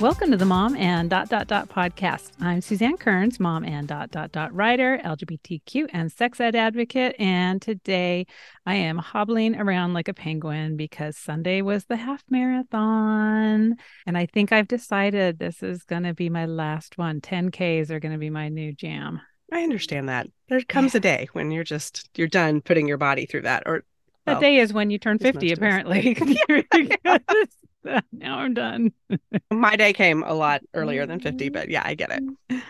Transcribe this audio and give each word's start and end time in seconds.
Welcome 0.00 0.30
to 0.30 0.38
the 0.38 0.46
Mom 0.46 0.76
and 0.76 1.10
Dot 1.10 1.28
Dot 1.28 1.46
Dot 1.46 1.68
podcast. 1.68 2.30
I'm 2.40 2.62
Suzanne 2.62 2.96
Kearns, 2.96 3.38
mom 3.38 3.66
and 3.66 3.86
dot 3.86 4.10
dot 4.10 4.32
dot 4.32 4.50
writer, 4.54 4.98
LGBTQ 5.04 5.88
and 5.92 6.10
sex 6.10 6.40
ed 6.40 6.56
advocate, 6.56 7.16
and 7.18 7.60
today 7.60 8.26
I 8.64 8.76
am 8.76 8.96
hobbling 8.96 9.60
around 9.60 9.92
like 9.92 10.08
a 10.08 10.14
penguin 10.14 10.78
because 10.78 11.18
Sunday 11.18 11.60
was 11.60 11.84
the 11.84 11.96
half 11.96 12.24
marathon, 12.30 13.76
and 14.06 14.16
I 14.16 14.24
think 14.24 14.52
I've 14.52 14.68
decided 14.68 15.38
this 15.38 15.62
is 15.62 15.82
going 15.82 16.04
to 16.04 16.14
be 16.14 16.30
my 16.30 16.46
last 16.46 16.96
one. 16.96 17.20
10Ks 17.20 17.90
are 17.90 18.00
going 18.00 18.12
to 18.12 18.18
be 18.18 18.30
my 18.30 18.48
new 18.48 18.72
jam. 18.72 19.20
I 19.52 19.64
understand 19.64 20.08
that. 20.08 20.28
There 20.48 20.62
comes 20.62 20.94
a 20.94 21.00
day 21.00 21.28
when 21.34 21.50
you're 21.50 21.62
just 21.62 22.08
you're 22.16 22.26
done 22.26 22.62
putting 22.62 22.88
your 22.88 22.96
body 22.96 23.26
through 23.26 23.42
that 23.42 23.64
or 23.66 23.84
that 24.24 24.32
well, 24.32 24.40
day 24.40 24.56
is 24.56 24.72
when 24.72 24.88
you 24.88 24.98
turn 24.98 25.18
50 25.18 25.52
apparently. 25.52 26.16
now 28.12 28.38
I'm 28.38 28.54
done. 28.54 28.92
My 29.50 29.76
day 29.76 29.92
came 29.92 30.22
a 30.22 30.34
lot 30.34 30.62
earlier 30.74 31.06
than 31.06 31.20
50, 31.20 31.48
but 31.48 31.68
yeah, 31.68 31.82
I 31.84 31.94
get 31.94 32.10
it. 32.12 32.62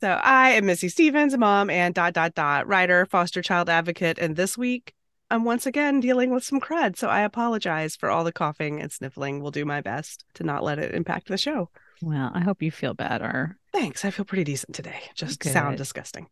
So 0.00 0.10
I 0.10 0.50
am 0.50 0.66
Missy 0.66 0.88
Stevens, 0.88 1.36
mom 1.36 1.70
and 1.70 1.94
dot 1.94 2.12
dot 2.12 2.34
dot 2.34 2.66
writer, 2.66 3.06
foster 3.06 3.40
child 3.40 3.70
advocate, 3.70 4.18
and 4.18 4.36
this 4.36 4.58
week 4.58 4.94
I'm 5.30 5.44
once 5.44 5.66
again 5.66 6.00
dealing 6.00 6.30
with 6.30 6.44
some 6.44 6.60
crud. 6.60 6.96
So 6.96 7.08
I 7.08 7.22
apologize 7.22 7.96
for 7.96 8.10
all 8.10 8.22
the 8.22 8.32
coughing 8.32 8.80
and 8.80 8.92
sniffling. 8.92 9.40
We'll 9.40 9.50
do 9.50 9.64
my 9.64 9.80
best 9.80 10.24
to 10.34 10.44
not 10.44 10.62
let 10.62 10.78
it 10.78 10.94
impact 10.94 11.28
the 11.28 11.38
show. 11.38 11.70
Well, 12.02 12.30
I 12.34 12.40
hope 12.40 12.62
you 12.62 12.70
feel 12.70 12.94
better. 12.94 13.56
Thanks. 13.72 14.04
I 14.04 14.10
feel 14.10 14.24
pretty 14.24 14.44
decent 14.44 14.74
today. 14.74 15.00
Just 15.14 15.40
Good. 15.40 15.52
sound 15.52 15.78
disgusting. 15.78 16.28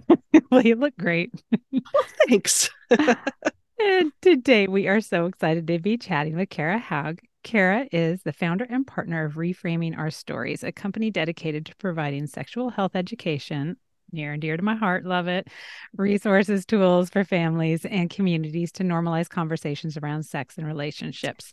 well, 0.50 0.62
you 0.62 0.76
look 0.76 0.96
great. 0.96 1.32
well, 1.72 1.82
thanks. 2.28 2.70
and 2.90 4.12
today 4.22 4.66
we 4.68 4.88
are 4.88 5.00
so 5.00 5.26
excited 5.26 5.66
to 5.66 5.78
be 5.78 5.98
chatting 5.98 6.36
with 6.36 6.48
Kara 6.48 6.78
Haug. 6.78 7.20
Kara 7.42 7.86
is 7.92 8.22
the 8.22 8.32
founder 8.32 8.66
and 8.68 8.86
partner 8.86 9.24
of 9.24 9.34
Reframing 9.34 9.96
Our 9.96 10.10
Stories, 10.10 10.64
a 10.64 10.72
company 10.72 11.10
dedicated 11.10 11.66
to 11.66 11.76
providing 11.76 12.26
sexual 12.26 12.70
health 12.70 12.94
education, 12.94 13.76
near 14.12 14.32
and 14.32 14.42
dear 14.42 14.56
to 14.56 14.62
my 14.62 14.74
heart, 14.74 15.04
love 15.04 15.28
it, 15.28 15.48
resources, 15.96 16.66
tools 16.66 17.10
for 17.10 17.24
families 17.24 17.84
and 17.84 18.10
communities 18.10 18.72
to 18.72 18.82
normalize 18.82 19.28
conversations 19.28 19.96
around 19.96 20.24
sex 20.24 20.58
and 20.58 20.66
relationships. 20.66 21.52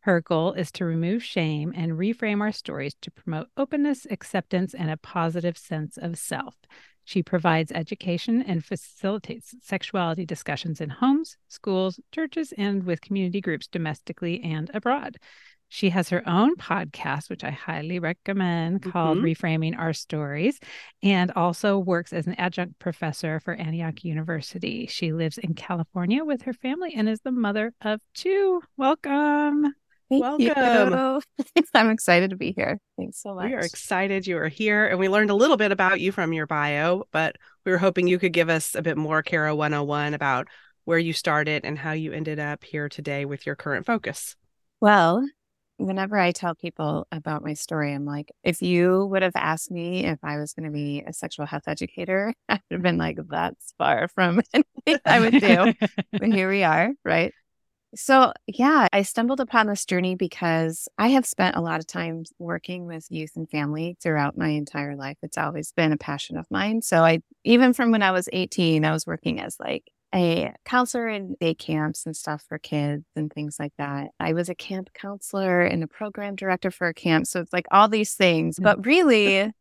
Her 0.00 0.20
goal 0.20 0.52
is 0.52 0.72
to 0.72 0.84
remove 0.84 1.22
shame 1.22 1.72
and 1.76 1.92
reframe 1.92 2.40
our 2.40 2.52
stories 2.52 2.94
to 3.02 3.10
promote 3.10 3.48
openness, 3.56 4.06
acceptance, 4.10 4.74
and 4.74 4.90
a 4.90 4.96
positive 4.96 5.56
sense 5.56 5.96
of 5.96 6.18
self. 6.18 6.56
She 7.04 7.22
provides 7.22 7.72
education 7.72 8.42
and 8.42 8.64
facilitates 8.64 9.54
sexuality 9.60 10.24
discussions 10.24 10.80
in 10.80 10.90
homes, 10.90 11.36
schools, 11.48 12.00
churches, 12.12 12.52
and 12.56 12.84
with 12.84 13.00
community 13.00 13.40
groups 13.40 13.66
domestically 13.66 14.42
and 14.42 14.70
abroad. 14.74 15.18
She 15.68 15.88
has 15.88 16.10
her 16.10 16.22
own 16.28 16.56
podcast, 16.56 17.30
which 17.30 17.42
I 17.42 17.50
highly 17.50 17.98
recommend, 17.98 18.82
called 18.82 19.16
mm-hmm. 19.16 19.24
Reframing 19.24 19.78
Our 19.78 19.94
Stories, 19.94 20.60
and 21.02 21.30
also 21.30 21.78
works 21.78 22.12
as 22.12 22.26
an 22.26 22.34
adjunct 22.34 22.78
professor 22.78 23.40
for 23.40 23.54
Antioch 23.54 24.04
University. 24.04 24.86
She 24.86 25.14
lives 25.14 25.38
in 25.38 25.54
California 25.54 26.24
with 26.24 26.42
her 26.42 26.52
family 26.52 26.92
and 26.94 27.08
is 27.08 27.20
the 27.22 27.32
mother 27.32 27.72
of 27.80 28.02
two. 28.12 28.60
Welcome. 28.76 29.72
Welcome. 30.20 31.22
I'm 31.74 31.90
excited 31.90 32.30
to 32.30 32.36
be 32.36 32.52
here. 32.52 32.78
Thanks 32.98 33.22
so 33.22 33.34
much. 33.34 33.46
We 33.46 33.54
are 33.54 33.60
excited 33.60 34.26
you 34.26 34.36
are 34.38 34.48
here. 34.48 34.86
And 34.86 34.98
we 34.98 35.08
learned 35.08 35.30
a 35.30 35.34
little 35.34 35.56
bit 35.56 35.72
about 35.72 36.00
you 36.00 36.12
from 36.12 36.32
your 36.32 36.46
bio, 36.46 37.04
but 37.12 37.36
we 37.64 37.72
were 37.72 37.78
hoping 37.78 38.08
you 38.08 38.18
could 38.18 38.32
give 38.32 38.48
us 38.48 38.74
a 38.74 38.82
bit 38.82 38.96
more, 38.96 39.22
Kara 39.22 39.54
101, 39.54 40.14
about 40.14 40.48
where 40.84 40.98
you 40.98 41.12
started 41.12 41.64
and 41.64 41.78
how 41.78 41.92
you 41.92 42.12
ended 42.12 42.38
up 42.38 42.64
here 42.64 42.88
today 42.88 43.24
with 43.24 43.46
your 43.46 43.54
current 43.54 43.86
focus. 43.86 44.36
Well, 44.80 45.26
whenever 45.78 46.18
I 46.18 46.32
tell 46.32 46.54
people 46.54 47.06
about 47.10 47.44
my 47.44 47.54
story, 47.54 47.92
I'm 47.92 48.04
like, 48.04 48.32
if 48.42 48.62
you 48.62 49.06
would 49.06 49.22
have 49.22 49.36
asked 49.36 49.70
me 49.70 50.04
if 50.04 50.18
I 50.22 50.38
was 50.38 50.52
going 50.52 50.66
to 50.66 50.72
be 50.72 51.02
a 51.06 51.12
sexual 51.12 51.46
health 51.46 51.64
educator, 51.66 52.34
I 52.48 52.54
would 52.54 52.76
have 52.76 52.82
been 52.82 52.98
like, 52.98 53.18
that's 53.28 53.74
far 53.78 54.08
from 54.08 54.42
anything 54.54 55.00
I 55.04 55.20
would 55.20 55.40
do. 55.40 55.72
but 56.12 56.28
here 56.28 56.50
we 56.50 56.64
are, 56.64 56.92
right? 57.04 57.32
So, 57.94 58.32
yeah, 58.46 58.88
I 58.92 59.02
stumbled 59.02 59.40
upon 59.40 59.66
this 59.66 59.84
journey 59.84 60.14
because 60.14 60.88
I 60.96 61.08
have 61.08 61.26
spent 61.26 61.56
a 61.56 61.60
lot 61.60 61.78
of 61.78 61.86
time 61.86 62.24
working 62.38 62.86
with 62.86 63.06
youth 63.10 63.32
and 63.36 63.48
family 63.50 63.98
throughout 64.02 64.38
my 64.38 64.48
entire 64.48 64.96
life. 64.96 65.18
It's 65.22 65.36
always 65.36 65.72
been 65.72 65.92
a 65.92 65.98
passion 65.98 66.38
of 66.38 66.46
mine. 66.50 66.80
So, 66.80 67.04
I 67.04 67.20
even 67.44 67.74
from 67.74 67.90
when 67.90 68.02
I 68.02 68.12
was 68.12 68.30
18, 68.32 68.84
I 68.86 68.92
was 68.92 69.06
working 69.06 69.40
as 69.40 69.56
like 69.60 69.90
a 70.14 70.54
counselor 70.64 71.08
in 71.08 71.36
day 71.38 71.54
camps 71.54 72.06
and 72.06 72.16
stuff 72.16 72.44
for 72.48 72.58
kids 72.58 73.04
and 73.14 73.30
things 73.30 73.56
like 73.58 73.72
that. 73.76 74.08
I 74.18 74.32
was 74.32 74.48
a 74.48 74.54
camp 74.54 74.90
counselor 74.94 75.62
and 75.62 75.82
a 75.82 75.86
program 75.86 76.34
director 76.34 76.70
for 76.70 76.88
a 76.88 76.94
camp. 76.94 77.26
So, 77.26 77.40
it's 77.40 77.52
like 77.52 77.66
all 77.70 77.88
these 77.88 78.14
things. 78.14 78.58
Mm. 78.58 78.62
But 78.62 78.86
really, 78.86 79.52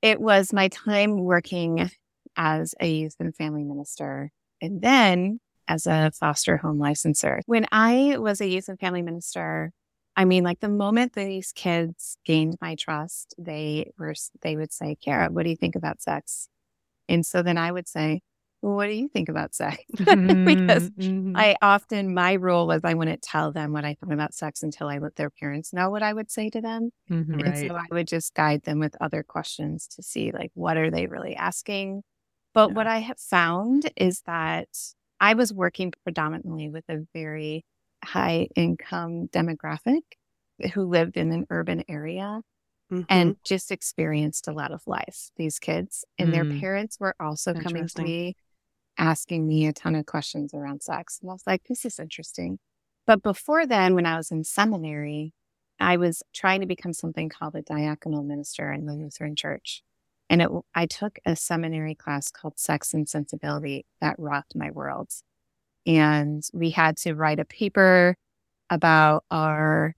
it 0.00 0.20
was 0.20 0.52
my 0.52 0.68
time 0.68 1.18
working 1.18 1.90
as 2.36 2.76
a 2.80 2.88
youth 2.88 3.16
and 3.18 3.34
family 3.34 3.64
minister. 3.64 4.30
And 4.62 4.80
then 4.80 5.40
as 5.68 5.86
a 5.86 6.10
foster 6.18 6.56
home 6.56 6.78
licensor. 6.78 7.40
When 7.46 7.66
I 7.70 8.16
was 8.18 8.40
a 8.40 8.48
youth 8.48 8.68
and 8.68 8.80
family 8.80 9.02
minister, 9.02 9.72
I 10.16 10.24
mean, 10.24 10.42
like 10.42 10.60
the 10.60 10.68
moment 10.68 11.12
these 11.12 11.52
kids 11.52 12.16
gained 12.24 12.56
my 12.60 12.74
trust, 12.74 13.34
they 13.38 13.92
were, 13.98 14.14
they 14.40 14.56
would 14.56 14.72
say, 14.72 14.96
Kara, 14.96 15.28
what 15.30 15.44
do 15.44 15.50
you 15.50 15.56
think 15.56 15.76
about 15.76 16.02
sex? 16.02 16.48
And 17.08 17.24
so 17.24 17.42
then 17.42 17.56
I 17.56 17.70
would 17.70 17.86
say, 17.86 18.22
well, 18.60 18.74
what 18.74 18.86
do 18.86 18.94
you 18.94 19.08
think 19.08 19.28
about 19.28 19.54
sex? 19.54 19.78
Mm-hmm, 19.98 20.44
because 20.44 20.90
mm-hmm. 20.90 21.36
I 21.36 21.56
often, 21.62 22.14
my 22.14 22.32
rule 22.32 22.66
was 22.66 22.80
I 22.82 22.94
wouldn't 22.94 23.22
tell 23.22 23.52
them 23.52 23.72
what 23.72 23.84
I 23.84 23.94
thought 23.94 24.12
about 24.12 24.34
sex 24.34 24.62
until 24.62 24.88
I 24.88 24.98
let 24.98 25.16
their 25.16 25.30
parents 25.30 25.72
know 25.72 25.90
what 25.90 26.02
I 26.02 26.12
would 26.12 26.30
say 26.30 26.50
to 26.50 26.60
them. 26.60 26.90
Mm-hmm, 27.10 27.34
and 27.34 27.42
right. 27.42 27.68
so 27.68 27.76
I 27.76 27.84
would 27.92 28.08
just 28.08 28.34
guide 28.34 28.62
them 28.62 28.80
with 28.80 28.96
other 29.00 29.22
questions 29.22 29.86
to 29.88 30.02
see, 30.02 30.32
like, 30.32 30.50
what 30.54 30.76
are 30.76 30.90
they 30.90 31.06
really 31.06 31.36
asking? 31.36 32.02
But 32.54 32.70
yeah. 32.70 32.74
what 32.74 32.86
I 32.86 32.98
have 32.98 33.20
found 33.20 33.90
is 33.96 34.22
that 34.26 34.68
I 35.20 35.34
was 35.34 35.52
working 35.52 35.92
predominantly 36.04 36.68
with 36.68 36.84
a 36.88 37.06
very 37.12 37.64
high 38.04 38.48
income 38.54 39.28
demographic 39.28 40.02
who 40.74 40.84
lived 40.84 41.16
in 41.16 41.32
an 41.32 41.46
urban 41.50 41.84
area 41.88 42.42
mm-hmm. 42.92 43.02
and 43.08 43.36
just 43.44 43.70
experienced 43.70 44.48
a 44.48 44.52
lot 44.52 44.72
of 44.72 44.86
life, 44.86 45.30
these 45.36 45.58
kids. 45.58 46.04
And 46.18 46.30
mm. 46.30 46.32
their 46.32 46.60
parents 46.60 46.98
were 47.00 47.14
also 47.20 47.54
coming 47.54 47.86
to 47.86 48.02
me 48.02 48.36
asking 48.96 49.46
me 49.46 49.66
a 49.66 49.72
ton 49.72 49.94
of 49.94 50.06
questions 50.06 50.52
around 50.52 50.82
sex. 50.82 51.18
And 51.20 51.30
I 51.30 51.34
was 51.34 51.44
like, 51.46 51.64
this 51.68 51.84
is 51.84 51.98
interesting. 51.98 52.58
But 53.06 53.22
before 53.22 53.66
then, 53.66 53.94
when 53.94 54.06
I 54.06 54.16
was 54.16 54.30
in 54.30 54.44
seminary, 54.44 55.32
I 55.80 55.96
was 55.96 56.22
trying 56.34 56.60
to 56.60 56.66
become 56.66 56.92
something 56.92 57.28
called 57.28 57.54
a 57.54 57.62
diaconal 57.62 58.26
minister 58.26 58.72
in 58.72 58.86
the 58.86 58.94
Lutheran 58.94 59.36
church. 59.36 59.82
And 60.30 60.42
it, 60.42 60.50
I 60.74 60.86
took 60.86 61.18
a 61.24 61.36
seminary 61.36 61.94
class 61.94 62.30
called 62.30 62.58
Sex 62.58 62.92
and 62.92 63.08
Sensibility 63.08 63.86
that 64.00 64.16
rocked 64.18 64.54
my 64.54 64.70
world. 64.70 65.10
And 65.86 66.42
we 66.52 66.70
had 66.70 66.96
to 66.98 67.14
write 67.14 67.40
a 67.40 67.44
paper 67.44 68.16
about 68.68 69.24
our 69.30 69.94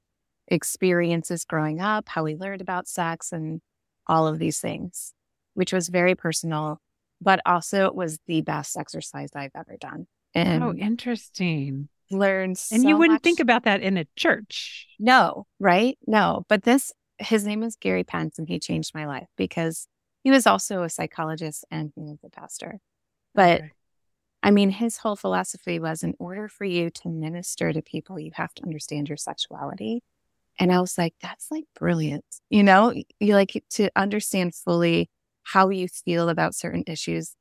experiences 0.47 1.45
growing 1.45 1.81
up, 1.81 2.09
how 2.09 2.25
we 2.25 2.37
learned 2.37 2.61
about 2.61 2.89
sex, 2.89 3.33
and 3.33 3.61
all 4.07 4.27
of 4.27 4.39
these 4.39 4.61
things, 4.61 5.15
which 5.55 5.73
was 5.73 5.89
very 5.89 6.15
personal, 6.15 6.81
but 7.21 7.41
also 7.47 7.87
it 7.87 7.95
was 7.95 8.19
the 8.27 8.41
best 8.43 8.77
exercise 8.77 9.31
I've 9.35 9.53
ever 9.55 9.77
done. 9.81 10.07
Oh, 10.35 10.41
and 10.41 10.63
oh, 10.63 10.75
interesting. 10.75 11.89
Learned 12.11 12.61
and 12.73 12.85
you 12.85 12.97
wouldn't 12.97 13.17
much. 13.17 13.23
think 13.23 13.41
about 13.41 13.65
that 13.65 13.83
in 13.83 13.97
a 13.97 14.07
church. 14.17 14.89
No, 14.99 15.47
right? 15.61 15.97
No, 16.07 16.45
but 16.49 16.65
this 16.65 16.93
his 17.19 17.45
name 17.45 17.63
is 17.63 17.77
Gary 17.77 18.03
Pence, 18.03 18.39
and 18.39 18.49
he 18.49 18.59
changed 18.59 18.95
my 18.95 19.07
life 19.07 19.29
because 19.37 19.87
he 20.23 20.31
was 20.31 20.47
also 20.47 20.83
a 20.83 20.91
psychologist 20.91 21.65
and 21.71 21.93
he 21.95 22.03
was 22.03 22.19
a 22.25 22.31
pastor. 22.31 22.81
But 23.35 23.61
okay. 23.61 23.73
I 24.43 24.51
mean, 24.51 24.71
his 24.71 24.97
whole 24.97 25.17
philosophy 25.17 25.79
was 25.79 26.03
in 26.03 26.15
order 26.19 26.49
for 26.49 26.65
you 26.65 26.91
to 26.91 27.09
minister 27.09 27.73
to 27.73 27.83
people, 27.83 28.19
you 28.19 28.31
have 28.35 28.55
to 28.55 28.63
understand 28.63 29.09
your 29.09 29.19
sexuality. 29.19 30.03
And 30.59 30.73
I 30.73 30.81
was 30.81 30.97
like, 30.97 31.15
that's 31.21 31.51
like 31.51 31.65
brilliant. 31.79 32.25
You 32.49 32.63
know, 32.63 32.95
you 33.19 33.35
like 33.35 33.63
to 33.71 33.91
understand 33.97 34.55
fully 34.55 35.11
how 35.43 35.71
you 35.71 35.89
feel 35.89 36.29
about 36.29 36.55
certain 36.55 36.85
issues 36.87 37.35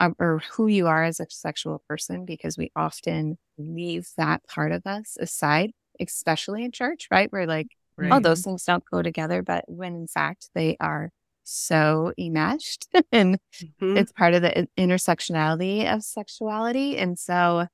um, 0.00 0.14
or 0.18 0.42
who 0.52 0.66
you 0.66 0.86
are 0.86 1.04
as 1.04 1.20
a 1.20 1.26
sexual 1.30 1.82
person, 1.88 2.24
because 2.24 2.58
we 2.58 2.70
often 2.74 3.38
leave 3.58 4.08
that 4.16 4.46
part 4.46 4.72
of 4.72 4.86
us 4.86 5.16
aside, 5.18 5.72
especially 6.00 6.64
in 6.64 6.72
church, 6.72 7.08
right? 7.10 7.30
We're 7.32 7.46
like, 7.46 7.68
right. 7.96 8.12
oh, 8.12 8.20
those 8.20 8.42
things 8.42 8.64
don't 8.64 8.84
go 8.90 9.02
together. 9.02 9.42
But 9.42 9.64
when 9.68 9.94
in 9.94 10.06
fact 10.08 10.50
they 10.54 10.76
are 10.80 11.10
so 11.44 12.12
enmeshed 12.18 12.88
and 13.12 13.38
Mhm. 13.82 13.96
it's 13.98 14.12
part 14.12 14.34
of 14.34 14.42
the 14.42 14.68
intersectionality 14.78 15.92
of 15.92 16.02
sexuality. 16.02 16.96
And 16.98 17.18
so 17.18 17.66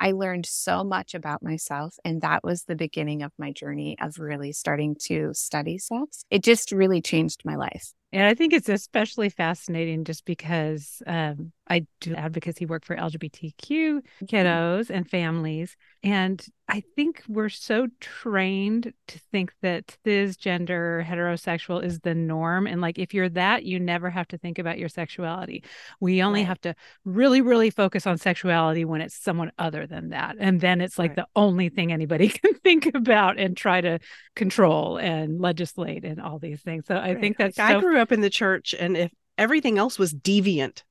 I 0.00 0.12
learned 0.12 0.46
so 0.46 0.84
much 0.84 1.14
about 1.14 1.42
myself. 1.42 1.96
And 2.04 2.22
that 2.22 2.44
was 2.44 2.64
the 2.64 2.76
beginning 2.76 3.22
of 3.22 3.32
my 3.38 3.52
journey 3.52 3.96
of 4.00 4.18
really 4.18 4.52
starting 4.52 4.96
to 5.06 5.32
study 5.34 5.78
sex. 5.78 6.24
It 6.30 6.42
just 6.44 6.72
really 6.72 7.02
changed 7.02 7.42
my 7.44 7.56
life. 7.56 7.92
And 8.10 8.22
I 8.26 8.32
think 8.34 8.54
it's 8.54 8.70
especially 8.70 9.28
fascinating 9.28 10.04
just 10.04 10.24
because 10.24 11.02
um, 11.06 11.52
I 11.68 11.86
do 12.00 12.14
advocacy 12.14 12.64
work 12.64 12.86
for 12.86 12.96
LGBTQ 12.96 14.00
kiddos 14.24 14.88
and 14.88 15.06
families. 15.08 15.76
And 16.02 16.42
I 16.70 16.82
think 16.96 17.22
we're 17.28 17.50
so 17.50 17.88
trained 18.00 18.94
to 19.08 19.18
think 19.30 19.52
that 19.60 19.98
cisgender 20.06 21.04
heterosexual 21.04 21.84
is 21.84 22.00
the 22.00 22.14
norm. 22.14 22.66
And 22.66 22.80
like, 22.80 22.98
if 22.98 23.12
you're 23.12 23.28
that, 23.30 23.64
you 23.64 23.78
never 23.78 24.08
have 24.08 24.28
to 24.28 24.38
think 24.38 24.58
about 24.58 24.78
your 24.78 24.88
sexuality. 24.88 25.62
We 26.00 26.22
only 26.22 26.42
Right. 26.42 26.44
have 26.44 26.60
to 26.62 26.74
really, 27.04 27.42
really 27.42 27.70
focus 27.70 28.06
on 28.06 28.16
sexuality 28.18 28.84
when 28.86 29.00
it's 29.02 29.16
someone 29.16 29.52
other 29.58 29.86
than 29.86 30.10
that. 30.10 30.36
And 30.38 30.60
then 30.60 30.80
it's 30.80 30.98
like 30.98 31.14
Right. 31.14 31.14
the 31.14 31.26
only 31.36 31.68
thing 31.68 31.92
anybody 31.92 32.28
can 32.30 32.54
think 32.54 32.94
about 32.94 33.38
and 33.38 33.56
try 33.56 33.80
to 33.82 33.98
control 34.34 34.96
and 34.98 35.40
legislate 35.40 36.04
and 36.04 36.20
all 36.20 36.38
these 36.38 36.62
things. 36.62 36.86
So 36.86 36.96
I 36.96 37.14
Right. 37.14 37.16
think 37.16 37.36
that's 37.38 37.58
Like, 37.58 37.66
so 37.66 37.82
grew 37.98 38.02
up 38.02 38.12
in 38.12 38.20
the 38.20 38.30
church, 38.30 38.74
and 38.78 38.96
if 38.96 39.12
everything 39.36 39.76
else 39.78 39.98
was 39.98 40.14
deviant, 40.14 40.82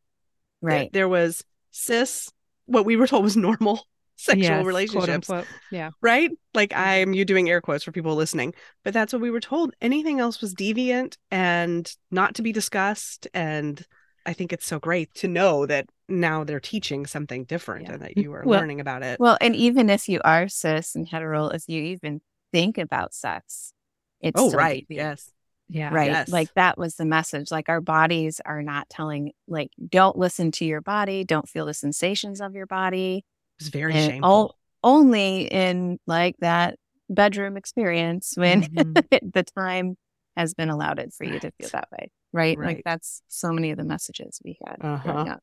Right. 0.62 0.92
there 0.92 1.08
was 1.08 1.44
cis, 1.72 2.32
what 2.66 2.86
we 2.86 2.96
were 2.98 3.08
told 3.08 3.24
was 3.24 3.38
normal 3.38 3.86
sexual 4.18 4.44
Yes, 4.58 4.66
relationships. 4.66 5.30
Yeah. 5.72 5.92
right? 6.02 6.32
Like 6.54 6.72
mm-hmm. 6.72 6.90
I'm 6.90 7.14
you 7.14 7.24
doing 7.24 7.50
air 7.50 7.62
quotes 7.62 7.84
for 7.84 7.92
people 7.92 8.16
listening, 8.16 8.54
but 8.84 8.94
that's 8.94 9.14
what 9.14 9.22
we 9.22 9.32
were 9.32 9.40
told. 9.40 9.74
Anything 9.80 10.20
else 10.20 10.42
was 10.42 10.54
deviant 10.54 11.16
and 11.32 11.90
not 12.12 12.36
to 12.36 12.42
be 12.42 12.52
discussed. 12.52 13.28
And 13.34 13.86
I 14.26 14.34
think 14.34 14.52
it's 14.52 14.66
so 14.66 14.80
great 14.80 15.14
to 15.16 15.28
know 15.28 15.66
that 15.68 15.88
now 16.10 16.44
they're 16.44 16.60
teaching 16.60 17.06
something 17.06 17.46
different 17.46 17.86
Yeah. 17.86 17.94
and 17.94 18.02
that 18.02 18.16
mm, 18.16 18.24
you 18.24 18.34
are 18.34 18.44
Well- 18.44 18.60
learning 18.60 18.82
about 18.82 19.04
it. 19.04 19.20
Well, 19.20 19.38
and 19.40 19.56
even 19.56 19.90
if 19.90 20.10
you 20.10 20.20
are 20.26 20.48
cis 20.50 20.96
and 20.96 21.08
hetero, 21.08 21.48
if 21.50 21.64
you 21.70 21.84
even 21.84 22.20
think 22.52 22.78
about 22.78 23.14
sex, 23.14 23.72
it's 24.20 24.42
oh, 24.42 24.52
right. 24.52 24.86
deviant. 24.90 24.96
Yes. 24.96 25.32
Yeah. 25.70 25.94
right 25.94 26.12
Yes. 26.12 26.30
like 26.30 26.54
that 26.56 26.78
was 26.78 26.96
the 26.96 27.06
message 27.06 27.52
like 27.52 27.68
our 27.70 27.82
bodies 27.82 28.40
are 28.46 28.62
not 28.64 28.90
telling 28.90 29.34
like 29.48 29.70
don't 29.90 30.18
listen 30.18 30.52
to 30.52 30.66
your 30.66 30.82
body 30.82 31.24
don't 31.24 31.48
feel 31.50 31.66
the 31.66 31.74
sensations 31.74 32.40
of 32.42 32.56
your 32.56 32.66
body 32.68 33.26
It's 33.60 33.70
very 33.70 33.94
and 33.94 34.12
shameful. 34.14 34.30
all- 34.32 34.56
only 34.84 35.42
in 35.48 36.00
like 36.08 36.36
that 36.40 36.78
bedroom 37.10 37.58
experience 37.58 38.34
when 38.38 38.64
Mhm. 38.64 39.10
the 39.34 39.44
time 39.44 39.98
has 40.38 40.54
been 40.54 40.70
allowed 40.70 41.00
it 41.00 41.14
for 41.14 41.24
you 41.26 41.40
to 41.40 41.52
feel 41.60 41.70
that 41.74 41.90
way 41.92 42.12
right? 42.32 42.58
Right. 42.58 42.76
like 42.78 42.82
that's 42.86 43.22
so 43.28 43.52
many 43.52 43.72
of 43.72 43.78
the 43.78 43.84
messages 43.84 44.40
we 44.46 44.58
had 44.66 44.78
Uh-huh. 44.82 45.38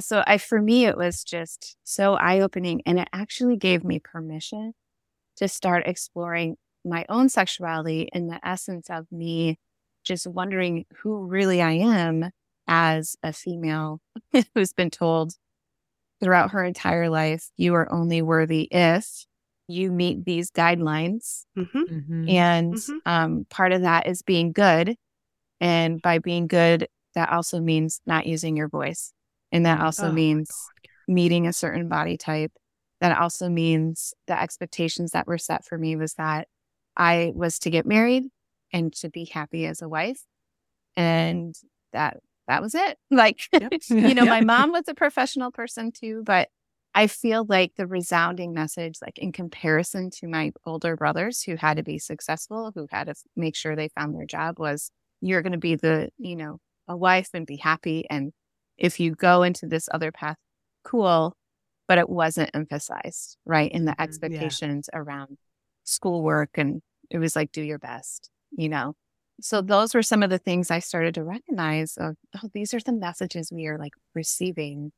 so 0.00 0.22
i 0.26 0.38
for 0.38 0.60
me 0.60 0.86
it 0.86 0.96
was 0.96 1.22
just 1.22 1.76
so 1.84 2.14
eye-opening 2.14 2.82
and 2.86 2.98
it 2.98 3.08
actually 3.12 3.56
gave 3.56 3.84
me 3.84 3.98
permission 4.00 4.72
to 5.36 5.46
start 5.48 5.86
exploring 5.86 6.56
my 6.84 7.04
own 7.08 7.28
sexuality 7.28 8.08
in 8.12 8.26
the 8.28 8.40
essence 8.46 8.88
of 8.90 9.06
me 9.12 9.58
just 10.08 10.26
wondering 10.26 10.86
who 10.96 11.26
really 11.26 11.60
I 11.62 11.72
am 11.72 12.30
as 12.66 13.16
a 13.22 13.32
female 13.32 14.00
who's 14.54 14.72
been 14.72 14.90
told 14.90 15.34
throughout 16.20 16.50
her 16.52 16.64
entire 16.64 17.08
life, 17.10 17.50
you 17.56 17.74
are 17.74 17.90
only 17.92 18.22
worthy 18.22 18.62
if 18.72 19.26
you 19.68 19.92
meet 19.92 20.24
these 20.24 20.50
guidelines. 20.50 21.44
hmm 21.54 21.82
Mhm. 21.88 22.30
And 22.30 22.74
Mhm. 22.74 22.98
um, 23.06 23.46
part 23.50 23.72
of 23.72 23.82
that 23.82 24.06
is 24.06 24.22
being 24.22 24.52
good. 24.52 24.96
And 25.60 26.00
by 26.02 26.18
being 26.18 26.46
good, 26.46 26.88
that 27.14 27.30
also 27.30 27.60
means 27.60 28.00
not 28.06 28.26
using 28.26 28.56
your 28.56 28.68
voice. 28.68 29.12
And 29.52 29.66
that 29.66 29.80
also 29.80 30.08
Oh 30.08 30.12
means 30.12 30.70
meeting 31.06 31.46
a 31.46 31.52
certain 31.52 31.88
body 31.88 32.16
type. 32.16 32.52
That 33.00 33.16
also 33.18 33.48
means 33.48 34.14
the 34.26 34.40
expectations 34.40 35.12
that 35.12 35.26
were 35.26 35.38
set 35.38 35.64
for 35.64 35.78
me 35.78 35.96
was 35.96 36.14
that 36.14 36.48
I 36.96 37.32
was 37.34 37.58
to 37.60 37.70
get 37.70 37.86
married 37.86 38.24
and 38.72 38.92
to 38.94 39.08
be 39.08 39.24
happy 39.26 39.66
as 39.66 39.82
a 39.82 39.88
wife. 39.88 40.22
And 40.96 41.54
that 41.92 42.18
that 42.46 42.62
was 42.62 42.74
it. 42.74 42.98
Like, 43.10 43.40
Yep. 43.52 43.72
you 43.88 44.14
know, 44.14 44.24
Yep. 44.24 44.30
my 44.30 44.40
mom 44.44 44.72
was 44.72 44.84
a 44.88 44.94
professional 44.94 45.50
person 45.50 45.92
too, 45.92 46.22
but 46.24 46.48
I 46.94 47.06
feel 47.06 47.44
like 47.48 47.74
the 47.76 47.86
resounding 47.86 48.52
message, 48.54 48.98
like 49.02 49.18
in 49.18 49.30
comparison 49.32 50.10
to 50.18 50.26
my 50.26 50.52
older 50.66 50.96
brothers 50.96 51.42
who 51.42 51.56
had 51.56 51.76
to 51.76 51.82
be 51.82 51.98
successful, 51.98 52.72
who 52.74 52.86
had 52.90 53.06
to 53.08 53.14
make 53.36 53.54
sure 53.54 53.76
they 53.76 53.88
found 53.88 54.14
their 54.14 54.24
job, 54.26 54.58
was 54.58 54.90
you're 55.20 55.42
going 55.42 55.52
to 55.52 55.58
be 55.58 55.74
the, 55.76 56.08
you 56.18 56.34
know, 56.36 56.58
a 56.88 56.96
wife 56.96 57.28
and 57.34 57.46
be 57.46 57.56
happy. 57.56 58.06
And 58.08 58.32
if 58.78 58.98
you 58.98 59.14
go 59.14 59.42
into 59.42 59.66
this 59.66 59.88
other 59.92 60.10
path, 60.10 60.36
cool. 60.84 61.36
But 61.86 61.98
it 61.98 62.08
wasn't 62.08 62.50
emphasized, 62.54 63.36
right? 63.46 63.70
In 63.70 63.84
the 63.84 63.92
Mhm. 63.92 63.96
Yeah. 63.98 64.04
expectations 64.04 64.90
around 64.92 65.38
schoolwork. 65.84 66.50
And 66.54 66.82
it 67.10 67.18
was 67.18 67.36
like, 67.36 67.52
do 67.52 67.62
your 67.62 67.78
best, 67.78 68.30
you 68.50 68.68
know? 68.68 68.94
So 69.40 69.62
those 69.62 69.94
were 69.94 70.02
some 70.02 70.22
of 70.22 70.30
the 70.30 70.38
things 70.38 70.70
I 70.70 70.80
started 70.80 71.14
to 71.14 71.24
recognize 71.24 71.96
of, 71.96 72.16
oh, 72.36 72.48
these 72.52 72.74
are 72.74 72.80
the 72.80 72.92
messages 72.92 73.52
we 73.52 73.66
are 73.66 73.78
like 73.78 73.92
receiving 74.14 74.90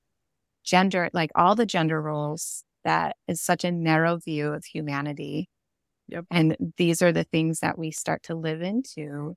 gender, 0.65 1.11
like 1.13 1.31
all 1.35 1.55
the 1.55 1.67
gender 1.67 2.01
roles 2.01 2.65
that 2.85 3.17
is 3.29 3.41
such 3.41 3.65
a 3.65 3.73
narrow 3.73 4.17
view 4.17 4.53
of 4.53 4.65
humanity. 4.65 5.49
Yep. 6.09 6.25
And 6.31 6.57
these 6.77 7.03
are 7.03 7.13
the 7.13 7.25
things 7.25 7.61
that 7.61 7.79
we 7.79 7.91
start 7.91 8.23
to 8.25 8.35
live 8.35 8.63
into. 8.63 9.37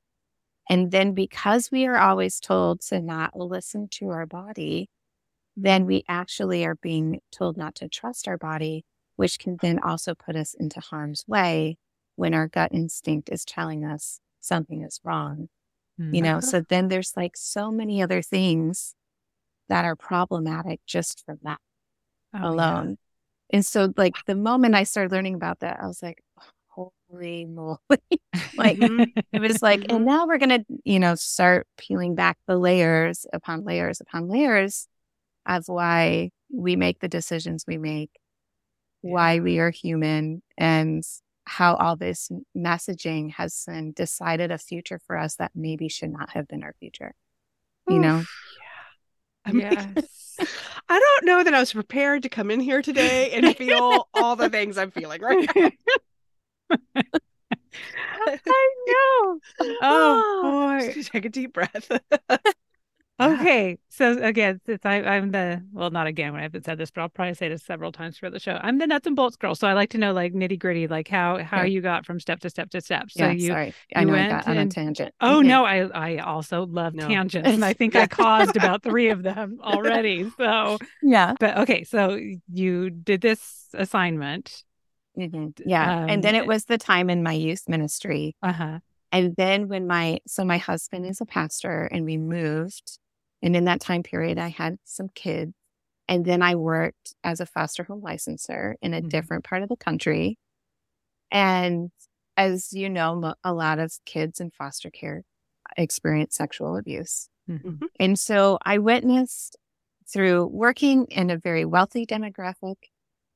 And 0.69 0.91
then 0.91 1.13
because 1.13 1.69
we 1.69 1.85
are 1.85 1.97
always 1.97 2.39
told 2.39 2.81
to 2.83 3.01
not 3.01 3.37
listen 3.37 3.89
to 3.91 4.09
our 4.09 4.25
body, 4.25 4.89
then 5.57 5.85
we 5.85 6.03
actually 6.07 6.65
are 6.65 6.75
being 6.75 7.19
told 7.31 7.57
not 7.57 7.75
to 7.75 7.89
trust 7.89 8.27
our 8.27 8.37
body, 8.37 8.85
which 9.17 9.37
can 9.37 9.57
then 9.61 9.79
also 9.79 10.15
put 10.15 10.35
us 10.35 10.55
into 10.57 10.79
harm's 10.79 11.25
way 11.27 11.77
when 12.15 12.33
our 12.33 12.47
gut 12.47 12.71
instinct 12.73 13.29
is 13.31 13.45
telling 13.45 13.83
us 13.85 14.19
something 14.39 14.81
is 14.81 14.99
wrong 15.03 15.49
you 16.11 16.21
know 16.21 16.37
Uh-huh. 16.37 16.41
so 16.41 16.61
then 16.69 16.87
there's 16.89 17.13
like 17.15 17.35
so 17.35 17.71
many 17.71 18.01
other 18.01 18.21
things 18.21 18.95
that 19.69 19.85
are 19.85 19.95
problematic 19.95 20.79
just 20.85 21.23
from 21.25 21.39
that 21.43 21.59
Oh, 22.33 22.39
yeah. 22.39 22.47
alone 22.49 22.97
and 23.51 23.65
so 23.65 23.93
like 23.97 24.15
the 24.25 24.35
moment 24.35 24.75
i 24.75 24.83
started 24.83 25.11
learning 25.11 25.35
about 25.35 25.59
that 25.59 25.79
i 25.81 25.87
was 25.87 26.01
like 26.03 26.21
holy 26.67 27.45
moly 27.45 27.77
like 28.57 28.77
Mhm. 28.77 29.13
it 29.33 29.39
was 29.39 29.61
like 29.61 29.85
and 29.89 30.05
now 30.05 30.25
we're 30.27 30.37
gonna 30.39 30.63
you 30.83 30.99
know 30.99 31.15
start 31.15 31.67
peeling 31.77 32.15
back 32.15 32.37
the 32.47 32.57
layers 32.57 33.25
upon 33.33 33.63
layers 33.63 34.01
upon 34.01 34.27
layers 34.27 34.87
of 35.45 35.63
why 35.67 36.29
we 36.51 36.75
make 36.75 36.99
the 36.99 37.07
decisions 37.07 37.65
we 37.67 37.77
make 37.77 38.09
why 39.01 39.39
we 39.39 39.59
are 39.59 39.69
human 39.71 40.41
and 40.57 41.03
how 41.45 41.75
all 41.75 41.95
this 41.95 42.31
messaging 42.55 43.31
has 43.31 43.63
then 43.67 43.91
decided 43.95 44.51
a 44.51 44.57
future 44.57 44.99
for 45.05 45.17
us 45.17 45.35
that 45.35 45.51
maybe 45.53 45.89
should 45.89 46.11
not 46.11 46.29
have 46.31 46.47
been 46.47 46.63
our 46.63 46.75
future 46.79 47.13
you 47.89 47.99
know 47.99 48.23
I 49.45 49.51
mean, 49.51 49.61
Yes. 49.71 50.47
I 50.89 50.99
don't 50.99 51.25
know 51.25 51.43
that 51.43 51.53
I 51.53 51.59
was 51.59 51.73
prepared 51.73 52.23
to 52.23 52.29
come 52.29 52.49
in 52.49 52.59
here 52.59 52.81
today 52.81 53.31
and 53.31 53.55
feel 53.55 54.07
all 54.13 54.35
the 54.35 54.49
things 54.49 54.77
I'm 54.77 54.91
feeling 54.91 55.21
right 55.21 55.47
now. 55.55 55.69
I 58.25 58.69
know. 58.87 59.39
Oh 59.81 60.79
boy. 60.79 60.91
Just 60.93 61.11
Take 61.11 61.25
a 61.25 61.29
deep 61.29 61.53
breath. 61.53 61.91
Okay. 63.23 63.77
So 63.89 64.21
again, 64.23 64.59
since 64.65 64.85
I, 64.85 65.01
I'm 65.01 65.31
the 65.31 65.63
well, 65.71 65.89
not 65.91 66.07
again 66.07 66.31
when 66.33 66.39
I 66.39 66.43
haven't 66.43 66.65
said 66.65 66.77
this, 66.77 66.91
but 66.91 67.01
I'll 67.01 67.09
probably 67.09 67.33
say 67.35 67.47
this 67.49 67.63
several 67.63 67.91
times 67.91 68.17
throughout 68.17 68.33
the 68.33 68.39
show. 68.39 68.59
I'm 68.61 68.77
the 68.77 68.87
nuts 68.87 69.07
and 69.07 69.15
bolts 69.15 69.35
girl. 69.35 69.55
So 69.55 69.67
I 69.67 69.73
like 69.73 69.89
to 69.91 69.97
know 69.97 70.13
like 70.13 70.33
nitty 70.33 70.59
gritty, 70.59 70.87
like 70.87 71.07
how 71.07 71.37
how 71.43 71.59
Sure. 71.59 71.65
you 71.65 71.81
got 71.81 72.05
from 72.05 72.19
step 72.19 72.39
to 72.41 72.49
step 72.49 72.69
to 72.71 72.81
step. 72.81 73.11
So 73.11 73.25
yeah 73.27 73.31
you 73.33 73.47
sorry 73.49 73.73
i 73.95 73.99
you 74.01 74.05
know 74.07 74.13
i 74.13 74.17
went 74.17 74.29
got 74.29 74.47
on 74.47 74.57
a 74.57 74.67
tangent 74.67 75.13
Oh 75.21 75.41
Mhm. 75.41 75.45
no, 75.47 75.65
I 75.65 75.77
I 75.87 76.17
also 76.17 76.65
love 76.65 76.93
No. 76.95 77.07
tangents, 77.07 77.47
and 77.49 77.63
I 77.63 77.73
think 77.73 77.95
I 77.95 78.07
caused 78.21 78.55
about 78.55 78.83
three 78.83 79.09
of 79.09 79.23
them 79.23 79.59
already. 79.63 80.29
So, 80.37 80.79
yeah 81.01 81.33
but 81.39 81.57
okay, 81.59 81.83
so 81.83 82.19
you 82.51 82.89
did 82.89 83.21
this 83.21 83.67
assignment. 83.73 84.63
Mhm. 85.17 85.53
yeah 85.65 86.05
and 86.09 86.23
then 86.23 86.33
Um, 86.33 86.41
it 86.41 86.47
was 86.47 86.65
the 86.65 86.77
time 86.79 87.09
in 87.09 87.21
my 87.21 87.33
youth 87.33 87.69
ministry 87.69 88.35
Uh 88.41 88.53
huh. 88.53 88.79
And 89.11 89.35
then 89.37 89.67
when 89.67 89.85
my, 89.85 90.17
so 90.25 90.43
my 90.43 90.57
husband 90.57 91.05
is 91.05 91.21
a 91.21 91.25
pastor 91.25 91.87
and 91.91 92.03
we 92.03 92.17
moved. 92.17 92.97
And 93.43 93.55
in 93.57 93.65
that 93.65 93.81
time 93.81 94.03
period, 94.03 94.39
I 94.39 94.49
had 94.49 94.79
some 94.85 95.09
kids. 95.09 95.53
And 96.09 96.25
then 96.25 96.41
I 96.43 96.55
worked 96.55 97.15
as 97.23 97.41
a 97.41 97.47
foster 97.47 97.83
home 97.85 98.01
licenser 98.03 98.75
in 98.81 98.93
a 98.95 99.01
Mhm. 99.01 99.09
different 99.09 99.45
part 99.45 99.63
of 99.63 99.69
the 99.69 99.77
country. 99.77 100.37
And 101.31 101.91
as 102.37 102.73
you 102.73 102.89
know, 102.89 103.33
a 103.43 103.53
lot 103.53 103.79
of 103.79 103.93
kids 104.05 104.39
in 104.39 104.51
foster 104.51 104.89
care 104.89 105.23
experience 105.77 106.35
sexual 106.35 106.77
abuse. 106.77 107.29
Mhm. 107.47 107.83
And 107.99 108.19
so 108.19 108.59
I 108.65 108.79
witnessed 108.79 109.57
through 110.07 110.47
working 110.47 111.05
in 111.07 111.29
a 111.29 111.37
very 111.37 111.65
wealthy 111.65 112.05
demographic 112.05 112.75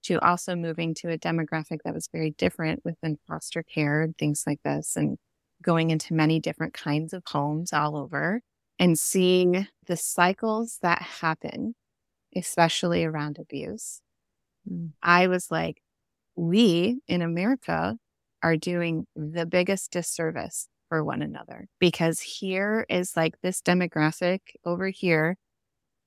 to 0.04 0.20
also 0.26 0.56
moving 0.56 0.94
to 0.96 1.10
a 1.12 1.18
demographic 1.18 1.80
that 1.84 1.94
was 1.94 2.10
very 2.12 2.32
different 2.32 2.84
within 2.86 3.18
foster 3.28 3.64
care 3.64 4.02
and 4.04 4.18
things 4.18 4.44
like 4.48 4.62
this. 4.64 4.96
And 4.96 5.18
going 5.62 5.92
into 5.92 6.14
many 6.14 6.40
different 6.40 6.74
kinds 6.74 7.14
of 7.14 7.24
homes 7.28 7.74
all 7.74 7.98
over 7.98 8.42
and 8.80 8.98
seeing 8.98 9.68
the 9.86 9.98
cycles 9.98 10.80
that 10.82 11.02
happen, 11.02 11.76
especially 12.36 13.04
around 13.04 13.38
abuse. 13.40 14.02
Mm. 14.70 14.92
I 15.02 15.28
was 15.28 15.50
like, 15.50 15.82
we 16.36 17.00
in 17.08 17.22
America 17.22 17.98
are 18.44 18.58
doing 18.58 19.08
the 19.16 19.46
biggest 19.46 19.92
disservice 19.92 20.68
for 20.90 21.04
one 21.04 21.22
another 21.22 21.68
because 21.80 22.20
here 22.20 22.86
is 22.90 23.18
like 23.18 23.36
this 23.42 23.62
demographic 23.62 24.40
over 24.64 24.88
here 24.88 25.38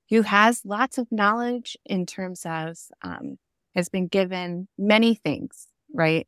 who 0.09 0.23
has 0.23 0.61
lots 0.65 0.97
of 0.97 1.07
knowledge 1.11 1.77
in 1.85 2.05
terms 2.05 2.45
of, 2.45 2.77
um, 3.01 3.37
has 3.75 3.89
been 3.89 4.07
given 4.07 4.67
many 4.77 5.15
things, 5.15 5.67
right? 5.93 6.27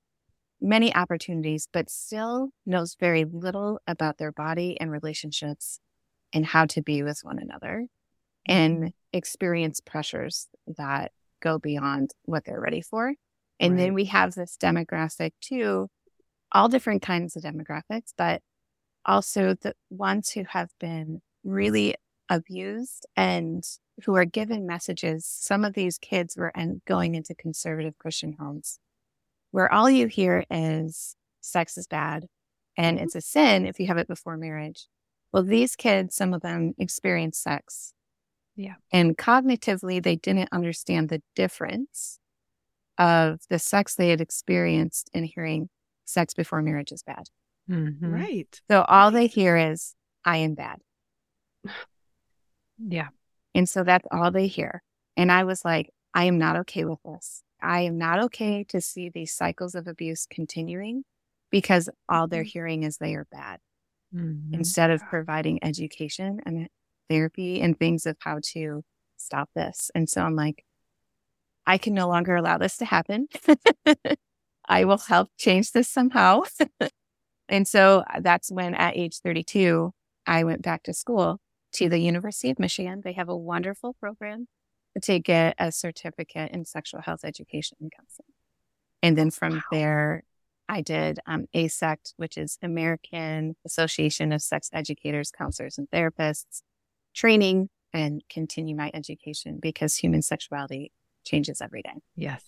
Many 0.61 0.95
opportunities, 0.95 1.67
but 1.73 1.89
still 1.89 2.49
knows 2.65 2.95
very 2.97 3.25
little 3.25 3.79
about 3.85 4.17
their 4.17 4.31
body 4.31 4.79
and 4.79 4.91
relationships 4.91 5.79
and 6.33 6.45
how 6.45 6.65
to 6.65 6.81
be 6.81 7.03
with 7.03 7.19
one 7.23 7.39
another 7.39 7.87
and 8.47 8.77
mm-hmm. 8.77 8.87
experience 9.11 9.79
pressures 9.79 10.47
that 10.77 11.11
go 11.41 11.59
beyond 11.59 12.11
what 12.23 12.45
they're 12.45 12.59
ready 12.59 12.81
for. 12.81 13.13
And 13.59 13.73
right. 13.73 13.79
then 13.79 13.93
we 13.93 14.05
have 14.05 14.33
this 14.33 14.57
demographic 14.61 15.31
too, 15.41 15.89
all 16.51 16.69
different 16.69 17.01
kinds 17.01 17.35
of 17.35 17.43
demographics, 17.43 18.13
but 18.17 18.41
also 19.05 19.55
the 19.61 19.73
ones 19.89 20.31
who 20.31 20.43
have 20.49 20.69
been 20.79 21.21
really 21.43 21.95
abused 22.29 23.05
and 23.15 23.63
who 24.05 24.15
are 24.15 24.25
given 24.25 24.65
messages. 24.65 25.25
Some 25.25 25.63
of 25.63 25.73
these 25.73 25.97
kids 25.97 26.35
were 26.35 26.53
going 26.87 27.15
into 27.15 27.35
conservative 27.35 27.97
Christian 27.97 28.33
homes 28.39 28.79
where 29.51 29.71
all 29.71 29.89
you 29.89 30.07
hear 30.07 30.43
is 30.49 31.15
sex 31.41 31.77
is 31.77 31.85
bad 31.85 32.25
and 32.75 32.97
mm-hmm. 32.97 33.03
it's 33.03 33.15
a 33.15 33.21
sin 33.21 33.65
if 33.65 33.79
you 33.79 33.87
have 33.87 33.97
it 33.97 34.07
before 34.07 34.35
marriage. 34.35 34.87
Well, 35.33 35.43
these 35.43 35.75
kids, 35.75 36.15
some 36.15 36.33
of 36.33 36.41
them 36.41 36.75
experienced 36.77 37.41
sex. 37.41 37.93
Yeah. 38.55 38.75
And 38.91 39.17
cognitively, 39.17 40.01
they 40.01 40.15
didn't 40.15 40.49
understand 40.51 41.09
the 41.09 41.23
difference 41.35 42.19
of 42.99 43.39
the 43.49 43.57
sex 43.57 43.95
they 43.95 44.09
had 44.09 44.21
experienced 44.21 45.09
in 45.11 45.23
hearing 45.23 45.69
sex 46.05 46.35
before 46.35 46.61
marriage 46.61 46.91
is 46.91 47.01
bad. 47.01 47.23
Mm-hmm. 47.67 48.13
Right. 48.13 48.61
So 48.69 48.83
all 48.83 49.09
they 49.09 49.25
hear 49.25 49.57
is, 49.57 49.95
I 50.23 50.37
am 50.37 50.53
bad. 50.53 50.79
Yeah. 52.85 53.09
And 53.53 53.69
so 53.69 53.83
that's 53.83 54.05
all 54.11 54.31
they 54.31 54.47
hear. 54.47 54.81
And 55.15 55.31
I 55.31 55.43
was 55.43 55.63
like, 55.63 55.91
I 56.13 56.25
am 56.25 56.39
not 56.39 56.57
okay 56.57 56.83
with 56.85 56.97
this. 57.05 57.43
I 57.61 57.81
am 57.81 57.99
not 57.99 58.19
okay 58.23 58.65
to 58.69 58.81
see 58.81 59.09
these 59.09 59.31
cycles 59.31 59.75
of 59.75 59.87
abuse 59.87 60.25
continuing 60.29 61.03
because 61.51 61.87
all 62.09 62.27
they're 62.27 62.41
mm-hmm. 62.41 62.47
hearing 62.47 62.83
is 62.83 62.97
they 62.97 63.13
are 63.13 63.27
bad 63.31 63.59
mm-hmm. 64.13 64.53
instead 64.53 64.91
of 64.91 65.01
providing 65.09 65.63
education 65.63 66.39
and 66.45 66.67
therapy 67.09 67.61
and 67.61 67.77
things 67.77 68.05
of 68.05 68.17
how 68.19 68.39
to 68.53 68.83
stop 69.17 69.49
this. 69.55 69.91
And 69.95 70.09
so 70.09 70.21
I'm 70.21 70.35
like, 70.35 70.63
I 71.65 71.77
can 71.77 71.93
no 71.93 72.07
longer 72.07 72.35
allow 72.35 72.57
this 72.57 72.77
to 72.77 72.85
happen. 72.85 73.27
I 74.67 74.85
will 74.85 74.97
help 74.97 75.29
change 75.37 75.71
this 75.71 75.89
somehow. 75.89 76.43
and 77.49 77.67
so 77.67 78.03
that's 78.21 78.51
when 78.51 78.73
at 78.75 78.97
age 78.97 79.19
32, 79.23 79.91
I 80.25 80.43
went 80.43 80.61
back 80.61 80.83
to 80.83 80.93
school 80.93 81.39
to 81.73 81.89
the 81.89 81.99
University 81.99 82.49
of 82.49 82.59
Michigan. 82.59 83.01
They 83.03 83.13
have 83.13 83.29
a 83.29 83.37
wonderful 83.37 83.95
program 83.99 84.47
to 85.01 85.19
get 85.19 85.55
a 85.57 85.71
certificate 85.71 86.51
in 86.51 86.65
sexual 86.65 87.01
health 87.01 87.21
education 87.23 87.77
and 87.81 87.91
counseling. 87.95 88.27
And 89.01 89.17
then 89.17 89.31
from 89.31 89.55
wow. 89.55 89.61
there, 89.71 90.23
I 90.69 90.81
did 90.81 91.19
um, 91.25 91.45
AASECT, 91.53 92.13
which 92.17 92.37
is 92.37 92.57
American 92.61 93.55
Association 93.65 94.31
of 94.31 94.41
Sex 94.41 94.69
Educators, 94.73 95.31
Counselors, 95.31 95.77
and 95.77 95.89
Therapists 95.89 96.61
training 97.13 97.69
and 97.93 98.23
continue 98.29 98.75
my 98.75 98.89
education 98.93 99.59
because 99.61 99.95
human 99.95 100.21
sexuality 100.21 100.91
changes 101.25 101.61
every 101.61 101.81
day. 101.81 101.93
Yes. 102.15 102.43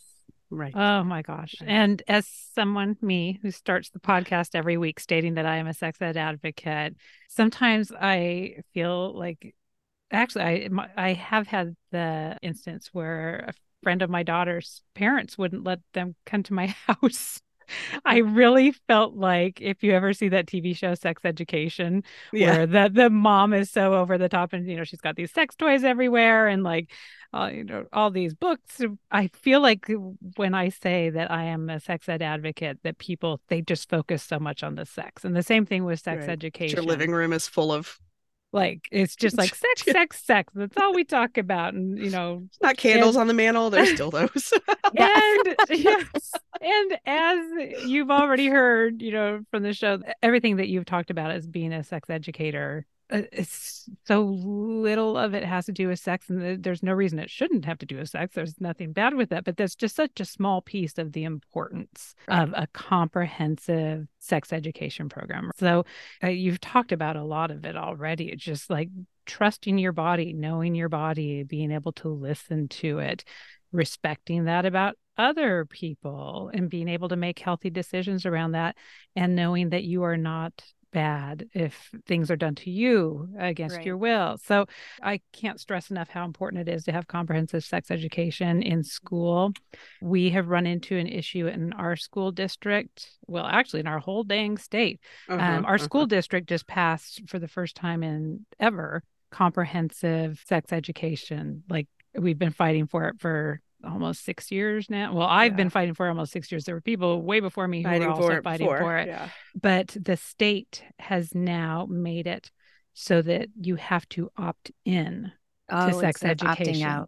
Right. 0.50 0.74
Oh 0.76 1.04
my 1.04 1.22
gosh. 1.22 1.56
And 1.66 2.02
as 2.08 2.28
someone, 2.54 2.98
me, 3.02 3.40
who 3.42 3.52
starts 3.52 3.90
the 3.90 4.00
podcast 4.00 4.50
every 4.54 4.78
week 4.78 5.00
stating 5.00 5.36
that 5.36 5.46
I 5.46 5.58
am 5.58 5.68
a 5.68 5.74
sex 5.74 6.02
ed 6.02 6.18
advocate, 6.18 6.96
sometimes 7.30 7.92
I 7.92 8.58
feel 8.74 9.18
like 9.18 9.56
actually 10.12 10.44
I 10.44 10.70
I 10.96 11.14
have 11.14 11.48
had 11.48 11.76
the 11.92 12.38
instance 12.42 12.90
where 12.94 13.46
a 13.50 13.54
friend 13.84 14.02
of 14.02 14.10
my 14.10 14.24
daughter's 14.24 14.82
parents 14.94 15.38
wouldn't 15.38 15.64
let 15.64 15.80
them 15.94 16.16
come 16.26 16.44
to 16.44 16.54
my 16.54 16.68
house 16.88 17.42
I 18.06 18.18
really 18.20 18.72
felt 18.72 19.16
like 19.16 19.62
if 19.62 19.84
you 19.84 19.92
ever 19.94 20.14
see 20.14 20.30
that 20.30 20.46
TV 20.46 20.76
show 20.76 20.96
Sex 20.96 21.22
Education, 21.26 22.04
yeah. 22.32 22.58
where 22.58 22.68
the 22.68 22.90
the 22.94 23.10
mom 23.10 23.54
is 23.54 23.70
so 23.70 23.94
over 23.94 24.18
the 24.18 24.30
top 24.30 24.54
and 24.54 24.68
you 24.68 24.78
know 24.78 24.84
she's 24.84 25.02
got 25.02 25.16
these 25.16 25.32
sex 25.32 25.56
toys 25.56 25.84
everywhere 25.84 26.48
and 26.48 26.64
like 26.64 26.92
uh, 27.34 27.50
you 27.54 27.64
know 27.64 27.86
all 27.92 28.12
these 28.12 28.34
books. 28.34 28.82
I 29.12 29.28
feel 29.28 29.60
like 29.60 29.88
when 30.38 30.54
I 30.54 30.70
say 30.70 31.10
that 31.10 31.32
I 31.32 31.46
am 31.46 31.70
a 31.70 31.80
sex 31.80 32.08
ed 32.08 32.22
advocate, 32.22 32.80
that 32.84 32.98
people 32.98 33.42
they 33.50 33.62
just 33.62 33.90
focus 33.90 34.24
so 34.24 34.40
much 34.40 34.64
on 34.64 34.76
the 34.76 34.86
sex, 34.86 35.26
and 35.26 35.36
the 35.36 35.44
same 35.44 35.66
thing 35.66 35.84
with 35.84 36.00
sex 36.00 36.22
right. 36.22 36.30
education. 36.30 36.78
Your 36.78 36.86
living 36.86 37.12
room 37.12 37.34
is 37.34 37.48
full 37.48 37.72
of 37.72 38.00
like 38.56 38.88
it's 38.92 39.16
just 39.26 39.38
like 39.38 39.54
sex, 39.54 39.84
sex, 39.84 40.24
sex. 40.26 40.52
That's 40.56 40.76
all 40.78 40.94
we 40.94 41.04
talk 41.04 41.38
about. 41.38 41.74
And 41.76 42.00
you 42.00 42.10
know, 42.10 42.44
it's 42.48 42.60
not 42.62 42.78
candles 42.78 43.16
and, 43.16 43.22
on 43.22 43.28
the 43.28 43.34
mantle. 43.34 43.70
There's 43.70 43.92
still 43.92 44.10
those. 44.10 44.54
and 44.98 45.56
yes, 45.70 46.32
and 46.62 46.98
as 47.06 47.86
you've 47.86 48.10
already 48.10 48.48
heard, 48.48 49.02
you 49.02 49.12
know, 49.12 49.42
from 49.52 49.62
the 49.62 49.74
show, 49.74 50.00
everything 50.24 50.56
that 50.58 50.70
you've 50.70 50.86
talked 50.86 51.12
about 51.12 51.32
as 51.32 51.46
being 51.46 51.74
a 51.74 51.84
sex 51.84 52.10
educator 52.10 52.86
it's 53.10 53.88
so 54.06 54.24
little 54.24 55.18
of 55.18 55.34
it 55.34 55.44
has 55.44 55.66
to 55.68 55.72
do 55.72 55.88
with 55.88 56.00
sex 56.00 56.30
and 56.30 56.64
there's 56.64 56.82
no 56.82 56.92
reason 56.92 57.20
it 57.20 57.30
shouldn't 57.30 57.66
have 57.66 57.78
to 57.80 57.86
do 57.86 57.98
with 57.98 58.10
sex. 58.10 58.34
There's 58.34 58.60
nothing 58.60 58.94
bad 58.94 59.14
with 59.14 59.30
that 59.30 59.44
but 59.44 59.58
that's 59.58 59.76
just 59.76 59.96
such 59.96 60.20
a 60.20 60.26
small 60.26 60.62
piece 60.62 60.98
of 60.98 61.14
the 61.14 61.24
importance 61.24 62.16
of 62.28 62.52
a 62.56 62.68
comprehensive 62.74 64.08
sex 64.20 64.52
education 64.52 65.10
program. 65.10 65.52
So 65.58 65.86
uh, 66.24 66.30
you've 66.30 66.62
talked 66.62 66.92
about 66.92 67.16
a 67.16 67.24
lot 67.24 67.52
of 67.52 67.66
it 67.66 67.76
already 67.76 68.30
it's 68.32 68.44
just 68.44 68.70
like 68.70 68.90
trusting 69.26 69.78
your 69.78 69.92
body 69.92 70.34
knowing 70.34 70.76
your 70.76 70.90
body 70.90 71.44
being 71.44 71.72
able 71.72 71.92
to 71.92 72.10
listen 72.10 72.68
to 72.68 73.00
it 73.00 73.24
respecting 73.72 74.46
that 74.46 74.66
about 74.66 74.96
other 75.18 75.66
people 75.66 76.52
and 76.54 76.70
being 76.70 76.88
able 76.88 77.10
to 77.10 77.16
make 77.16 77.40
healthy 77.40 77.70
decisions 77.70 78.26
around 78.26 78.52
that 78.52 78.76
and 79.16 79.36
knowing 79.36 79.70
that 79.70 79.84
you 79.84 80.04
are 80.04 80.18
not 80.18 80.52
bad 80.96 81.50
if 81.54 81.92
things 82.08 82.32
are 82.32 82.38
done 82.38 82.56
to 82.56 82.72
you 82.72 83.28
against 83.38 83.76
right. 83.76 83.86
your 83.86 83.98
will. 83.98 84.38
So 84.38 84.66
I 85.04 85.20
can't 85.34 85.60
stress 85.60 85.92
enough 85.92 86.08
how 86.08 86.24
important 86.24 86.70
it 86.70 86.72
is 86.72 86.86
to 86.86 86.94
have 86.94 87.06
comprehensive 87.06 87.66
sex 87.66 87.92
education 87.92 88.62
in 88.62 88.82
school. 88.82 89.52
We 90.02 90.30
have 90.30 90.48
run 90.48 90.66
into 90.66 90.96
an 90.96 91.08
issue 91.08 91.48
in 91.48 91.74
our 91.74 91.98
school 91.98 92.32
district, 92.32 93.10
well, 93.28 93.46
actually, 93.46 93.82
in 93.82 93.88
our 93.88 94.00
whole 94.00 94.24
dang 94.24 94.58
state. 94.58 95.02
Uh-huh, 95.28 95.44
um, 95.44 95.66
our 95.66 95.76
uh-huh. 95.76 95.84
school 95.84 96.06
district 96.06 96.48
just 96.48 96.66
passed 96.66 97.24
for 97.28 97.40
the 97.40 97.50
first 97.50 97.76
time 97.76 98.02
in 98.02 98.46
ever 98.58 99.04
comprehensive 99.32 100.42
sex 100.48 100.72
education. 100.72 101.64
Like 101.70 101.90
we've 102.18 102.40
been 102.40 102.54
fighting 102.54 102.88
for 102.88 103.10
it 103.10 103.20
for 103.20 103.60
almost 103.86 104.24
six 104.24 104.52
years 104.52 104.90
now. 104.90 105.14
Well, 105.14 105.28
I've 105.28 105.54
yeah. 105.54 105.58
been 105.58 105.70
fighting 105.70 105.94
for 105.94 106.08
almost 106.08 106.32
six 106.32 106.52
years. 106.52 106.66
There 106.66 106.76
were 106.76 106.82
people 106.82 107.22
way 107.22 107.40
before 107.40 107.68
me 107.68 107.84
who 107.84 107.90
fighting 107.90 108.08
were 108.08 108.14
also 108.14 108.42
fighting 108.42 108.68
before. 108.68 108.80
for 108.80 108.98
it. 108.98 109.08
Yeah. 109.08 109.30
But 109.60 109.96
the 110.00 110.18
state 110.18 110.84
has 111.00 111.34
now 111.34 111.88
made 111.90 112.28
it 112.28 112.52
so 112.94 113.22
that 113.22 113.50
you 113.60 113.76
have 113.76 114.08
to 114.10 114.30
opt 114.38 114.72
in 114.86 115.32
oh, 115.70 115.88
to 115.88 115.94
sex 115.94 116.24
education 116.24 117.06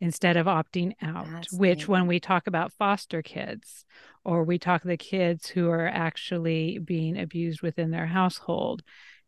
instead 0.00 0.36
of 0.36 0.46
opting 0.46 0.92
out. 1.02 1.46
which, 1.52 1.88
when 1.88 2.06
we 2.06 2.20
talk 2.20 2.46
about 2.46 2.72
foster 2.72 3.22
kids, 3.22 3.84
or 4.24 4.44
we 4.44 4.58
talk 4.58 4.82
the 4.82 4.96
kids 4.96 5.48
who 5.48 5.70
are 5.70 5.86
actually 5.86 6.78
being 6.78 7.18
abused 7.18 7.62
within 7.62 7.90
their 7.90 8.06
household, 8.06 8.82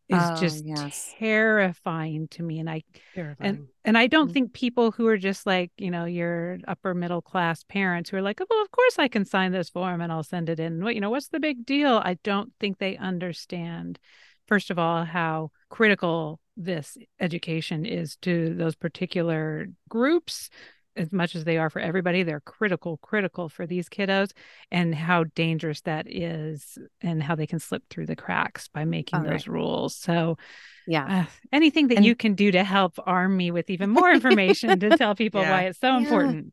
is 0.08 0.18
oh, 0.20 0.36
just 0.36 0.64
yes. 0.64 1.14
terrifying 1.18 2.28
to 2.28 2.42
me 2.42 2.60
and 2.60 2.70
i 2.70 2.82
terrifying. 3.14 3.50
and 3.50 3.66
and 3.84 3.98
i 3.98 4.06
don't 4.06 4.26
mm-hmm. 4.26 4.34
think 4.34 4.52
people 4.52 4.92
who 4.92 5.06
are 5.08 5.16
just 5.16 5.46
like 5.46 5.72
you 5.78 5.90
know 5.90 6.04
your 6.04 6.58
upper 6.68 6.94
middle 6.94 7.20
class 7.20 7.64
parents 7.64 8.10
who 8.10 8.16
are 8.16 8.22
like 8.22 8.40
oh, 8.40 8.46
well 8.48 8.62
of 8.62 8.70
course 8.70 8.98
i 8.98 9.08
can 9.08 9.25
sign 9.25 9.50
this 9.50 9.68
form 9.68 10.00
and 10.00 10.12
i'll 10.12 10.22
send 10.22 10.48
it 10.48 10.60
in 10.60 10.82
what 10.82 10.94
you 10.94 11.00
know 11.00 11.10
what's 11.10 11.28
the 11.28 11.40
big 11.40 11.66
deal 11.66 12.00
i 12.04 12.16
don't 12.22 12.52
think 12.60 12.78
they 12.78 12.96
understand 12.96 13.98
first 14.46 14.70
of 14.70 14.78
all 14.78 15.04
how 15.04 15.50
critical 15.70 16.38
this 16.56 16.96
education 17.20 17.84
is 17.84 18.16
to 18.16 18.54
those 18.54 18.75
particular 18.76 19.66
groups 19.88 20.50
as 20.96 21.12
much 21.12 21.34
as 21.34 21.44
they 21.44 21.58
are 21.58 21.70
for 21.70 21.80
everybody, 21.80 22.22
they're 22.22 22.40
critical, 22.40 22.96
critical 22.98 23.48
for 23.48 23.66
these 23.66 23.88
kiddos 23.88 24.32
and 24.70 24.94
how 24.94 25.24
dangerous 25.34 25.80
that 25.82 26.06
is 26.08 26.78
and 27.00 27.22
how 27.22 27.34
they 27.34 27.46
can 27.46 27.58
slip 27.58 27.82
through 27.88 28.06
the 28.06 28.16
cracks 28.16 28.68
by 28.68 28.84
making 28.84 29.20
All 29.20 29.24
those 29.24 29.46
right. 29.46 29.54
rules. 29.54 29.96
So, 29.96 30.38
yeah, 30.86 31.22
uh, 31.22 31.30
anything 31.52 31.88
that 31.88 31.98
and- 31.98 32.06
you 32.06 32.14
can 32.14 32.34
do 32.34 32.50
to 32.52 32.64
help 32.64 32.98
arm 33.04 33.36
me 33.36 33.50
with 33.50 33.70
even 33.70 33.90
more 33.90 34.10
information 34.10 34.78
to 34.80 34.96
tell 34.96 35.14
people 35.16 35.42
yeah. 35.42 35.50
why 35.50 35.62
it's 35.64 35.80
so 35.80 35.88
yeah. 35.88 35.98
important. 35.98 36.52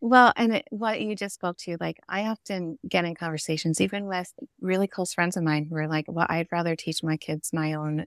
Well, 0.00 0.34
and 0.36 0.56
it, 0.56 0.66
what 0.68 1.00
you 1.00 1.16
just 1.16 1.36
spoke 1.36 1.56
to, 1.58 1.78
like 1.80 1.98
I 2.08 2.26
often 2.26 2.78
get 2.86 3.06
in 3.06 3.14
conversations, 3.14 3.80
even 3.80 4.04
with 4.04 4.30
really 4.60 4.86
close 4.86 5.14
friends 5.14 5.36
of 5.38 5.42
mine 5.44 5.64
who 5.64 5.76
are 5.76 5.88
like, 5.88 6.04
well, 6.08 6.26
I'd 6.28 6.48
rather 6.52 6.76
teach 6.76 7.02
my 7.02 7.16
kids 7.16 7.54
my 7.54 7.72
own 7.72 8.04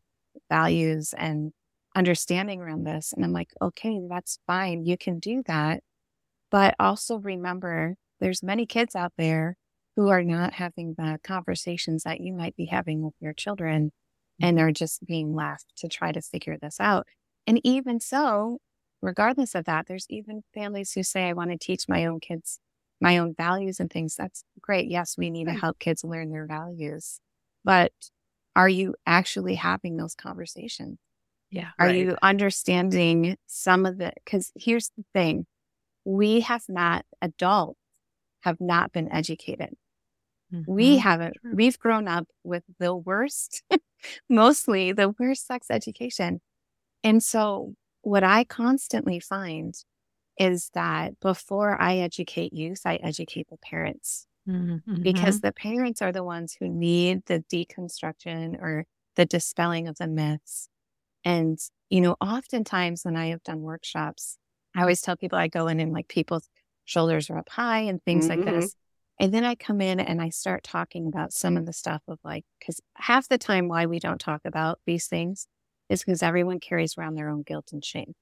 values 0.50 1.14
and 1.18 1.54
understanding 1.98 2.62
around 2.62 2.84
this. 2.86 3.12
And 3.14 3.26
I'm 3.26 3.34
like, 3.34 3.50
okay, 3.62 4.00
that's 4.08 4.40
fine. 4.48 4.86
You 4.86 4.98
can 4.98 5.20
do 5.20 5.44
that. 5.48 5.82
But 6.52 6.76
also 6.80 7.18
remember 7.18 7.96
there's 8.20 8.44
many 8.44 8.66
kids 8.66 8.96
out 8.96 9.14
there 9.18 9.58
who 9.96 10.10
are 10.10 10.24
not 10.24 10.54
having 10.54 10.96
the 10.98 11.20
conversations 11.24 12.04
that 12.04 12.22
you 12.22 12.34
might 12.34 12.56
be 12.56 12.66
having 12.66 13.02
with 13.04 13.16
your 13.20 13.34
children 13.34 13.92
and 14.40 14.60
are 14.60 14.72
just 14.72 15.06
being 15.06 15.34
left 15.34 15.66
to 15.78 15.88
try 15.88 16.12
to 16.12 16.22
figure 16.22 16.58
this 16.62 16.80
out. 16.80 17.08
And 17.48 17.60
even 17.64 18.00
so, 18.00 18.60
regardless 19.02 19.56
of 19.56 19.66
that, 19.66 19.88
there's 19.88 20.06
even 20.10 20.44
families 20.54 20.94
who 20.94 21.02
say, 21.02 21.28
I 21.28 21.34
want 21.34 21.50
to 21.52 21.58
teach 21.58 21.90
my 21.90 22.06
own 22.06 22.20
kids 22.20 22.60
my 23.00 23.18
own 23.18 23.34
values 23.36 23.80
and 23.80 23.92
things. 23.92 24.16
That's 24.16 24.44
great. 24.62 24.88
Yes, 24.90 25.16
we 25.18 25.30
need 25.30 25.46
to 25.46 25.54
help 25.54 25.80
kids 25.80 26.04
learn 26.04 26.32
their 26.32 26.48
values. 26.48 27.20
But 27.64 27.92
are 28.56 28.70
you 28.70 28.96
actually 29.06 29.56
having 29.56 29.98
those 29.98 30.16
conversations? 30.16 30.98
Yeah. 31.50 31.70
Are 31.80 31.88
right. 31.88 31.96
you 31.96 32.18
understanding 32.22 33.38
some 33.46 33.86
of 33.86 33.98
the? 33.98 34.14
Because 34.24 34.52
here's 34.56 34.92
the 34.98 35.06
thing 35.14 35.46
we 36.06 36.42
have 36.42 36.64
not, 36.70 37.06
adults 37.22 37.80
have 38.42 38.62
not 38.62 38.92
been 38.94 39.12
educated. 39.12 39.76
Mm-hmm. 40.54 40.72
We 40.72 40.98
haven't, 40.98 41.36
we've 41.54 41.78
grown 41.78 42.08
up 42.08 42.28
with 42.44 42.64
the 42.80 42.96
worst, 42.96 43.64
mostly 44.30 44.94
the 44.94 45.14
worst 45.20 45.46
sex 45.46 45.68
education. 45.70 46.40
And 47.04 47.22
so, 47.22 47.74
what 48.02 48.24
I 48.24 48.46
constantly 48.46 49.20
find 49.20 49.76
is 50.40 50.70
that 50.74 51.20
before 51.20 51.82
I 51.82 51.98
educate 51.98 52.54
youth, 52.54 52.82
I 52.86 52.96
educate 52.96 53.48
the 53.50 53.58
parents 53.58 54.28
mm-hmm. 54.48 55.02
because 55.02 55.42
the 55.42 55.52
parents 55.52 56.02
are 56.02 56.14
the 56.14 56.24
ones 56.24 56.56
who 56.58 56.70
need 56.70 57.26
the 57.26 57.44
deconstruction 57.52 58.62
or 58.62 58.86
the 59.16 59.26
dispelling 59.26 59.88
of 59.88 59.98
the 59.98 60.08
myths. 60.08 60.70
And, 61.28 61.60
you 61.90 62.00
know, 62.00 62.16
oftentimes 62.22 63.04
when 63.04 63.18
I 63.18 63.28
have 63.28 63.44
done 63.44 63.60
workshops, 63.60 64.38
I 64.74 64.80
always 64.80 65.02
tell 65.02 65.18
people 65.18 65.38
I 65.38 65.50
go 65.50 65.68
in 65.68 65.82
and 65.82 65.92
like 65.92 66.08
people's 66.08 66.48
shoulders 66.86 67.30
are 67.30 67.38
up 67.38 67.50
high 67.50 67.82
and 67.82 68.02
things 68.02 68.30
mm-hmm. 68.30 68.44
like 68.44 68.56
this. 68.56 68.74
And 69.20 69.34
then 69.34 69.44
I 69.44 69.56
come 69.56 69.82
in 69.82 70.00
and 70.00 70.22
I 70.22 70.30
start 70.30 70.64
talking 70.64 71.06
about 71.06 71.34
some 71.34 71.58
of 71.58 71.66
the 71.66 71.74
stuff 71.74 72.02
of 72.08 72.18
like, 72.24 72.46
because 72.58 72.80
half 72.96 73.28
the 73.28 73.38
time 73.38 73.68
why 73.68 73.88
we 73.88 74.00
don't 74.00 74.22
talk 74.22 74.40
about 74.46 74.80
these 74.86 75.08
things 75.08 75.48
is 75.90 76.02
because 76.02 76.24
everyone 76.24 76.62
carries 76.62 76.98
around 76.98 77.16
their 77.16 77.28
own 77.28 77.42
guilt 77.42 77.74
and 77.74 77.84
shame, 77.84 78.14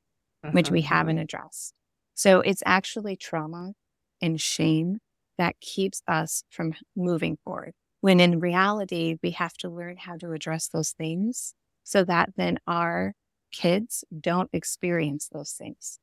uh-huh. 0.43 0.53
which 0.53 0.71
we 0.71 0.79
uh-huh. 0.79 0.95
haven't 0.95 1.19
addressed. 1.19 1.75
So 2.15 2.39
it's 2.39 2.63
actually 2.65 3.17
trauma 3.17 3.73
and 4.19 4.41
shame 4.41 4.97
that 5.37 5.59
keeps 5.59 6.01
us 6.07 6.43
from 6.49 6.73
moving 6.95 7.37
forward. 7.43 7.73
When 8.01 8.19
in 8.19 8.39
reality, 8.39 9.17
we 9.21 9.31
have 9.31 9.53
to 9.57 9.69
learn 9.69 9.97
how 9.97 10.17
to 10.17 10.31
address 10.31 10.69
those 10.69 10.93
things 10.93 11.53
so 11.85 12.03
that 12.03 12.33
then 12.35 12.59
our 12.67 13.13
kids 13.53 14.03
don't 14.19 14.49
experience 14.51 15.29
those 15.31 15.53
things. 15.53 15.99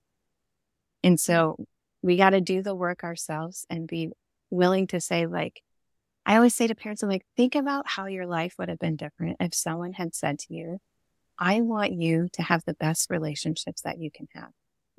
And 1.03 1.21
so 1.21 1.67
we 2.01 2.17
got 2.17 2.31
to 2.31 2.41
do 2.41 2.63
the 2.63 2.75
work 2.75 3.05
ourselves 3.05 3.67
and 3.69 3.87
be 3.87 4.11
willing 4.49 4.87
to 4.87 5.01
say, 5.01 5.27
like, 5.27 5.61
I 6.25 6.37
always 6.37 6.55
say 6.55 6.69
to 6.69 6.75
parents, 6.75 7.03
I'm 7.03 7.09
like, 7.09 7.27
think 7.37 7.57
about 7.57 7.89
how 7.89 8.07
your 8.07 8.27
life 8.27 8.55
would 8.59 8.69
have 8.69 8.79
been 8.79 8.97
different 8.97 9.39
if 9.41 9.55
someone 9.55 9.93
had 9.93 10.15
said 10.15 10.39
to 10.41 10.55
you, 10.55 10.79
I 11.37 11.61
want 11.63 11.93
you 11.93 12.29
to 12.35 12.43
have 12.43 12.65
the 12.65 12.75
best 12.75 13.11
relationships 13.11 13.83
that 13.83 13.99
you 13.99 14.11
can 14.11 14.29
have. 14.35 14.51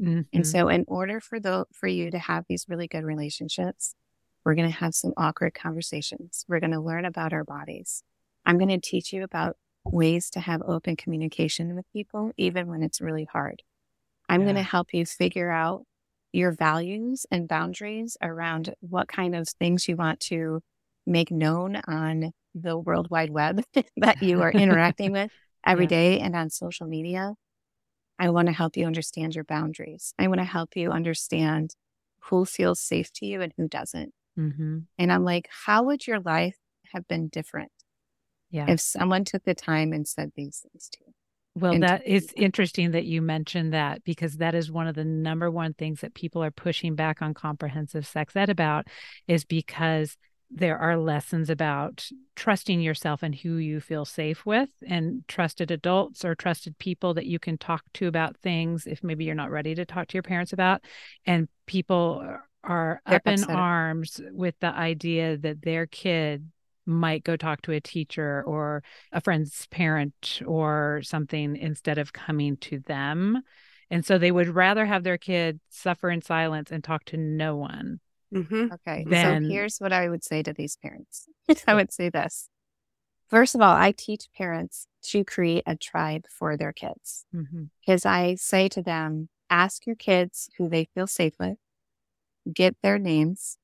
Mm-hmm. 0.01 0.21
And 0.33 0.45
so 0.45 0.67
in 0.67 0.83
order 0.87 1.21
for 1.21 1.39
the 1.39 1.65
for 1.71 1.87
you 1.87 2.11
to 2.11 2.19
have 2.19 2.43
these 2.49 2.65
really 2.67 2.87
good 2.87 3.05
relationships, 3.05 3.95
we're 4.43 4.55
going 4.55 4.69
to 4.69 4.77
have 4.79 4.93
some 4.95 5.13
awkward 5.15 5.53
conversations. 5.53 6.43
We're 6.49 6.59
going 6.59 6.71
to 6.71 6.81
learn 6.81 7.05
about 7.05 7.31
our 7.31 7.45
bodies. 7.45 8.03
I'm 8.45 8.57
going 8.57 8.69
to 8.69 8.79
teach 8.79 9.13
you 9.13 9.23
about 9.23 9.55
ways 9.85 10.29
to 10.31 10.39
have 10.39 10.61
open 10.65 10.95
communication 10.95 11.75
with 11.75 11.85
people 11.93 12.31
even 12.37 12.67
when 12.67 12.83
it's 12.83 13.01
really 13.01 13.25
hard. 13.25 13.61
I'm 14.29 14.41
yeah. 14.41 14.45
going 14.45 14.55
to 14.55 14.63
help 14.63 14.93
you 14.93 15.05
figure 15.05 15.51
out 15.51 15.83
your 16.31 16.51
values 16.51 17.25
and 17.29 17.47
boundaries 17.47 18.17
around 18.21 18.73
what 18.79 19.07
kind 19.07 19.35
of 19.35 19.47
things 19.47 19.87
you 19.87 19.95
want 19.95 20.19
to 20.19 20.61
make 21.05 21.31
known 21.31 21.81
on 21.87 22.31
the 22.55 22.77
World 22.77 23.09
Wide 23.09 23.29
Web 23.29 23.63
that 23.97 24.21
you 24.21 24.41
are 24.41 24.51
interacting 24.51 25.11
with 25.13 25.31
every 25.65 25.85
yeah. 25.85 25.89
day 25.89 26.19
and 26.19 26.35
on 26.35 26.49
social 26.49 26.87
media. 26.87 27.33
I 28.17 28.29
want 28.29 28.47
to 28.47 28.53
help 28.53 28.77
you 28.77 28.85
understand 28.85 29.35
your 29.35 29.43
boundaries. 29.43 30.13
I 30.17 30.27
want 30.27 30.39
to 30.39 30.45
help 30.45 30.75
you 30.75 30.91
understand 30.91 31.75
who 32.29 32.45
feels 32.45 32.79
safe 32.79 33.11
to 33.13 33.25
you 33.25 33.41
and 33.41 33.53
who 33.57 33.67
doesn't. 33.67 34.13
Mm-hmm. 34.37 34.79
And 34.97 35.11
I'm 35.11 35.23
like, 35.23 35.49
how 35.65 35.83
would 35.83 36.07
your 36.07 36.19
life 36.19 36.57
have 36.93 37.07
been 37.07 37.27
different 37.27 37.71
yeah. 38.53 38.65
if 38.69 38.79
someone 38.79 39.25
took 39.25 39.43
the 39.43 39.55
time 39.55 39.91
and 39.93 40.07
said 40.07 40.31
these 40.35 40.59
things 40.59 40.87
to 40.89 40.99
you? 41.07 41.13
Well, 41.55 41.79
that 41.79 42.07
is 42.07 42.31
interesting 42.35 42.91
that 42.91 43.05
you 43.05 43.21
mentioned 43.21 43.73
that 43.73 44.03
because 44.03 44.37
that 44.37 44.55
is 44.55 44.71
one 44.71 44.87
of 44.87 44.95
the 44.95 45.03
number 45.03 45.51
one 45.51 45.73
things 45.73 46.01
that 46.01 46.13
people 46.13 46.43
are 46.43 46.51
pushing 46.51 46.95
back 46.95 47.21
on 47.21 47.33
comprehensive 47.33 48.07
sex 48.07 48.35
ed 48.35 48.49
about 48.49 48.87
is 49.27 49.43
because 49.43 50.17
there 50.49 50.77
are 50.77 50.97
lessons 50.97 51.49
about 51.49 52.07
trusting 52.35 52.79
yourself 52.79 53.23
and 53.23 53.33
who 53.35 53.57
you 53.57 53.79
feel 53.79 54.05
safe 54.05 54.45
with 54.45 54.69
and 54.87 55.27
trusted 55.27 55.71
adults 55.71 56.23
or 56.23 56.35
trusted 56.35 56.77
people 56.77 57.13
that 57.15 57.25
you 57.25 57.39
can 57.39 57.57
talk 57.57 57.83
to 57.93 58.07
about 58.07 58.37
things 58.37 58.85
if 58.85 59.03
maybe 59.03 59.25
you're 59.25 59.35
not 59.35 59.51
ready 59.51 59.73
to 59.73 59.85
talk 59.85 60.07
to 60.07 60.15
your 60.15 60.23
parents 60.23 60.53
about 60.53 60.81
and 61.25 61.47
people 61.65 62.23
are 62.63 63.01
They're 63.07 63.15
up 63.15 63.27
in 63.27 63.43
arms 63.45 64.21
with 64.31 64.55
the 64.59 64.67
idea 64.67 65.37
that 65.37 65.63
their 65.63 65.85
kid 65.87 66.49
might 66.85 67.23
go 67.23 67.35
talk 67.35 67.61
to 67.63 67.71
a 67.71 67.81
teacher 67.81 68.43
or 68.45 68.83
a 69.11 69.21
friend's 69.21 69.67
parent 69.67 70.41
or 70.45 71.01
something 71.03 71.55
instead 71.55 71.97
of 71.97 72.13
coming 72.13 72.57
to 72.57 72.79
them. 72.79 73.41
And 73.89 74.05
so 74.05 74.17
they 74.17 74.31
would 74.31 74.49
rather 74.49 74.85
have 74.85 75.03
their 75.03 75.17
kid 75.17 75.59
suffer 75.69 76.09
in 76.09 76.21
silence 76.21 76.71
and 76.71 76.83
talk 76.83 77.05
to 77.05 77.17
no 77.17 77.55
one. 77.55 77.99
Mm-hmm. 78.33 78.73
Okay. 78.73 79.05
Than... 79.07 79.43
So 79.43 79.49
here's 79.49 79.77
what 79.77 79.93
I 79.93 80.09
would 80.09 80.23
say 80.23 80.43
to 80.43 80.53
these 80.53 80.75
parents 80.77 81.27
I 81.67 81.75
would 81.75 81.91
say 81.91 82.09
this. 82.09 82.49
First 83.29 83.55
of 83.55 83.61
all, 83.61 83.75
I 83.75 83.91
teach 83.91 84.27
parents 84.35 84.87
to 85.05 85.23
create 85.23 85.63
a 85.65 85.75
tribe 85.75 86.25
for 86.29 86.55
their 86.55 86.73
kids 86.73 87.25
because 87.31 88.03
mm-hmm. 88.03 88.07
I 88.07 88.35
say 88.35 88.69
to 88.69 88.81
them, 88.81 89.29
ask 89.49 89.85
your 89.85 89.95
kids 89.95 90.49
who 90.57 90.69
they 90.69 90.87
feel 90.93 91.07
safe 91.07 91.33
with, 91.39 91.57
get 92.51 92.75
their 92.83 92.99
names, 92.99 93.57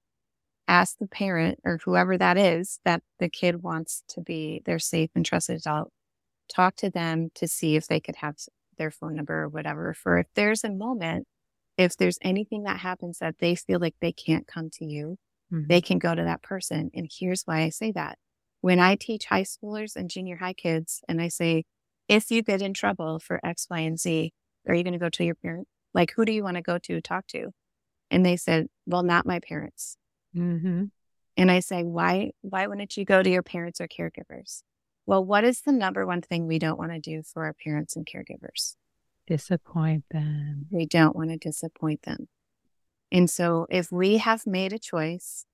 ask 0.70 0.98
the 1.00 1.08
parent 1.08 1.60
or 1.66 1.80
whoever 1.84 2.18
that 2.18 2.38
is 2.38 2.80
that 2.86 3.02
the 3.20 3.28
kid 3.28 3.64
wants 3.64 4.04
to 4.10 4.22
be 4.22 4.62
their 4.66 4.80
safe 4.80 5.10
and 5.16 5.26
trusted 5.26 5.58
adult, 5.58 5.92
talk 6.54 6.76
to 6.78 6.90
them 6.90 7.30
to 7.36 7.48
see 7.48 7.76
if 7.76 7.88
they 7.88 8.00
could 8.00 8.18
have 8.18 8.36
their 8.78 8.92
phone 8.92 9.16
number 9.16 9.44
or 9.44 9.50
whatever. 9.50 9.94
For 9.94 10.20
if 10.20 10.28
there's 10.36 10.64
a 10.64 10.70
moment, 10.70 11.28
if 11.78 11.98
there's 11.98 12.20
anything 12.22 12.64
that 12.64 12.80
happens 12.80 13.18
that 13.18 13.40
they 13.40 13.56
feel 13.56 13.80
like 13.80 13.96
they 14.00 14.12
can't 14.12 14.48
come 14.48 14.70
to 14.74 14.86
you, 14.86 15.18
mm-hmm. 15.52 15.68
they 15.68 15.82
can 15.82 15.98
go 15.98 16.14
to 16.14 16.24
that 16.24 16.44
person. 16.44 16.92
And 16.94 17.10
here's 17.12 17.44
why 17.44 17.62
I 17.62 17.70
say 17.70 17.92
that. 17.94 18.18
When 18.62 18.80
I 18.80 18.96
teach 18.96 19.26
high 19.26 19.44
schoolers 19.44 19.96
and 19.96 20.10
junior 20.10 20.38
high 20.38 20.54
kids, 20.54 21.02
and 21.08 21.22
I 21.22 21.30
say, 21.30 21.64
if 22.08 22.30
you 22.30 22.42
get 22.42 22.62
in 22.62 22.74
trouble 22.74 23.20
for 23.20 23.40
X, 23.44 23.68
Y, 23.70 23.80
and 23.80 24.00
Z, 24.00 24.34
are 24.68 24.76
you 24.76 24.84
going 24.84 24.94
to 24.94 25.00
go 25.00 25.10
to 25.10 25.24
your 25.24 25.36
parent? 25.36 25.68
Like, 25.94 26.14
who 26.16 26.26
do 26.26 26.32
you 26.32 26.44
want 26.44 26.58
to 26.58 26.62
go 26.62 26.78
to 26.78 27.02
talk 27.02 27.26
to? 27.28 27.52
And 28.12 28.26
they 28.26 28.36
said, 28.36 28.68
well, 28.86 29.04
not 29.04 29.26
my 29.26 29.40
parents. 29.40 29.96
Mm-hmm. 30.36 30.86
And 31.38 31.52
I 31.52 31.60
say, 31.60 31.84
why, 31.84 32.32
why 32.42 32.68
wouldn't 32.68 32.98
you 32.98 33.06
go 33.06 33.24
to 33.24 33.30
your 33.30 33.44
parents 33.44 33.80
or 33.80 33.88
caregivers? 33.88 34.62
Well, 35.06 35.24
what 35.24 35.44
is 35.44 35.62
the 35.62 35.72
number 35.72 36.06
one 36.06 36.22
thing 36.22 36.46
we 36.46 36.60
don't 36.60 36.78
want 36.78 36.92
to 36.92 37.00
do 37.00 37.24
for 37.24 37.46
our 37.46 37.54
parents 37.54 37.96
and 37.96 38.06
caregivers? 38.06 38.76
Disappoint 39.26 40.04
them. 40.12 40.68
We 40.70 40.86
don't 40.86 41.16
want 41.16 41.30
to 41.30 41.38
disappoint 41.38 42.04
them. 42.04 42.28
And 43.12 43.30
so 43.30 43.66
if 43.70 43.92
we 43.92 44.18
have 44.18 44.46
made 44.46 44.74
a 44.74 44.80
choice 44.80 45.46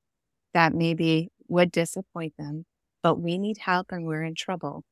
that 0.54 0.74
maybe 0.74 1.30
would 1.48 1.72
disappoint 1.72 2.34
them, 2.38 2.66
but 3.04 3.20
we 3.20 3.38
need 3.38 3.60
help 3.60 3.92
and 3.92 4.06
we're 4.06 4.24
in 4.24 4.36
trouble, 4.36 4.84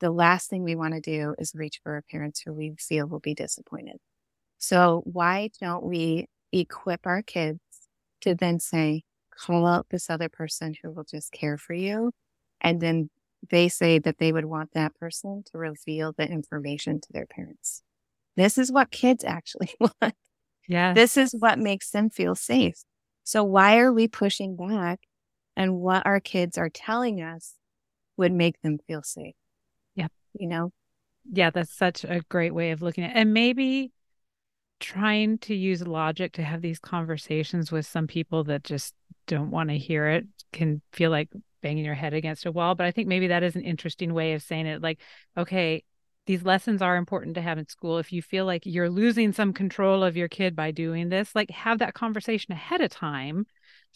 the 0.00 0.10
last 0.10 0.48
thing 0.48 0.62
we 0.62 0.76
want 0.76 0.94
to 0.94 1.00
do 1.00 1.34
is 1.38 1.52
reach 1.54 1.80
for 1.82 1.94
our 1.94 2.04
parents 2.10 2.40
who 2.40 2.52
we 2.52 2.74
feel 2.78 3.06
will 3.06 3.18
be 3.18 3.34
disappointed. 3.34 3.96
So 4.58 5.02
why 5.04 5.50
don't 5.60 5.84
we 5.84 6.28
equip 6.52 7.06
our 7.06 7.22
kids 7.22 7.60
to 8.20 8.34
then 8.34 8.60
say, 8.60 9.02
call 9.38 9.66
out 9.66 9.86
this 9.90 10.10
other 10.10 10.28
person 10.28 10.74
who 10.82 10.90
will 10.90 11.04
just 11.04 11.32
care 11.32 11.56
for 11.56 11.74
you. 11.74 12.12
And 12.60 12.80
then 12.80 13.10
they 13.50 13.68
say 13.68 13.98
that 14.00 14.18
they 14.18 14.32
would 14.32 14.44
want 14.44 14.72
that 14.74 14.94
person 14.96 15.44
to 15.50 15.58
reveal 15.58 16.12
the 16.16 16.28
information 16.28 17.00
to 17.00 17.08
their 17.12 17.26
parents. 17.26 17.82
This 18.36 18.58
is 18.58 18.72
what 18.72 18.90
kids 18.90 19.24
actually 19.24 19.70
want. 19.80 20.14
Yeah. 20.68 20.92
This 20.92 21.16
is 21.16 21.34
what 21.38 21.58
makes 21.58 21.90
them 21.90 22.10
feel 22.10 22.34
safe. 22.34 22.76
So 23.24 23.44
why 23.44 23.78
are 23.78 23.92
we 23.92 24.08
pushing 24.08 24.56
back 24.56 25.00
and 25.56 25.76
what 25.76 26.06
our 26.06 26.20
kids 26.20 26.58
are 26.58 26.70
telling 26.70 27.22
us 27.22 27.54
would 28.16 28.32
make 28.32 28.60
them 28.62 28.78
feel 28.86 29.02
safe? 29.02 29.34
Yeah. 29.94 30.08
You 30.34 30.48
know? 30.48 30.72
Yeah, 31.30 31.50
that's 31.50 31.76
such 31.76 32.04
a 32.04 32.22
great 32.28 32.54
way 32.54 32.70
of 32.70 32.82
looking 32.82 33.04
at 33.04 33.10
it. 33.10 33.16
And 33.16 33.34
maybe 33.34 33.92
trying 34.80 35.38
to 35.38 35.54
use 35.54 35.86
logic 35.86 36.32
to 36.34 36.42
have 36.42 36.62
these 36.62 36.78
conversations 36.78 37.72
with 37.72 37.86
some 37.86 38.06
people 38.06 38.44
that 38.44 38.64
just 38.64 38.94
don't 39.26 39.50
want 39.50 39.70
to 39.70 39.78
hear 39.78 40.08
it 40.08 40.26
can 40.52 40.80
feel 40.92 41.10
like 41.10 41.28
banging 41.62 41.84
your 41.84 41.94
head 41.94 42.14
against 42.14 42.46
a 42.46 42.52
wall. 42.52 42.74
But 42.74 42.86
I 42.86 42.90
think 42.90 43.08
maybe 43.08 43.28
that 43.28 43.42
is 43.42 43.56
an 43.56 43.62
interesting 43.62 44.14
way 44.14 44.34
of 44.34 44.42
saying 44.42 44.66
it. 44.66 44.82
Like, 44.82 45.00
okay, 45.36 45.84
these 46.26 46.42
lessons 46.42 46.82
are 46.82 46.96
important 46.96 47.34
to 47.34 47.42
have 47.42 47.58
in 47.58 47.68
school. 47.68 47.98
If 47.98 48.12
you 48.12 48.22
feel 48.22 48.44
like 48.44 48.62
you're 48.64 48.90
losing 48.90 49.32
some 49.32 49.52
control 49.52 50.04
of 50.04 50.16
your 50.16 50.28
kid 50.28 50.54
by 50.54 50.70
doing 50.70 51.08
this, 51.08 51.34
like 51.34 51.50
have 51.50 51.78
that 51.78 51.94
conversation 51.94 52.52
ahead 52.52 52.80
of 52.80 52.90
time 52.90 53.46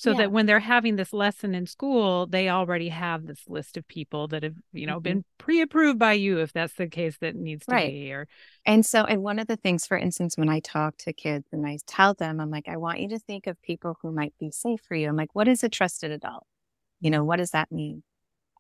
so 0.03 0.11
yeah. 0.11 0.17
that 0.19 0.33
when 0.33 0.47
they're 0.47 0.59
having 0.59 0.97
this 0.97 1.13
lesson 1.13 1.55
in 1.55 1.65
school 1.65 2.27
they 2.27 2.49
already 2.49 2.89
have 2.89 3.27
this 3.27 3.43
list 3.47 3.77
of 3.77 3.87
people 3.87 4.27
that 4.27 4.43
have 4.43 4.57
you 4.73 4.87
know 4.87 4.95
mm-hmm. 4.95 5.03
been 5.03 5.25
pre-approved 5.39 5.99
by 5.99 6.13
you 6.13 6.41
if 6.41 6.53
that's 6.53 6.75
the 6.75 6.89
case 6.89 7.17
that 7.19 7.37
needs 7.37 7.65
to 7.67 7.73
right. 7.73 7.91
be 7.91 8.13
or 8.13 8.27
and 8.67 8.85
so 8.85 9.05
and 9.05 9.23
one 9.23 9.39
of 9.39 9.47
the 9.47 9.57
things 9.57 9.87
for 9.87 9.97
instance 9.97 10.37
when 10.37 10.49
i 10.49 10.59
talk 10.61 10.97
to 10.97 11.13
kids 11.13 11.47
and 11.53 11.67
i 11.67 11.79
tell 11.87 12.15
them 12.15 12.41
i'm 12.41 12.51
like 12.51 12.69
i 12.69 12.77
want 12.77 13.01
you 13.01 13.09
to 13.09 13.19
think 13.21 13.47
of 13.47 13.61
people 13.63 13.97
who 14.03 14.11
might 14.11 14.35
be 14.41 14.51
safe 14.51 14.81
for 14.87 14.97
you 14.97 15.09
i'm 15.09 15.17
like 15.17 15.35
what 15.35 15.49
is 15.49 15.63
a 15.63 15.69
trusted 15.69 16.11
adult 16.11 16.45
you 17.01 17.11
know 17.11 17.25
what 17.25 17.37
does 17.37 17.53
that 17.53 17.71
mean 17.71 18.03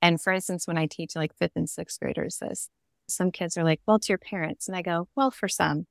and 0.00 0.20
for 0.20 0.33
instance 0.33 0.66
when 0.66 0.78
i 0.78 0.87
teach 0.87 1.16
like 1.16 1.37
fifth 1.37 1.57
and 1.57 1.68
sixth 1.68 1.98
graders 1.98 2.38
this 2.38 2.68
some 3.09 3.33
kids 3.33 3.57
are 3.59 3.64
like 3.64 3.81
well 3.87 3.96
it's 3.96 4.09
your 4.09 4.18
parents 4.18 4.68
and 4.68 4.76
i 4.76 4.83
go 4.83 5.09
well 5.16 5.33
for 5.33 5.48
some 5.48 5.87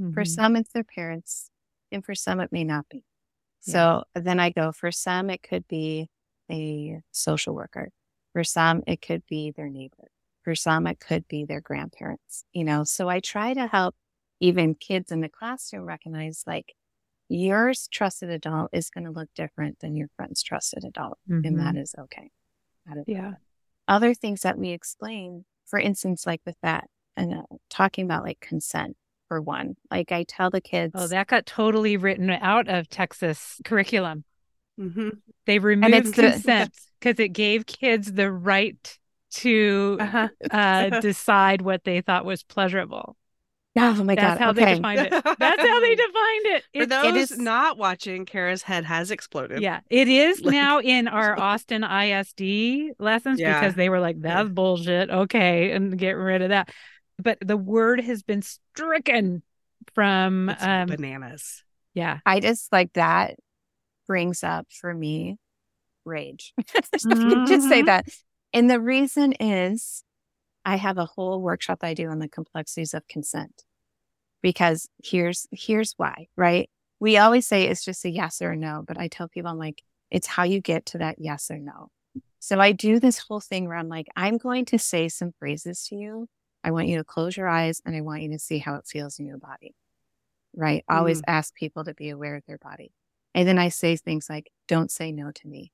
mm-hmm. 0.00 0.12
for 0.12 0.24
some 0.24 0.56
it's 0.56 0.72
their 0.72 0.84
parents 0.84 1.50
and 1.92 2.02
for 2.02 2.14
some 2.14 2.40
it 2.40 2.50
may 2.50 2.64
not 2.64 2.86
be 2.88 3.04
so 3.66 4.04
yeah. 4.14 4.22
then 4.22 4.40
I 4.40 4.50
go, 4.50 4.72
for 4.72 4.92
some, 4.92 5.30
it 5.30 5.42
could 5.42 5.66
be 5.66 6.08
a 6.50 7.00
social 7.10 7.54
worker. 7.54 7.90
For 8.32 8.44
some, 8.44 8.82
it 8.86 9.02
could 9.02 9.22
be 9.28 9.50
their 9.50 9.68
neighbor. 9.68 10.08
For 10.42 10.54
some, 10.54 10.86
it 10.86 11.00
could 11.00 11.26
be 11.26 11.44
their 11.44 11.60
grandparents, 11.60 12.44
you 12.52 12.64
know? 12.64 12.84
So 12.84 13.08
I 13.08 13.20
try 13.20 13.54
to 13.54 13.66
help 13.66 13.96
even 14.40 14.74
kids 14.74 15.10
in 15.10 15.20
the 15.20 15.28
classroom 15.28 15.84
recognize 15.84 16.44
like 16.46 16.74
your 17.28 17.72
trusted 17.90 18.30
adult 18.30 18.70
is 18.72 18.90
going 18.90 19.04
to 19.04 19.10
look 19.10 19.28
different 19.34 19.80
than 19.80 19.96
your 19.96 20.08
friend's 20.16 20.42
trusted 20.42 20.84
adult. 20.84 21.18
Mm-hmm. 21.28 21.46
And 21.46 21.60
that 21.60 21.76
is 21.76 21.94
okay. 21.98 22.30
That 22.86 22.98
is 22.98 23.04
yeah. 23.08 23.28
Okay. 23.28 23.36
Other 23.88 24.14
things 24.14 24.42
that 24.42 24.58
we 24.58 24.70
explain, 24.70 25.44
for 25.64 25.78
instance, 25.78 26.26
like 26.26 26.42
with 26.46 26.56
that 26.62 26.88
and 27.16 27.34
uh, 27.34 27.42
talking 27.70 28.04
about 28.04 28.22
like 28.22 28.38
consent 28.40 28.96
for 29.28 29.40
one. 29.40 29.76
Like 29.90 30.12
I 30.12 30.24
tell 30.24 30.50
the 30.50 30.60
kids. 30.60 30.92
Oh, 30.94 31.06
that 31.08 31.26
got 31.26 31.46
totally 31.46 31.96
written 31.96 32.30
out 32.30 32.68
of 32.68 32.88
Texas 32.88 33.60
curriculum. 33.64 34.24
Mm-hmm. 34.78 35.08
They 35.46 35.58
removed 35.58 36.14
consent 36.14 36.72
because 37.00 37.18
it 37.18 37.28
gave 37.28 37.66
kids 37.66 38.12
the 38.12 38.30
right 38.30 38.98
to 39.32 39.96
uh-huh. 40.00 40.28
uh, 40.50 41.00
decide 41.00 41.62
what 41.62 41.84
they 41.84 42.00
thought 42.00 42.24
was 42.24 42.42
pleasurable. 42.42 43.16
Oh 43.78 44.02
my 44.04 44.14
That's 44.14 44.22
god! 44.22 44.28
That's 44.28 44.40
how 44.40 44.50
okay. 44.50 44.64
they 44.64 44.74
defined 44.76 45.00
it. 45.00 45.10
That's 45.38 45.62
how 45.62 45.80
they 45.80 45.94
defined 45.94 46.46
it. 46.46 46.64
For 46.74 46.86
those 46.86 47.04
it 47.04 47.16
is... 47.16 47.38
not 47.38 47.76
watching, 47.76 48.24
Kara's 48.24 48.62
head 48.62 48.86
has 48.86 49.10
exploded. 49.10 49.60
Yeah, 49.60 49.80
it 49.90 50.08
is 50.08 50.40
like... 50.44 50.52
now 50.52 50.80
in 50.80 51.08
our 51.08 51.38
Austin 51.38 51.84
ISD 51.84 52.94
lessons 52.98 53.38
yeah. 53.38 53.60
because 53.60 53.74
they 53.74 53.90
were 53.90 54.00
like, 54.00 54.18
"That's 54.22 54.48
bullshit." 54.48 55.10
Okay, 55.10 55.72
and 55.72 55.98
get 55.98 56.12
rid 56.12 56.40
of 56.40 56.48
that 56.48 56.70
but 57.18 57.38
the 57.40 57.56
word 57.56 58.00
has 58.00 58.22
been 58.22 58.42
stricken 58.42 59.42
from 59.94 60.54
um, 60.60 60.88
bananas. 60.88 61.62
Yeah. 61.94 62.18
I 62.26 62.40
just 62.40 62.72
like 62.72 62.92
that 62.94 63.36
brings 64.06 64.44
up 64.44 64.66
for 64.70 64.92
me 64.92 65.38
rage. 66.04 66.52
mm-hmm. 66.60 67.44
Just 67.46 67.68
say 67.68 67.78
mm-hmm. 67.78 67.86
that. 67.86 68.06
And 68.52 68.70
the 68.70 68.80
reason 68.80 69.32
is 69.40 70.04
I 70.64 70.76
have 70.76 70.98
a 70.98 71.04
whole 71.06 71.40
workshop 71.40 71.80
I 71.82 71.94
do 71.94 72.08
on 72.08 72.18
the 72.18 72.28
complexities 72.28 72.94
of 72.94 73.06
consent. 73.08 73.64
Because 74.42 74.88
here's 75.02 75.46
here's 75.50 75.94
why, 75.96 76.28
right? 76.36 76.70
We 77.00 77.16
always 77.16 77.46
say 77.46 77.64
it's 77.64 77.84
just 77.84 78.04
a 78.04 78.10
yes 78.10 78.40
or 78.40 78.52
a 78.52 78.56
no, 78.56 78.84
but 78.86 78.98
I 78.98 79.08
tell 79.08 79.28
people 79.28 79.50
I'm 79.50 79.58
like, 79.58 79.82
it's 80.10 80.26
how 80.26 80.44
you 80.44 80.60
get 80.60 80.86
to 80.86 80.98
that 80.98 81.16
yes 81.18 81.50
or 81.50 81.58
no. 81.58 81.90
So 82.38 82.60
I 82.60 82.72
do 82.72 83.00
this 83.00 83.18
whole 83.18 83.40
thing 83.40 83.66
where 83.66 83.76
I'm 83.76 83.88
like, 83.88 84.06
I'm 84.14 84.38
going 84.38 84.66
to 84.66 84.78
say 84.78 85.08
some 85.08 85.32
phrases 85.38 85.86
to 85.88 85.96
you 85.96 86.28
I 86.66 86.72
want 86.72 86.88
you 86.88 86.98
to 86.98 87.04
close 87.04 87.36
your 87.36 87.48
eyes 87.48 87.80
and 87.86 87.94
I 87.94 88.00
want 88.00 88.22
you 88.22 88.32
to 88.32 88.40
see 88.40 88.58
how 88.58 88.74
it 88.74 88.86
feels 88.86 89.20
in 89.20 89.26
your 89.26 89.38
body. 89.38 89.76
Right. 90.52 90.84
Mm. 90.90 90.96
Always 90.96 91.22
ask 91.28 91.54
people 91.54 91.84
to 91.84 91.94
be 91.94 92.10
aware 92.10 92.34
of 92.34 92.42
their 92.46 92.58
body. 92.58 92.92
And 93.34 93.46
then 93.46 93.56
I 93.56 93.68
say 93.68 93.94
things 93.94 94.26
like, 94.28 94.50
don't 94.66 94.90
say 94.90 95.12
no 95.12 95.30
to 95.30 95.46
me. 95.46 95.70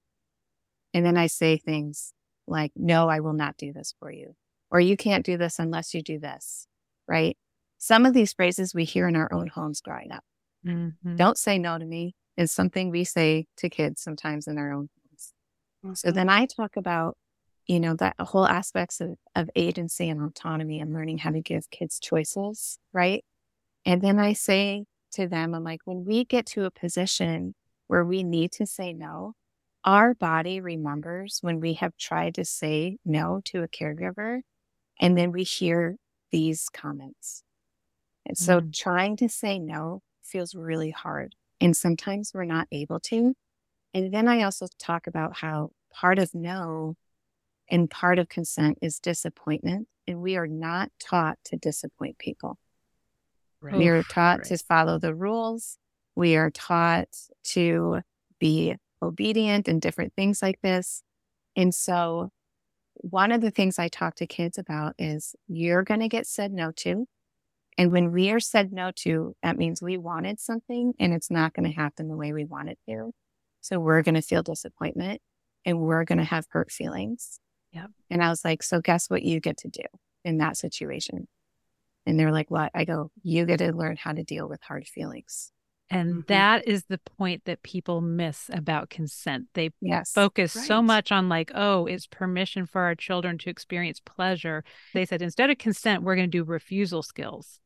And 0.93 1.07
then 1.07 1.17
I 1.17 1.29
say 1.29 1.57
things 1.57 2.13
like, 2.47 2.73
no, 2.77 3.09
I 3.09 3.21
will 3.21 3.33
not 3.33 3.57
do 3.57 3.73
this 3.73 3.95
for 3.99 4.13
you. 4.13 4.37
Or 4.71 4.81
you 4.81 4.99
can't 4.99 5.25
do 5.25 5.39
this 5.39 5.59
unless 5.59 5.95
you 5.95 6.03
do 6.03 6.19
this. 6.19 6.67
Right. 7.09 7.39
Some 7.79 8.05
of 8.05 8.13
these 8.13 8.35
phrases 8.35 8.75
we 8.75 8.85
hear 8.85 9.09
in 9.09 9.17
our 9.17 9.33
own 9.33 9.47
homes 9.47 9.81
growing 9.81 10.13
up. 10.13 10.25
Mm-hmm. 10.67 11.17
Don't 11.17 11.39
say 11.39 11.59
no 11.59 11.79
to 11.79 11.87
me 11.87 12.15
is 12.37 12.53
something 12.53 12.91
we 12.91 13.05
say 13.05 13.47
to 13.57 13.71
kids 13.71 14.03
sometimes 14.03 14.47
in 14.47 14.59
our 14.59 14.73
own 14.73 14.91
homes. 15.09 15.33
Mm-hmm. 15.85 15.95
So 15.95 16.11
then 16.11 16.29
I 16.29 16.45
talk 16.45 16.77
about 16.77 17.17
you 17.73 17.81
know, 17.81 17.95
that 17.95 18.15
whole 18.21 18.47
aspects 18.47 19.01
of, 19.01 19.17
of 19.35 19.49
agency 19.57 20.11
and 20.11 20.21
autonomy 20.21 20.79
and 20.79 20.93
learning 20.93 21.17
how 21.17 21.31
to 21.31 21.41
give 21.41 21.71
kids 21.71 21.99
choices, 21.99 22.79
right? 22.93 23.25
And 23.87 24.03
then 24.03 24.19
I 24.19 24.35
say 24.35 24.85
to 25.13 25.27
them, 25.27 25.55
I'm 25.55 25.65
like, 25.65 25.81
when 25.87 26.05
we 26.05 26.27
get 26.27 26.45
to 26.49 26.67
a 26.67 26.71
position 26.71 27.55
where 27.87 28.05
we 28.05 28.25
need 28.25 28.53
to 28.53 28.67
say 28.67 28.93
no, 28.93 29.33
our 29.87 30.13
body 30.13 30.61
remembers 30.61 31.39
when 31.41 31.61
we 31.61 31.73
have 31.75 31.97
tried 31.97 32.35
to 32.35 32.45
say 32.45 32.99
no 33.07 33.41
to 33.47 33.63
a 33.63 33.69
caregiver, 33.69 34.41
and 35.01 35.17
then 35.17 35.33
we 35.33 35.43
hear 35.43 35.97
these 36.31 36.69
comments. 36.69 37.43
And 38.27 38.37
so 38.37 38.61
mm 38.61 38.71
trying 38.75 39.17
to 39.17 39.31
say 39.31 39.59
no 39.59 40.03
feels 40.23 40.55
really 40.55 40.91
hard. 40.91 41.35
And 41.59 41.75
sometimes 41.75 42.33
we're 42.35 42.45
not 42.45 42.69
able 42.71 43.01
to. 43.01 43.33
And 43.95 44.13
then 44.13 44.29
I 44.29 44.43
also 44.43 44.67
talk 44.79 45.07
about 45.07 45.39
how 45.39 45.71
part 45.91 46.19
of 46.19 46.35
no 46.35 46.97
and 47.73 47.91
part 47.91 48.19
of 48.19 48.29
consent 48.29 48.79
is 48.83 49.01
disappointment. 49.01 49.89
And 50.07 50.21
we 50.21 50.37
are 50.37 50.47
not 50.47 50.91
taught 51.01 51.39
to 51.47 51.57
disappoint 51.57 52.19
people. 52.19 52.59
Right. 53.63 53.77
We 53.77 53.89
are 53.89 54.03
taught 54.03 54.41
right. 54.41 54.47
to 54.49 54.59
follow 54.59 54.99
the 54.99 55.15
rules. 55.15 55.79
We 56.15 56.37
are 56.37 56.51
taught 56.51 57.09
to 57.45 58.01
be 58.39 58.77
obedient 59.01 59.69
and 59.69 59.81
different 59.81 60.13
things 60.15 60.43
like 60.43 60.61
this. 60.63 61.03
And 61.57 61.75
so, 61.75 62.31
one 62.95 63.33
of 63.33 63.41
the 63.41 63.51
things 63.51 63.79
I 63.79 63.89
talk 63.89 64.17
to 64.17 64.27
kids 64.27 64.59
about 64.59 64.95
is 64.99 65.35
you're 65.49 65.83
going 65.83 66.01
to 66.01 66.09
get 66.09 66.27
said 66.27 66.53
no 66.53 66.73
to. 66.77 67.07
And 67.79 67.91
when 67.91 68.13
we 68.13 68.31
are 68.31 68.41
said 68.41 68.71
no 68.71 68.91
to, 68.97 69.35
that 69.43 69.57
means 69.57 69.81
we 69.81 69.97
wanted 69.97 70.39
something 70.39 70.93
and 71.01 71.15
it's 71.15 71.31
not 71.31 71.55
going 71.55 71.69
to 71.69 71.75
happen 71.75 72.09
the 72.09 72.17
way 72.17 72.33
we 72.33 72.45
want 72.45 72.69
it 72.69 72.79
to. 72.89 73.13
So, 73.61 73.81
we're 73.81 74.03
going 74.03 74.17
to 74.17 74.23
feel 74.23 74.43
disappointment 74.43 75.23
and 75.65 75.81
we're 75.81 76.05
going 76.05 76.19
to 76.19 76.25
have 76.25 76.47
hurt 76.51 76.71
feelings. 76.71 77.39
Yep. 77.73 77.91
And 78.11 78.23
I 78.23 78.29
was 78.29 78.45
like, 78.45 78.63
so 78.63 78.81
guess 78.81 79.09
what 79.09 79.23
you 79.23 79.41
get 79.41 79.59
to 79.59 79.69
do 79.69 79.83
in 80.25 80.39
that 80.39 80.57
situation? 80.57 81.27
And 82.05 82.19
they're 82.19 82.33
like, 82.33 82.51
what? 82.51 82.71
I 82.75 82.85
go, 82.85 83.11
you 83.23 83.47
get 83.47 83.59
to 83.59 83.73
learn 83.73 83.97
how 83.97 84.13
to 84.13 84.25
deal 84.25 84.49
with 84.49 84.61
hard 84.63 84.87
feelings. 84.87 85.53
And 85.89 86.11
mm-hmm. 86.11 86.21
that 86.29 86.67
is 86.67 86.85
the 86.85 86.99
point 86.99 87.45
that 87.45 87.63
people 87.63 88.01
miss 88.01 88.51
about 88.53 88.89
consent. 88.89 89.49
They 89.53 89.71
yes, 89.81 90.13
focus 90.13 90.57
right. 90.57 90.67
so 90.67 90.81
much 90.81 91.13
on, 91.13 91.29
like, 91.29 91.51
oh, 91.55 91.87
it's 91.87 92.07
permission 92.07 92.67
for 92.67 92.81
our 92.81 92.95
children 92.95 93.37
to 93.39 93.51
experience 93.51 94.01
pleasure. 94.01 94.65
They 94.95 95.05
said, 95.05 95.21
instead 95.21 95.51
of 95.51 95.59
consent, 95.59 96.03
we're 96.03 96.17
going 96.17 96.31
to 96.31 96.39
do 96.39 96.45
refusal 96.45 97.03
skills. 97.03 97.61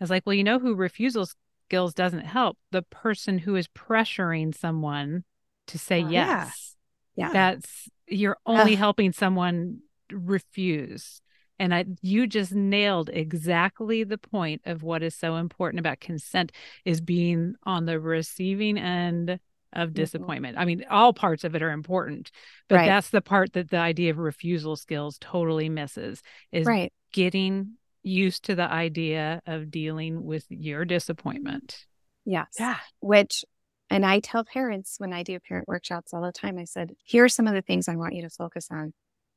I 0.00 0.04
was 0.04 0.10
like, 0.10 0.24
well, 0.26 0.34
you 0.34 0.44
know 0.44 0.58
who 0.60 0.74
refusal 0.74 1.28
skills 1.68 1.92
doesn't 1.92 2.24
help? 2.24 2.56
The 2.70 2.82
person 2.82 3.38
who 3.38 3.56
is 3.56 3.66
pressuring 3.68 4.56
someone 4.56 5.24
to 5.66 5.78
say 5.78 6.02
uh, 6.02 6.08
yes. 6.08 6.75
Yeah. 7.16 7.32
That's 7.32 7.88
you're 8.06 8.36
only 8.46 8.74
uh, 8.74 8.78
helping 8.78 9.12
someone 9.12 9.80
refuse. 10.10 11.20
And 11.58 11.74
I, 11.74 11.86
you 12.02 12.26
just 12.26 12.52
nailed 12.52 13.08
exactly 13.12 14.04
the 14.04 14.18
point 14.18 14.62
of 14.66 14.82
what 14.82 15.02
is 15.02 15.14
so 15.14 15.36
important 15.36 15.80
about 15.80 16.00
consent 16.00 16.52
is 16.84 17.00
being 17.00 17.54
on 17.62 17.86
the 17.86 17.98
receiving 17.98 18.78
end 18.78 19.40
of 19.72 19.88
mm-hmm. 19.88 19.94
disappointment. 19.94 20.58
I 20.58 20.66
mean, 20.66 20.84
all 20.90 21.12
parts 21.12 21.44
of 21.44 21.54
it 21.54 21.62
are 21.62 21.70
important, 21.70 22.30
but 22.68 22.76
right. 22.76 22.86
that's 22.86 23.10
the 23.10 23.22
part 23.22 23.54
that 23.54 23.70
the 23.70 23.78
idea 23.78 24.10
of 24.10 24.18
refusal 24.18 24.76
skills 24.76 25.16
totally 25.20 25.68
misses 25.68 26.22
is 26.52 26.66
right. 26.66 26.92
getting 27.12 27.72
used 28.02 28.44
to 28.44 28.54
the 28.54 28.70
idea 28.70 29.40
of 29.46 29.70
dealing 29.70 30.24
with 30.24 30.44
your 30.48 30.84
disappointment. 30.84 31.86
Yes. 32.24 32.48
Yeah. 32.58 32.78
Which 33.00 33.44
and 33.90 34.04
I 34.04 34.20
tell 34.20 34.44
parents 34.44 34.96
when 34.98 35.12
I 35.12 35.22
do 35.22 35.38
parent 35.38 35.68
workshops 35.68 36.12
all 36.12 36.22
the 36.22 36.32
time, 36.32 36.58
I 36.58 36.64
said, 36.64 36.94
here 37.04 37.24
are 37.24 37.28
some 37.28 37.46
of 37.46 37.54
the 37.54 37.62
things 37.62 37.88
I 37.88 37.96
want 37.96 38.14
you 38.14 38.22
to 38.22 38.30
focus 38.30 38.68
on 38.70 38.92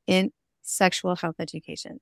in 0.06 0.32
sexual 0.62 1.16
health 1.16 1.36
education. 1.38 2.00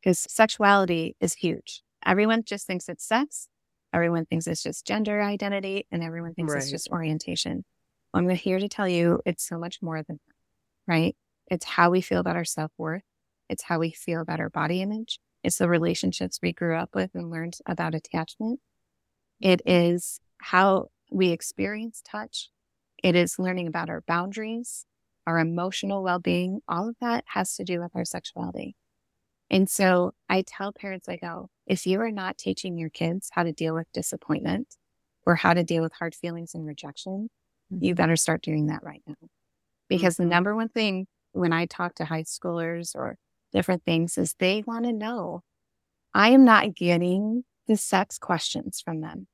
Because 0.00 0.26
sexuality 0.28 1.16
is 1.20 1.34
huge. 1.34 1.82
Everyone 2.04 2.44
just 2.44 2.66
thinks 2.66 2.88
it's 2.88 3.06
sex. 3.06 3.48
Everyone 3.92 4.26
thinks 4.26 4.46
it's 4.46 4.62
just 4.62 4.86
gender 4.86 5.22
identity 5.22 5.86
and 5.90 6.02
everyone 6.02 6.34
thinks 6.34 6.52
right. 6.52 6.62
it's 6.62 6.70
just 6.70 6.90
orientation. 6.90 7.64
Well, 8.12 8.22
I'm 8.22 8.28
here 8.30 8.58
to 8.58 8.68
tell 8.68 8.88
you 8.88 9.20
it's 9.24 9.46
so 9.46 9.58
much 9.58 9.80
more 9.80 10.02
than 10.02 10.20
that, 10.26 10.92
right? 10.92 11.16
It's 11.50 11.64
how 11.64 11.90
we 11.90 12.00
feel 12.00 12.20
about 12.20 12.36
our 12.36 12.44
self 12.44 12.70
worth. 12.78 13.02
It's 13.48 13.62
how 13.62 13.78
we 13.78 13.90
feel 13.90 14.20
about 14.20 14.40
our 14.40 14.50
body 14.50 14.82
image. 14.82 15.18
It's 15.42 15.58
the 15.58 15.68
relationships 15.68 16.38
we 16.42 16.52
grew 16.52 16.76
up 16.76 16.90
with 16.94 17.10
and 17.14 17.30
learned 17.30 17.58
about 17.66 17.94
attachment. 17.94 18.60
It 19.40 19.60
is 19.66 20.20
how 20.38 20.88
we 21.14 21.30
experience 21.30 22.02
touch. 22.04 22.50
It 23.02 23.14
is 23.14 23.38
learning 23.38 23.68
about 23.68 23.88
our 23.88 24.02
boundaries, 24.06 24.84
our 25.26 25.38
emotional 25.38 26.02
well 26.02 26.18
being. 26.18 26.60
All 26.68 26.88
of 26.88 26.96
that 27.00 27.24
has 27.28 27.54
to 27.56 27.64
do 27.64 27.80
with 27.80 27.92
our 27.94 28.04
sexuality. 28.04 28.74
And 29.50 29.70
so 29.70 30.12
I 30.28 30.42
tell 30.46 30.72
parents, 30.72 31.08
I 31.08 31.16
go, 31.16 31.48
if 31.66 31.86
you 31.86 32.00
are 32.00 32.10
not 32.10 32.36
teaching 32.36 32.76
your 32.76 32.90
kids 32.90 33.28
how 33.32 33.44
to 33.44 33.52
deal 33.52 33.74
with 33.74 33.92
disappointment 33.92 34.74
or 35.24 35.36
how 35.36 35.54
to 35.54 35.62
deal 35.62 35.82
with 35.82 35.92
hard 35.92 36.14
feelings 36.14 36.54
and 36.54 36.66
rejection, 36.66 37.30
mm-hmm. 37.72 37.84
you 37.84 37.94
better 37.94 38.16
start 38.16 38.42
doing 38.42 38.66
that 38.66 38.82
right 38.82 39.02
now. 39.06 39.14
Because 39.88 40.14
mm-hmm. 40.14 40.24
the 40.24 40.30
number 40.30 40.56
one 40.56 40.68
thing 40.68 41.06
when 41.32 41.52
I 41.52 41.66
talk 41.66 41.94
to 41.96 42.04
high 42.06 42.24
schoolers 42.24 42.96
or 42.96 43.18
different 43.52 43.84
things 43.84 44.18
is 44.18 44.34
they 44.34 44.64
want 44.66 44.84
to 44.86 44.92
know 44.92 45.42
I 46.12 46.30
am 46.30 46.44
not 46.44 46.74
getting 46.74 47.44
the 47.68 47.76
sex 47.76 48.18
questions 48.18 48.80
from 48.84 49.00
them. 49.00 49.28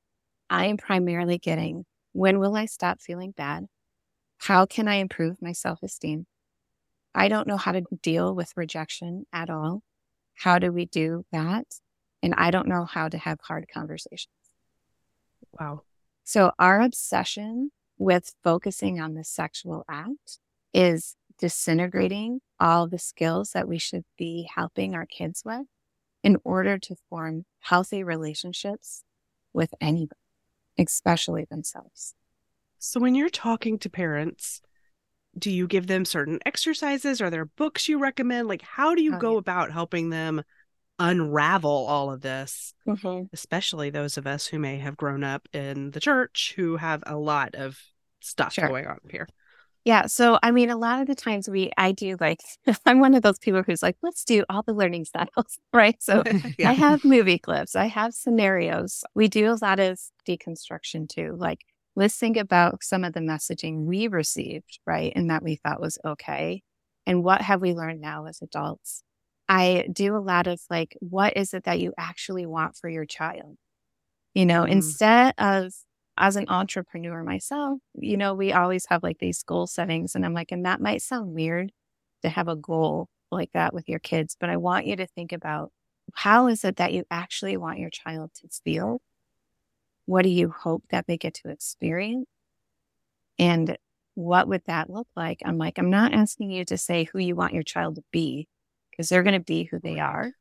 I 0.51 0.65
am 0.65 0.75
primarily 0.75 1.37
getting 1.37 1.85
when 2.11 2.37
will 2.37 2.57
I 2.57 2.65
stop 2.65 2.99
feeling 2.99 3.31
bad? 3.31 3.67
How 4.37 4.65
can 4.65 4.87
I 4.89 4.95
improve 4.95 5.41
my 5.41 5.53
self 5.53 5.81
esteem? 5.81 6.27
I 7.15 7.29
don't 7.29 7.47
know 7.47 7.55
how 7.55 7.71
to 7.71 7.83
deal 8.03 8.35
with 8.35 8.51
rejection 8.57 9.25
at 9.31 9.49
all. 9.49 9.81
How 10.35 10.59
do 10.59 10.71
we 10.71 10.85
do 10.85 11.23
that? 11.31 11.65
And 12.21 12.33
I 12.35 12.51
don't 12.51 12.67
know 12.67 12.83
how 12.83 13.07
to 13.07 13.17
have 13.17 13.39
hard 13.41 13.67
conversations. 13.73 14.33
Wow. 15.57 15.83
So, 16.25 16.51
our 16.59 16.81
obsession 16.81 17.71
with 17.97 18.33
focusing 18.43 18.99
on 18.99 19.13
the 19.13 19.23
sexual 19.23 19.85
act 19.89 20.39
is 20.73 21.15
disintegrating 21.39 22.41
all 22.59 22.87
the 22.87 22.99
skills 22.99 23.51
that 23.51 23.69
we 23.69 23.77
should 23.77 24.03
be 24.17 24.49
helping 24.53 24.95
our 24.95 25.05
kids 25.05 25.43
with 25.45 25.65
in 26.23 26.37
order 26.43 26.77
to 26.77 26.95
form 27.09 27.45
healthy 27.61 28.03
relationships 28.03 29.03
with 29.53 29.73
anybody, 29.81 30.20
especially 30.77 31.45
themselves. 31.49 32.15
So, 32.79 32.99
when 32.99 33.15
you're 33.15 33.29
talking 33.29 33.77
to 33.79 33.89
parents, 33.89 34.61
do 35.37 35.51
you 35.51 35.67
give 35.67 35.87
them 35.87 36.05
certain 36.05 36.39
exercises? 36.45 37.21
Are 37.21 37.29
there 37.29 37.45
books 37.45 37.87
you 37.87 37.99
recommend? 37.99 38.47
Like, 38.47 38.61
how 38.61 38.95
do 38.95 39.01
you 39.01 39.15
oh, 39.15 39.19
go 39.19 39.31
yeah. 39.33 39.39
about 39.39 39.71
helping 39.71 40.09
them 40.09 40.43
unravel 40.99 41.85
all 41.87 42.11
of 42.11 42.21
this? 42.21 42.73
Mm-hmm. 42.87 43.25
Especially 43.33 43.89
those 43.89 44.17
of 44.17 44.27
us 44.27 44.47
who 44.47 44.59
may 44.59 44.77
have 44.77 44.97
grown 44.97 45.23
up 45.23 45.47
in 45.53 45.91
the 45.91 45.99
church 45.99 46.53
who 46.55 46.77
have 46.77 47.03
a 47.05 47.15
lot 47.15 47.55
of 47.55 47.79
stuff 48.19 48.53
sure. 48.53 48.67
going 48.67 48.87
on 48.87 48.99
here. 49.09 49.27
Yeah. 49.83 50.05
So, 50.05 50.37
I 50.43 50.51
mean, 50.51 50.69
a 50.69 50.77
lot 50.77 51.01
of 51.01 51.07
the 51.07 51.15
times 51.15 51.49
we, 51.49 51.71
I 51.77 51.91
do 51.91 52.15
like, 52.19 52.39
I'm 52.85 52.99
one 52.99 53.15
of 53.15 53.23
those 53.23 53.39
people 53.39 53.63
who's 53.63 53.81
like, 53.81 53.97
let's 54.03 54.23
do 54.23 54.43
all 54.49 54.61
the 54.63 54.73
learning 54.73 55.05
styles, 55.05 55.59
right? 55.73 56.01
So, 56.01 56.23
yeah. 56.57 56.69
I 56.69 56.73
have 56.73 57.03
movie 57.03 57.39
clips, 57.39 57.75
I 57.75 57.85
have 57.85 58.13
scenarios. 58.13 59.03
We 59.15 59.27
do 59.27 59.51
a 59.51 59.57
lot 59.61 59.79
of 59.79 59.99
deconstruction 60.27 61.09
too. 61.09 61.35
Like, 61.37 61.61
let's 61.95 62.15
think 62.15 62.37
about 62.37 62.83
some 62.83 63.03
of 63.03 63.13
the 63.13 63.19
messaging 63.19 63.85
we 63.85 64.07
received, 64.07 64.79
right? 64.85 65.11
And 65.15 65.29
that 65.29 65.43
we 65.43 65.55
thought 65.55 65.81
was 65.81 65.97
okay. 66.05 66.61
And 67.07 67.23
what 67.23 67.41
have 67.41 67.61
we 67.61 67.73
learned 67.73 68.01
now 68.01 68.25
as 68.27 68.41
adults? 68.41 69.03
I 69.49 69.87
do 69.91 70.15
a 70.15 70.19
lot 70.19 70.47
of 70.47 70.61
like, 70.69 70.95
what 71.01 71.35
is 71.35 71.53
it 71.53 71.65
that 71.65 71.79
you 71.79 71.93
actually 71.97 72.45
want 72.45 72.77
for 72.77 72.89
your 72.89 73.05
child? 73.05 73.57
You 74.33 74.45
know, 74.45 74.63
mm. 74.63 74.69
instead 74.69 75.33
of 75.37 75.73
as 76.17 76.35
an 76.35 76.45
entrepreneur 76.49 77.23
myself, 77.23 77.79
you 77.95 78.17
know, 78.17 78.33
we 78.33 78.51
always 78.51 78.85
have 78.87 79.03
like 79.03 79.19
these 79.19 79.43
goal 79.43 79.67
settings. 79.67 80.15
And 80.15 80.25
I'm 80.25 80.33
like, 80.33 80.51
and 80.51 80.65
that 80.65 80.81
might 80.81 81.01
sound 81.01 81.33
weird 81.33 81.71
to 82.21 82.29
have 82.29 82.47
a 82.47 82.55
goal 82.55 83.07
like 83.31 83.51
that 83.53 83.73
with 83.73 83.87
your 83.87 83.99
kids, 83.99 84.35
but 84.39 84.49
I 84.49 84.57
want 84.57 84.85
you 84.85 84.95
to 84.97 85.07
think 85.07 85.31
about 85.31 85.71
how 86.13 86.47
is 86.47 86.63
it 86.65 86.75
that 86.77 86.93
you 86.93 87.05
actually 87.09 87.55
want 87.57 87.79
your 87.79 87.89
child 87.89 88.31
to 88.35 88.49
feel? 88.63 89.01
What 90.05 90.23
do 90.23 90.29
you 90.29 90.49
hope 90.49 90.83
that 90.89 91.07
they 91.07 91.17
get 91.17 91.35
to 91.35 91.49
experience? 91.49 92.27
And 93.39 93.77
what 94.15 94.47
would 94.47 94.63
that 94.65 94.89
look 94.89 95.07
like? 95.15 95.41
I'm 95.45 95.57
like, 95.57 95.79
I'm 95.79 95.89
not 95.89 96.13
asking 96.13 96.51
you 96.51 96.65
to 96.65 96.77
say 96.77 97.05
who 97.05 97.19
you 97.19 97.35
want 97.35 97.53
your 97.53 97.63
child 97.63 97.95
to 97.95 98.03
be 98.11 98.47
because 98.89 99.07
they're 99.09 99.23
going 99.23 99.39
to 99.39 99.39
be 99.39 99.63
who 99.63 99.79
they 99.79 99.99
are. 99.99 100.31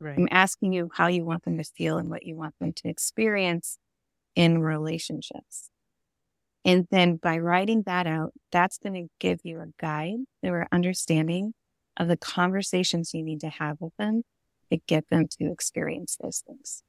Right. 0.00 0.18
I'm 0.18 0.28
asking 0.30 0.72
you 0.72 0.90
how 0.92 1.06
you 1.06 1.24
want 1.24 1.44
them 1.44 1.56
to 1.58 1.64
feel 1.64 1.98
and 1.98 2.10
what 2.10 2.26
you 2.26 2.36
want 2.36 2.54
them 2.60 2.72
to 2.72 2.88
experience 2.88 3.78
in 4.36 4.60
relationships. 4.60 5.70
And 6.64 6.86
then 6.90 7.16
by 7.16 7.38
writing 7.38 7.82
that 7.86 8.06
out, 8.06 8.32
that's 8.52 8.78
going 8.78 8.94
to 8.94 9.08
give 9.18 9.40
you 9.44 9.60
a 9.60 9.66
guide 9.80 10.18
or 10.42 10.68
understanding 10.70 11.54
of 11.96 12.08
the 12.08 12.16
conversations 12.16 13.14
you 13.14 13.22
need 13.22 13.40
to 13.40 13.48
have 13.48 13.78
with 13.80 13.96
them 13.96 14.22
to 14.70 14.78
get 14.86 15.08
them 15.08 15.26
to 15.38 15.50
experience 15.50 16.16
those 16.20 16.42
things. 16.46 16.82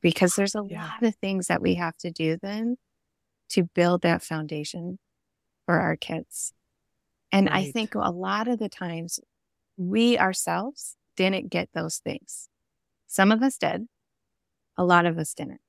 Because 0.00 0.34
there's 0.34 0.54
a 0.54 0.64
yeah. 0.68 0.82
lot 0.82 1.02
of 1.02 1.14
things 1.16 1.46
that 1.46 1.62
we 1.62 1.74
have 1.74 1.96
to 1.98 2.10
do 2.10 2.36
then 2.42 2.76
to 3.50 3.64
build 3.74 4.02
that 4.02 4.22
foundation 4.22 4.98
for 5.66 5.78
our 5.78 5.94
kids. 5.94 6.52
And 7.30 7.48
right. 7.48 7.68
I 7.68 7.70
think 7.70 7.94
a 7.94 8.10
lot 8.10 8.48
of 8.48 8.58
the 8.58 8.68
times 8.68 9.20
we 9.76 10.18
ourselves 10.18 10.96
didn't 11.16 11.50
get 11.50 11.68
those 11.74 11.98
things. 11.98 12.48
Some 13.06 13.30
of 13.30 13.42
us 13.42 13.58
did, 13.58 13.86
a 14.76 14.84
lot 14.84 15.06
of 15.06 15.18
us 15.18 15.34
didn't. 15.34 15.60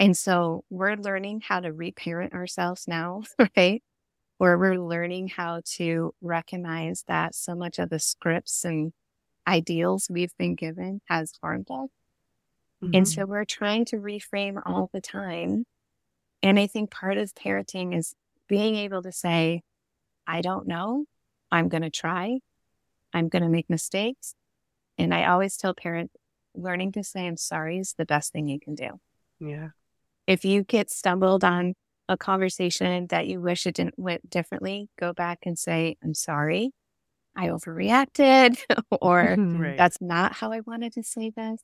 And 0.00 0.16
so 0.16 0.64
we're 0.70 0.96
learning 0.96 1.42
how 1.46 1.60
to 1.60 1.72
reparent 1.72 2.32
ourselves 2.32 2.88
now, 2.88 3.22
right? 3.56 3.82
Where 4.38 4.56
we're 4.56 4.80
learning 4.80 5.28
how 5.28 5.60
to 5.76 6.14
recognize 6.22 7.04
that 7.06 7.34
so 7.34 7.54
much 7.54 7.78
of 7.78 7.90
the 7.90 7.98
scripts 7.98 8.64
and 8.64 8.94
ideals 9.46 10.08
we've 10.10 10.36
been 10.38 10.54
given 10.54 11.02
has 11.04 11.34
harmed 11.42 11.70
us. 11.70 11.90
Mm-hmm. 12.82 12.94
And 12.94 13.08
so 13.08 13.26
we're 13.26 13.44
trying 13.44 13.84
to 13.86 13.96
reframe 13.96 14.62
all 14.64 14.88
the 14.94 15.02
time. 15.02 15.66
And 16.42 16.58
I 16.58 16.66
think 16.66 16.90
part 16.90 17.18
of 17.18 17.34
parenting 17.34 17.94
is 17.94 18.14
being 18.48 18.76
able 18.76 19.02
to 19.02 19.12
say, 19.12 19.60
I 20.26 20.40
don't 20.40 20.66
know. 20.66 21.04
I'm 21.52 21.68
going 21.68 21.82
to 21.82 21.90
try. 21.90 22.38
I'm 23.12 23.28
going 23.28 23.42
to 23.42 23.50
make 23.50 23.68
mistakes. 23.68 24.34
And 24.96 25.12
I 25.12 25.26
always 25.26 25.58
tell 25.58 25.74
parents, 25.74 26.14
learning 26.54 26.92
to 26.92 27.04
say 27.04 27.26
I'm 27.26 27.36
sorry 27.36 27.78
is 27.78 27.94
the 27.98 28.06
best 28.06 28.32
thing 28.32 28.48
you 28.48 28.58
can 28.58 28.74
do. 28.74 28.98
Yeah. 29.40 29.68
If 30.30 30.44
you 30.44 30.62
get 30.62 30.92
stumbled 30.92 31.42
on 31.42 31.74
a 32.08 32.16
conversation 32.16 33.08
that 33.08 33.26
you 33.26 33.40
wish 33.40 33.66
it 33.66 33.74
didn't 33.74 33.98
went 33.98 34.30
differently, 34.30 34.88
go 34.96 35.12
back 35.12 35.40
and 35.44 35.58
say, 35.58 35.96
I'm 36.04 36.14
sorry. 36.14 36.70
I 37.34 37.48
overreacted, 37.48 38.60
or 39.00 39.24
mm-hmm. 39.24 39.60
right. 39.60 39.76
that's 39.76 40.00
not 40.00 40.32
how 40.34 40.52
I 40.52 40.60
wanted 40.60 40.92
to 40.92 41.02
say 41.02 41.32
this. 41.36 41.60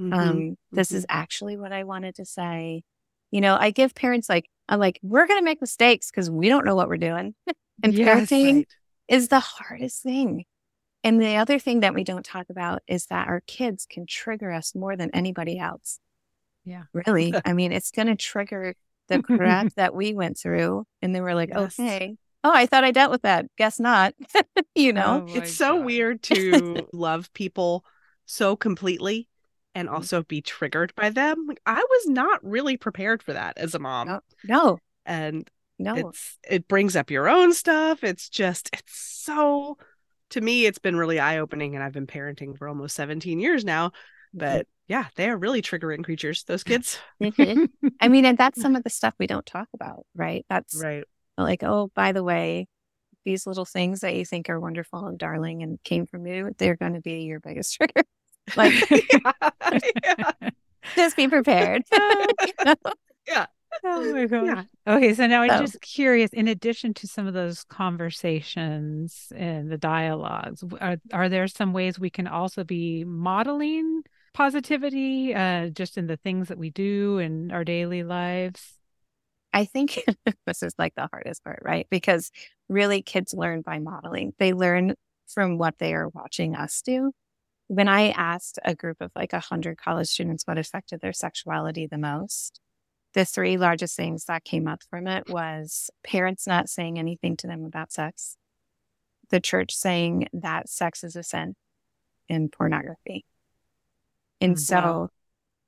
Mm-hmm. 0.00 0.12
Um, 0.12 0.56
this 0.70 0.90
mm-hmm. 0.90 0.98
is 0.98 1.06
actually 1.08 1.56
what 1.56 1.72
I 1.72 1.82
wanted 1.82 2.14
to 2.14 2.24
say. 2.24 2.84
You 3.32 3.40
know, 3.40 3.56
I 3.58 3.72
give 3.72 3.96
parents 3.96 4.28
like, 4.28 4.48
I'm 4.68 4.78
like, 4.78 5.00
we're 5.02 5.26
going 5.26 5.40
to 5.40 5.44
make 5.44 5.60
mistakes 5.60 6.08
because 6.08 6.30
we 6.30 6.48
don't 6.48 6.64
know 6.64 6.76
what 6.76 6.86
we're 6.86 6.98
doing. 6.98 7.34
and 7.82 7.94
yes, 7.94 8.30
parenting 8.30 8.54
right. 8.58 8.66
is 9.08 9.26
the 9.26 9.40
hardest 9.40 10.04
thing. 10.04 10.44
And 11.02 11.20
the 11.20 11.34
other 11.34 11.58
thing 11.58 11.80
that 11.80 11.94
we 11.94 12.04
don't 12.04 12.24
talk 12.24 12.46
about 12.48 12.80
is 12.86 13.06
that 13.06 13.26
our 13.26 13.42
kids 13.48 13.88
can 13.90 14.06
trigger 14.06 14.52
us 14.52 14.72
more 14.76 14.94
than 14.94 15.10
anybody 15.12 15.58
else. 15.58 15.98
Yeah. 16.68 16.84
Really. 16.92 17.34
I 17.44 17.52
mean, 17.52 17.72
it's 17.72 17.90
going 17.90 18.08
to 18.08 18.16
trigger 18.16 18.74
the 19.08 19.22
crap 19.22 19.72
that 19.76 19.94
we 19.94 20.14
went 20.14 20.38
through. 20.38 20.84
And 21.02 21.14
then 21.14 21.22
we're 21.22 21.34
like, 21.34 21.50
yes. 21.50 21.78
okay. 21.78 22.16
Oh, 22.44 22.52
I 22.54 22.66
thought 22.66 22.84
I 22.84 22.92
dealt 22.92 23.10
with 23.10 23.22
that. 23.22 23.46
Guess 23.56 23.80
not. 23.80 24.14
you 24.74 24.92
know, 24.92 25.26
oh 25.28 25.34
it's 25.34 25.54
so 25.54 25.76
God. 25.76 25.84
weird 25.84 26.22
to 26.24 26.86
love 26.92 27.32
people 27.32 27.84
so 28.26 28.54
completely 28.54 29.28
and 29.74 29.88
mm. 29.88 29.92
also 29.92 30.22
be 30.22 30.40
triggered 30.40 30.94
by 30.94 31.10
them. 31.10 31.46
Like, 31.48 31.60
I 31.66 31.82
was 31.82 32.06
not 32.06 32.44
really 32.44 32.76
prepared 32.76 33.22
for 33.22 33.32
that 33.32 33.58
as 33.58 33.74
a 33.74 33.78
mom. 33.78 34.08
No. 34.08 34.20
no. 34.44 34.78
And 35.04 35.48
no. 35.78 35.94
It's 35.94 36.38
it 36.48 36.68
brings 36.68 36.96
up 36.96 37.10
your 37.10 37.28
own 37.28 37.52
stuff. 37.52 38.02
It's 38.02 38.28
just 38.28 38.68
it's 38.72 38.98
so 38.98 39.78
to 40.30 40.40
me 40.40 40.66
it's 40.66 40.78
been 40.78 40.96
really 40.96 41.20
eye-opening 41.20 41.74
and 41.74 41.84
I've 41.84 41.92
been 41.92 42.06
parenting 42.06 42.58
for 42.58 42.68
almost 42.68 42.96
17 42.96 43.38
years 43.38 43.64
now, 43.64 43.92
but 44.32 44.66
yeah, 44.88 45.06
they 45.16 45.28
are 45.28 45.36
really 45.36 45.62
triggering 45.62 46.02
creatures, 46.02 46.44
those 46.44 46.64
kids. 46.64 46.98
mm-hmm. 47.22 47.64
I 48.00 48.08
mean, 48.08 48.24
and 48.24 48.38
that's 48.38 48.60
some 48.62 48.74
of 48.74 48.84
the 48.84 48.90
stuff 48.90 49.14
we 49.18 49.26
don't 49.26 49.46
talk 49.46 49.68
about, 49.74 50.06
right? 50.14 50.44
That's 50.48 50.80
right. 50.82 51.04
Like, 51.36 51.62
oh, 51.62 51.90
by 51.94 52.12
the 52.12 52.24
way, 52.24 52.66
these 53.24 53.46
little 53.46 53.66
things 53.66 54.00
that 54.00 54.14
you 54.14 54.24
think 54.24 54.48
are 54.48 54.58
wonderful 54.58 55.06
and 55.06 55.18
darling 55.18 55.62
and 55.62 55.78
came 55.84 56.06
from 56.06 56.26
you, 56.26 56.50
they're 56.58 56.76
going 56.76 56.94
to 56.94 57.00
be 57.00 57.20
your 57.20 57.38
biggest 57.38 57.74
trigger. 57.76 58.02
Like, 58.56 58.72
yeah, 59.12 59.32
yeah. 60.02 60.50
just 60.96 61.16
be 61.16 61.28
prepared. 61.28 61.82
Yeah. 63.26 63.46
Oh 63.84 64.12
my 64.12 64.24
god. 64.24 64.46
Yeah. 64.46 64.64
Okay, 64.86 65.12
so 65.12 65.26
now 65.26 65.42
I'm 65.42 65.60
just 65.60 65.80
curious. 65.82 66.30
In 66.32 66.48
addition 66.48 66.94
to 66.94 67.06
some 67.06 67.26
of 67.26 67.34
those 67.34 67.64
conversations 67.64 69.30
and 69.36 69.70
the 69.70 69.76
dialogues, 69.76 70.64
are 70.80 70.96
are 71.12 71.28
there 71.28 71.46
some 71.46 71.74
ways 71.74 71.98
we 71.98 72.08
can 72.08 72.26
also 72.26 72.64
be 72.64 73.04
modeling 73.04 74.02
positivity 74.38 75.34
uh, 75.34 75.68
just 75.68 75.98
in 75.98 76.06
the 76.06 76.16
things 76.16 76.46
that 76.46 76.58
we 76.58 76.70
do 76.70 77.18
in 77.18 77.50
our 77.50 77.64
daily 77.64 78.04
lives? 78.04 78.78
I 79.52 79.64
think 79.64 80.00
this 80.46 80.62
is 80.62 80.74
like 80.78 80.94
the 80.94 81.08
hardest 81.10 81.42
part, 81.42 81.60
right? 81.64 81.88
Because 81.90 82.30
really 82.68 83.02
kids 83.02 83.34
learn 83.34 83.62
by 83.62 83.80
modeling. 83.80 84.34
They 84.38 84.52
learn 84.52 84.94
from 85.26 85.58
what 85.58 85.78
they 85.78 85.92
are 85.92 86.08
watching 86.08 86.54
us 86.54 86.80
do. 86.82 87.10
when 87.66 87.88
I 87.88 88.10
asked 88.10 88.60
a 88.64 88.76
group 88.76 88.98
of 89.00 89.10
like 89.16 89.32
100 89.32 89.76
college 89.76 90.06
students 90.06 90.44
what 90.46 90.56
affected 90.56 91.00
their 91.00 91.12
sexuality 91.12 91.88
the 91.88 91.98
most, 91.98 92.60
the 93.14 93.24
three 93.24 93.56
largest 93.56 93.96
things 93.96 94.26
that 94.26 94.44
came 94.44 94.68
up 94.68 94.82
from 94.88 95.08
it 95.08 95.28
was 95.28 95.90
parents 96.04 96.46
not 96.46 96.68
saying 96.68 96.96
anything 96.96 97.36
to 97.38 97.48
them 97.48 97.64
about 97.64 97.92
sex, 97.92 98.36
the 99.30 99.40
church 99.40 99.74
saying 99.74 100.28
that 100.32 100.68
sex 100.68 101.02
is 101.02 101.16
a 101.16 101.24
sin, 101.24 101.56
and 102.28 102.52
pornography. 102.52 103.24
And 104.40 104.56
mm, 104.56 104.58
so 104.58 105.10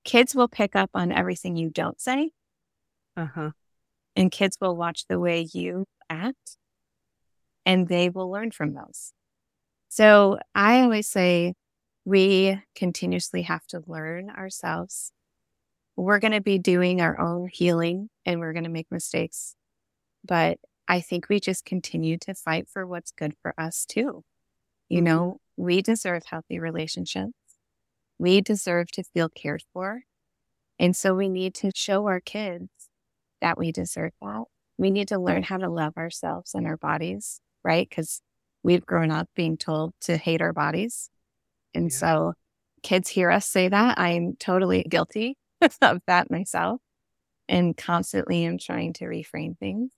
kids 0.04 0.34
will 0.34 0.48
pick 0.48 0.76
up 0.76 0.90
on 0.94 1.12
everything 1.12 1.56
you 1.56 1.70
don't 1.70 2.00
say. 2.00 2.30
Uh-huh. 3.16 3.50
And 4.16 4.30
kids 4.30 4.58
will 4.60 4.76
watch 4.76 5.06
the 5.08 5.18
way 5.18 5.46
you 5.52 5.86
act 6.08 6.56
and 7.66 7.88
they 7.88 8.08
will 8.08 8.30
learn 8.30 8.50
from 8.50 8.74
those. 8.74 9.12
So 9.88 10.38
I 10.54 10.80
always 10.80 11.08
say 11.08 11.54
we 12.04 12.60
continuously 12.74 13.42
have 13.42 13.66
to 13.68 13.82
learn 13.86 14.30
ourselves. 14.30 15.12
We're 15.96 16.18
going 16.18 16.32
to 16.32 16.40
be 16.40 16.58
doing 16.58 17.00
our 17.00 17.20
own 17.20 17.48
healing 17.52 18.08
and 18.24 18.40
we're 18.40 18.52
going 18.52 18.64
to 18.64 18.70
make 18.70 18.86
mistakes. 18.90 19.54
But 20.24 20.58
I 20.88 21.00
think 21.00 21.28
we 21.28 21.40
just 21.40 21.64
continue 21.64 22.18
to 22.18 22.34
fight 22.34 22.68
for 22.68 22.86
what's 22.86 23.12
good 23.12 23.34
for 23.42 23.54
us 23.58 23.84
too. 23.84 24.24
You 24.88 24.98
mm-hmm. 24.98 25.04
know, 25.04 25.40
we 25.56 25.82
deserve 25.82 26.24
healthy 26.26 26.58
relationships. 26.58 27.32
We 28.20 28.42
deserve 28.42 28.90
to 28.92 29.02
feel 29.02 29.30
cared 29.30 29.62
for. 29.72 30.02
And 30.78 30.94
so 30.94 31.14
we 31.14 31.30
need 31.30 31.54
to 31.54 31.70
show 31.74 32.06
our 32.06 32.20
kids 32.20 32.68
that 33.40 33.56
we 33.56 33.72
deserve 33.72 34.12
that. 34.20 34.44
We 34.76 34.90
need 34.90 35.08
to 35.08 35.18
learn 35.18 35.42
how 35.42 35.56
to 35.56 35.70
love 35.70 35.96
ourselves 35.96 36.54
and 36.54 36.66
our 36.66 36.76
bodies, 36.76 37.40
right? 37.64 37.88
Because 37.88 38.20
we've 38.62 38.84
grown 38.84 39.10
up 39.10 39.30
being 39.34 39.56
told 39.56 39.94
to 40.02 40.18
hate 40.18 40.42
our 40.42 40.52
bodies. 40.52 41.08
And 41.72 41.90
yeah. 41.90 41.96
so 41.96 42.32
kids 42.82 43.08
hear 43.08 43.30
us 43.30 43.46
say 43.46 43.68
that. 43.68 43.98
I'm 43.98 44.36
totally 44.38 44.82
guilty 44.82 45.38
of 45.80 46.02
that 46.06 46.30
myself 46.30 46.82
and 47.48 47.74
constantly 47.74 48.44
am 48.44 48.58
trying 48.58 48.92
to 48.94 49.06
reframe 49.06 49.56
things. 49.58 49.92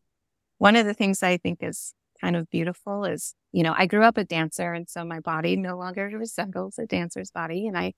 One 0.59 0.77
of 0.77 0.87
the 0.87 0.95
things 0.95 1.25
I 1.25 1.39
think 1.39 1.59
is 1.61 1.93
kind 2.21 2.37
of 2.37 2.49
beautiful 2.51 3.05
is, 3.05 3.35
you 3.51 3.65
know, 3.65 3.75
I 3.77 3.87
grew 3.87 4.05
up 4.05 4.17
a 4.17 4.23
dancer 4.23 4.73
and 4.73 4.89
so 4.89 5.05
my 5.05 5.19
body 5.19 5.57
no 5.57 5.77
longer 5.77 6.07
resembles 6.15 6.79
a 6.79 6.87
dancer's 6.87 7.33
body. 7.33 7.67
And 7.67 7.77
I 7.77 7.95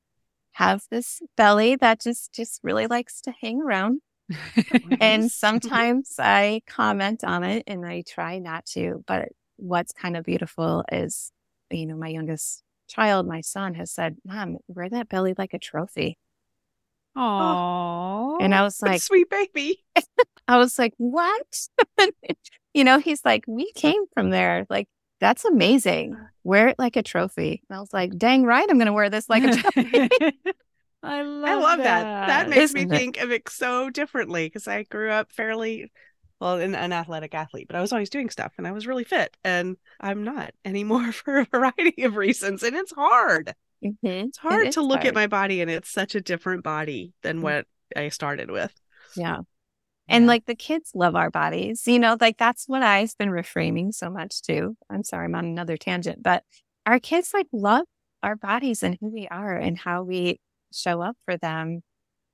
have 0.55 0.83
this 0.91 1.21
belly 1.37 1.77
that 1.77 2.01
just, 2.01 2.33
just 2.33 2.61
really 2.63 2.87
likes 2.87 3.21
to 3.23 3.33
hang 3.41 3.61
around. 3.61 4.01
and 5.01 5.31
sometimes 5.31 6.15
I 6.19 6.63
comment 6.67 7.25
on 7.25 7.45
it 7.45 7.65
and 7.67 7.85
I 7.85 8.03
try 8.07 8.39
not 8.39 8.65
to. 8.67 9.05
But 9.07 9.31
what's 9.57 9.93
kind 9.93 10.17
of 10.17 10.25
beautiful 10.25 10.85
is, 10.91 11.33
you 11.71 11.87
know, 11.87 11.97
my 11.97 12.09
youngest 12.09 12.63
child, 12.89 13.27
my 13.27 13.41
son, 13.41 13.75
has 13.75 13.91
said, 13.91 14.17
Mom, 14.25 14.59
wear 14.69 14.89
that 14.89 15.09
belly 15.09 15.35
like 15.37 15.55
a 15.55 15.59
trophy. 15.59 16.19
Oh, 17.17 18.39
and 18.41 18.55
I 18.55 18.63
was 18.63 18.83
like, 18.83 19.01
sweet 19.01 19.31
baby. 19.31 19.85
I 20.49 20.59
was 20.59 20.79
like, 20.79 20.95
what? 20.97 21.69
you 22.75 22.85
know, 22.85 22.99
he's 22.99 23.25
like, 23.25 23.45
we 23.47 23.71
came 23.73 24.05
from 24.15 24.31
there. 24.31 24.67
Like, 24.69 24.89
that's 25.25 25.47
amazing. 25.47 26.19
Wear 26.43 26.69
it 26.69 26.79
like 26.79 26.97
a 26.97 27.03
trophy. 27.03 27.63
And 27.71 27.79
I 27.79 27.81
was 27.81 27.95
like, 27.95 28.19
dang 28.19 28.45
right, 28.45 28.67
I'm 28.69 28.77
going 28.77 28.89
to 28.89 28.93
wear 28.93 29.09
this 29.09 29.27
like 29.27 29.43
a 29.43 29.57
trophy. 29.57 30.11
I 31.03 31.23
love, 31.23 31.49
I 31.49 31.55
love 31.55 31.79
that. 31.79 32.03
that. 32.03 32.27
That 32.27 32.49
makes 32.51 32.75
Isn't 32.75 32.91
me 32.91 32.95
it? 32.95 32.99
think 32.99 33.17
of 33.17 33.33
it 33.33 33.49
so 33.49 33.89
differently 33.89 34.45
because 34.45 34.69
I 34.69 34.83
grew 34.83 35.11
up 35.11 35.33
fairly 35.33 35.91
well, 36.43 36.59
an, 36.59 36.75
an 36.75 36.93
athletic 36.93 37.35
athlete, 37.35 37.69
but 37.69 37.77
I 37.77 37.81
was 37.81 37.91
always 37.91 38.11
doing 38.11 38.29
stuff 38.29 38.53
and 38.59 38.67
I 38.67 38.73
was 38.73 38.87
really 38.87 39.05
fit 39.05 39.35
and 39.43 39.79
I'm 39.99 40.25
not 40.25 40.53
anymore 40.63 41.11
for 41.13 41.39
a 41.39 41.47
variety 41.47 42.03
of 42.03 42.17
reasons. 42.17 42.63
And 42.63 42.77
it's 42.77 42.93
hard. 42.93 43.55
Mm-hmm. 43.83 44.07
It's 44.07 44.37
hard 44.37 44.67
it 44.67 44.73
to 44.75 44.83
look 44.83 44.99
hard. 44.99 45.07
at 45.07 45.15
my 45.15 45.27
body 45.27 45.63
and 45.63 45.71
it's 45.71 45.91
such 45.91 46.15
a 46.15 46.21
different 46.21 46.65
body 46.65 47.15
than 47.23 47.37
mm-hmm. 47.37 47.45
what 47.45 47.67
I 47.97 48.11
started 48.11 48.51
with. 48.51 48.75
Yeah. 49.17 49.39
And 50.09 50.27
like 50.27 50.45
the 50.45 50.55
kids 50.55 50.91
love 50.95 51.17
our 51.17 51.31
bodies, 51.31 51.87
you 51.87 51.99
know, 51.99 52.17
like 52.21 52.37
that's 52.37 52.69
what 52.69 52.83
I've 52.83 53.17
been 53.19 53.31
reframing 53.31 53.95
so 53.95 54.11
much 54.11 54.43
too. 54.43 54.77
I'm 54.91 55.03
sorry, 55.03 55.25
I'm 55.25 55.35
on 55.35 55.47
another 55.47 55.77
tangent, 55.77 56.23
but 56.23 56.45
our 56.85 56.99
kids 56.99 57.31
like 57.33 57.47
love 57.53 57.87
our 58.23 58.37
bodies 58.37 58.83
and 58.83 58.99
who 59.01 59.09
we 59.09 59.27
are 59.29 59.57
and 59.57 59.79
how 59.79 60.03
we 60.03 60.41
show 60.73 61.01
up 61.01 61.17
for 61.25 61.37
them 61.37 61.83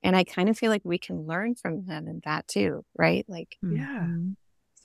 and 0.03 0.17
I 0.17 0.25
kind 0.25 0.49
of 0.49 0.59
feel 0.59 0.71
like 0.71 0.83
we 0.85 0.99
can 0.99 1.27
learn 1.27 1.55
from 1.55 1.85
them 1.87 2.09
in 2.09 2.21
that 2.25 2.49
too, 2.49 2.85
right? 2.97 3.25
Like, 3.29 3.57
yeah. 3.63 4.07
Mm-hmm. 4.07 4.31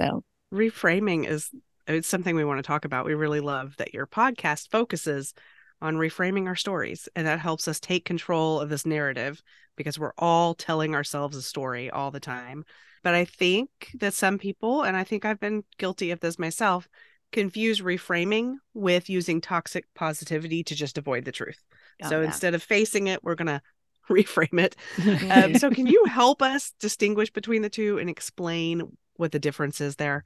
So 0.02 0.24
reframing 0.54 1.28
is 1.28 1.50
it's 1.88 2.08
something 2.08 2.36
we 2.36 2.44
want 2.44 2.58
to 2.60 2.68
talk 2.68 2.86
about. 2.86 3.06
We 3.06 3.14
really 3.14 3.40
love 3.40 3.78
that 3.78 3.94
your 3.94 4.08
podcast 4.08 4.70
focuses 4.72 5.34
on 5.82 5.96
reframing 5.96 6.48
our 6.48 6.56
stories, 6.56 7.08
and 7.16 7.28
that 7.28 7.40
helps 7.40 7.68
us 7.68 7.80
take 7.80 8.06
control 8.06 8.60
of 8.60 8.70
this 8.70 8.86
narrative 8.86 9.42
because 9.76 10.00
we're 10.00 10.14
all 10.18 10.54
telling 10.54 10.96
ourselves 10.96 11.36
a 11.36 11.42
story 11.42 11.90
all 11.90 12.12
the 12.12 12.20
time. 12.20 12.64
But 13.04 13.14
I 13.14 13.26
think 13.26 13.92
that 14.00 14.14
some 14.14 14.38
people, 14.38 14.84
and 14.84 14.98
I 14.98 15.04
think 15.04 15.26
I've 15.26 15.40
been 15.40 15.64
guilty 15.78 16.12
of 16.12 16.22
this 16.22 16.40
myself, 16.40 16.88
confuse 17.32 17.82
reframing 17.82 18.56
with 18.74 19.10
using 19.10 19.42
toxic 19.42 19.86
positivity 19.94 20.64
to 20.64 20.76
just 20.76 20.98
avoid 20.98 21.26
the 21.26 21.32
truth. 21.32 21.62
Oh, 22.04 22.10
so 22.10 22.20
yeah. 22.20 22.28
instead 22.28 22.56
of 22.56 22.64
facing 22.64 23.08
it, 23.08 23.24
we're 23.24 23.36
going 23.36 23.48
to 23.48 23.62
reframe 24.10 24.60
it. 24.60 24.76
Um, 25.32 25.56
so, 25.56 25.70
can 25.70 25.88
you 25.88 26.06
help 26.06 26.42
us 26.42 26.74
distinguish 26.80 27.32
between 27.32 27.62
the 27.62 27.70
two 27.70 27.98
and 27.98 28.10
explain 28.10 28.98
what 29.18 29.32
the 29.32 29.40
difference 29.40 29.82
is 29.82 29.96
there? 29.96 30.24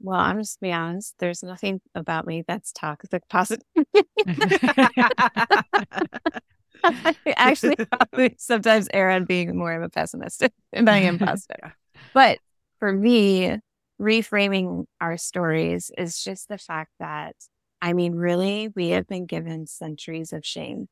Well, 0.00 0.18
I'm 0.18 0.40
just 0.40 0.60
be 0.60 0.72
honest. 0.72 1.14
There's 1.18 1.42
nothing 1.42 1.80
about 1.94 2.26
me 2.26 2.44
that's 2.46 2.72
toxic 2.72 3.22
positive. 3.28 3.64
Actually, 7.36 7.76
probably 7.90 8.34
sometimes 8.38 8.88
Aaron 8.92 9.24
being 9.24 9.56
more 9.56 9.72
of 9.72 9.82
a 9.82 9.88
pessimist 9.88 10.46
and 10.72 10.88
I 10.88 10.98
am 10.98 11.18
positive. 11.18 11.72
But 12.14 12.38
for 12.78 12.92
me, 12.92 13.58
reframing 14.00 14.84
our 15.00 15.16
stories 15.16 15.90
is 15.96 16.22
just 16.22 16.48
the 16.48 16.58
fact 16.58 16.92
that, 17.00 17.34
I 17.80 17.92
mean, 17.92 18.14
really, 18.14 18.68
we 18.74 18.90
have 18.90 19.06
been 19.06 19.26
given 19.26 19.66
centuries 19.66 20.32
of 20.32 20.44
shame 20.44 20.88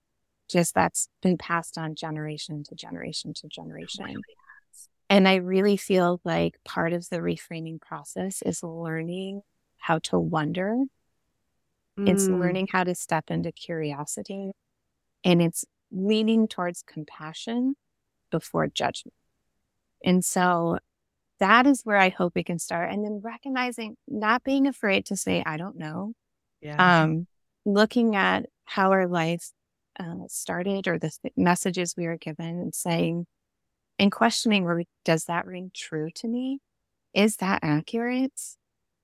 just 0.49 0.75
that's 0.75 1.09
been 1.23 1.39
passed 1.39 1.79
on 1.79 1.95
generation 1.95 2.65
to 2.65 2.75
generation 2.75 3.33
to 3.35 3.49
generation. 3.49 4.23
And 5.11 5.29
I 5.29 5.37
really 5.37 5.77
feel 5.77 6.21
like 6.25 6.57
part 6.65 6.93
of 6.93 7.09
the 7.09 7.19
reframing 7.19 7.81
process 7.81 8.43
is 8.43 8.63
learning 8.63 9.43
how 9.77 9.99
to 10.01 10.19
wonder. 10.19 10.85
Mm. 11.99 12.09
It's 12.09 12.27
learning 12.27 12.69
how 12.73 12.85
to 12.85 12.95
step 12.95 13.31
into 13.31 13.53
curiosity 13.53 14.53
and 15.25 15.43
it's 15.43 15.65
leaning 15.93 16.49
towards 16.49 16.83
compassion 16.83 17.77
before 18.31 18.67
judgment. 18.67 19.15
And 20.05 20.25
so 20.25 20.79
that 21.39 21.67
is 21.67 21.83
where 21.85 21.97
I 21.97 22.09
hope 22.09 22.35
we 22.35 22.45
can 22.45 22.59
start. 22.59 22.91
And 22.93 23.05
then 23.05 23.21
recognizing, 23.23 23.97
not 24.09 24.45
being 24.45 24.67
afraid 24.67 25.07
to 25.07 25.17
say, 25.17 25.43
I 25.45 25.57
don't 25.57 25.79
know. 25.79 26.13
Yeah. 26.61 27.03
Um, 27.03 27.27
looking 27.65 28.17
at 28.17 28.47
how 28.65 28.93
our 28.93 29.07
life 29.07 29.51
uh, 29.99 30.27
started 30.29 30.89
or 30.89 30.99
the 30.99 31.13
messages 31.37 31.95
we 31.97 32.07
were 32.07 32.17
given 32.17 32.47
and 32.47 32.75
saying 32.75 33.27
and 33.99 34.11
questioning 34.11 34.65
where 34.65 34.83
does 35.05 35.25
that 35.25 35.47
ring 35.47 35.71
true 35.75 36.11
to 36.15 36.29
me 36.29 36.61
is 37.13 37.37
that 37.37 37.61
accurate 37.63 38.41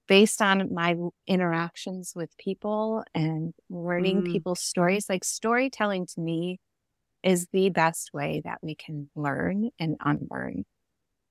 based 0.09 0.43
on 0.43 0.75
my 0.75 0.97
interactions 1.27 2.13
with 2.17 2.37
people 2.37 3.05
and 3.15 3.55
learning 3.69 4.23
mm. 4.23 4.33
people's 4.33 4.61
stories 4.61 5.09
like 5.09 5.25
storytelling 5.25 6.07
to 6.07 6.21
me 6.21 6.59
is 7.23 7.47
the 7.53 7.71
best 7.71 8.11
way 8.13 8.41
that 8.45 8.59
we 8.63 8.75
can 8.75 9.09
learn 9.15 9.71
and 9.79 9.97
unlearn 10.05 10.65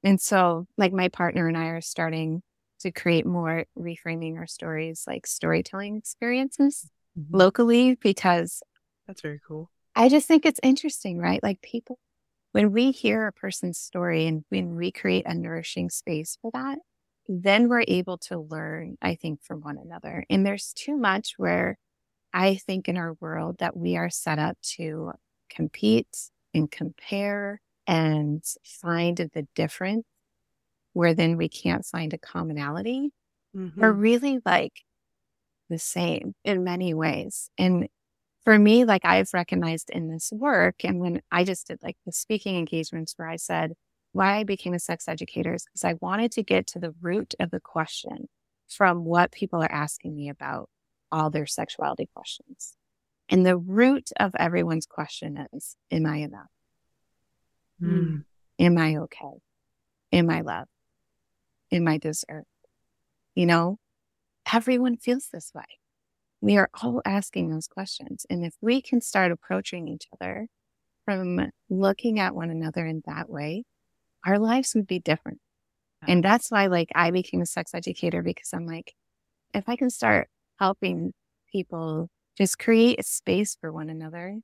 and 0.03 0.21
so 0.21 0.65
like 0.77 0.93
my 0.93 1.09
partner 1.09 1.47
and 1.47 1.57
i 1.57 1.65
are 1.65 1.81
starting 1.81 2.41
to 2.79 2.91
create 2.91 3.25
more 3.25 3.65
reframing 3.77 4.37
our 4.37 4.47
stories 4.47 5.03
like 5.05 5.27
storytelling 5.27 5.97
experiences 5.97 6.89
mm-hmm. 7.17 7.35
locally 7.35 7.95
because 7.95 8.61
that's 9.09 9.21
very 9.21 9.41
cool. 9.45 9.71
I 9.95 10.07
just 10.07 10.27
think 10.27 10.45
it's 10.45 10.59
interesting, 10.61 11.17
right? 11.17 11.41
Like 11.41 11.63
people, 11.63 11.97
when 12.51 12.71
we 12.71 12.91
hear 12.91 13.27
a 13.27 13.33
person's 13.33 13.77
story 13.77 14.25
and 14.27 14.43
when 14.49 14.75
we 14.75 14.91
create 14.91 15.25
a 15.25 15.33
nourishing 15.33 15.89
space 15.89 16.37
for 16.41 16.51
that, 16.53 16.79
then 17.27 17.69
we're 17.69 17.85
able 17.87 18.17
to 18.17 18.39
learn, 18.39 18.97
I 19.01 19.15
think, 19.15 19.43
from 19.43 19.61
one 19.61 19.77
another. 19.77 20.25
And 20.29 20.45
there's 20.45 20.73
too 20.73 20.97
much 20.97 21.35
where 21.37 21.77
I 22.33 22.55
think 22.55 22.87
in 22.87 22.97
our 22.97 23.13
world 23.19 23.57
that 23.59 23.77
we 23.77 23.97
are 23.97 24.09
set 24.09 24.39
up 24.39 24.57
to 24.75 25.11
compete 25.49 26.31
and 26.53 26.69
compare 26.71 27.61
and 27.85 28.43
find 28.63 29.17
the 29.17 29.47
difference 29.55 30.05
where 30.93 31.13
then 31.13 31.37
we 31.37 31.49
can't 31.49 31.85
find 31.85 32.13
a 32.13 32.17
commonality. 32.17 33.11
Mm-hmm. 33.55 33.79
We're 33.79 33.91
really 33.91 34.39
like 34.45 34.81
the 35.69 35.79
same 35.79 36.33
in 36.43 36.63
many 36.63 36.93
ways. 36.93 37.49
And 37.57 37.87
for 38.49 38.57
me, 38.57 38.83
like 38.83 39.05
I've 39.05 39.31
recognized 39.31 39.91
in 39.91 40.09
this 40.09 40.31
work, 40.31 40.83
and 40.83 40.99
when 40.99 41.21
I 41.31 41.43
just 41.43 41.67
did 41.67 41.83
like 41.83 41.97
the 42.07 42.11
speaking 42.11 42.57
engagements 42.57 43.13
where 43.15 43.29
I 43.29 43.35
said 43.35 43.73
why 44.11 44.37
I 44.37 44.43
became 44.43 44.73
a 44.73 44.79
sex 44.79 45.07
educator 45.07 45.53
is 45.53 45.65
because 45.65 45.83
I 45.83 45.99
wanted 46.01 46.31
to 46.31 46.41
get 46.41 46.65
to 46.69 46.79
the 46.79 46.95
root 46.99 47.35
of 47.39 47.51
the 47.51 47.59
question 47.59 48.27
from 48.67 49.05
what 49.05 49.31
people 49.31 49.61
are 49.61 49.71
asking 49.71 50.15
me 50.15 50.29
about 50.29 50.67
all 51.11 51.29
their 51.29 51.45
sexuality 51.45 52.09
questions. 52.11 52.75
And 53.29 53.45
the 53.45 53.55
root 53.55 54.09
of 54.19 54.31
everyone's 54.39 54.87
question 54.87 55.45
is, 55.53 55.75
am 55.91 56.07
I 56.07 56.15
enough? 56.15 56.49
Mm. 57.79 58.23
Am 58.57 58.77
I 58.79 58.97
okay? 58.97 59.43
Am 60.11 60.27
I 60.27 60.41
loved? 60.41 60.71
Am 61.71 61.87
I 61.87 61.99
deserved? 61.99 62.47
You 63.35 63.45
know, 63.45 63.77
everyone 64.51 64.97
feels 64.97 65.27
this 65.31 65.51
way. 65.53 65.65
We 66.41 66.57
are 66.57 66.69
all 66.81 67.01
asking 67.05 67.49
those 67.49 67.67
questions. 67.67 68.25
And 68.29 68.45
if 68.45 68.55
we 68.61 68.81
can 68.81 69.01
start 69.01 69.31
approaching 69.31 69.87
each 69.87 70.07
other 70.19 70.47
from 71.05 71.51
looking 71.69 72.19
at 72.19 72.35
one 72.35 72.49
another 72.51 72.85
in 72.85 73.03
that 73.07 73.29
way, 73.29 73.65
our 74.25 74.39
lives 74.39 74.75
would 74.75 74.87
be 74.87 74.99
different. 74.99 75.39
And 76.07 76.23
that's 76.23 76.51
why, 76.51 76.67
like, 76.67 76.89
I 76.95 77.11
became 77.11 77.41
a 77.41 77.45
sex 77.47 77.73
educator 77.75 78.23
because 78.23 78.51
I'm 78.53 78.65
like, 78.67 78.93
if 79.53 79.69
I 79.69 79.75
can 79.77 79.89
start 79.89 80.29
helping 80.59 81.13
people 81.51 82.09
just 82.37 82.59
create 82.59 82.99
a 82.99 83.03
space 83.03 83.57
for 83.61 83.71
one 83.71 83.89
another 83.89 84.39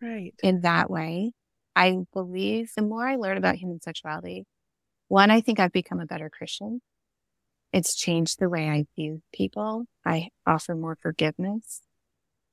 Right. 0.00 0.34
in 0.42 0.60
that 0.62 0.90
way, 0.90 1.32
I 1.76 1.96
believe 2.12 2.70
the 2.76 2.82
more 2.82 3.06
I 3.06 3.16
learn 3.16 3.36
about 3.36 3.56
human 3.56 3.80
sexuality, 3.80 4.44
one, 5.08 5.30
I 5.30 5.40
think 5.42 5.60
I've 5.60 5.72
become 5.72 6.00
a 6.00 6.06
better 6.06 6.30
Christian. 6.30 6.80
It's 7.78 7.94
changed 7.94 8.40
the 8.40 8.48
way 8.48 8.68
I 8.68 8.86
view 8.96 9.22
people. 9.32 9.84
I 10.04 10.30
offer 10.44 10.74
more 10.74 10.96
forgiveness. 11.00 11.80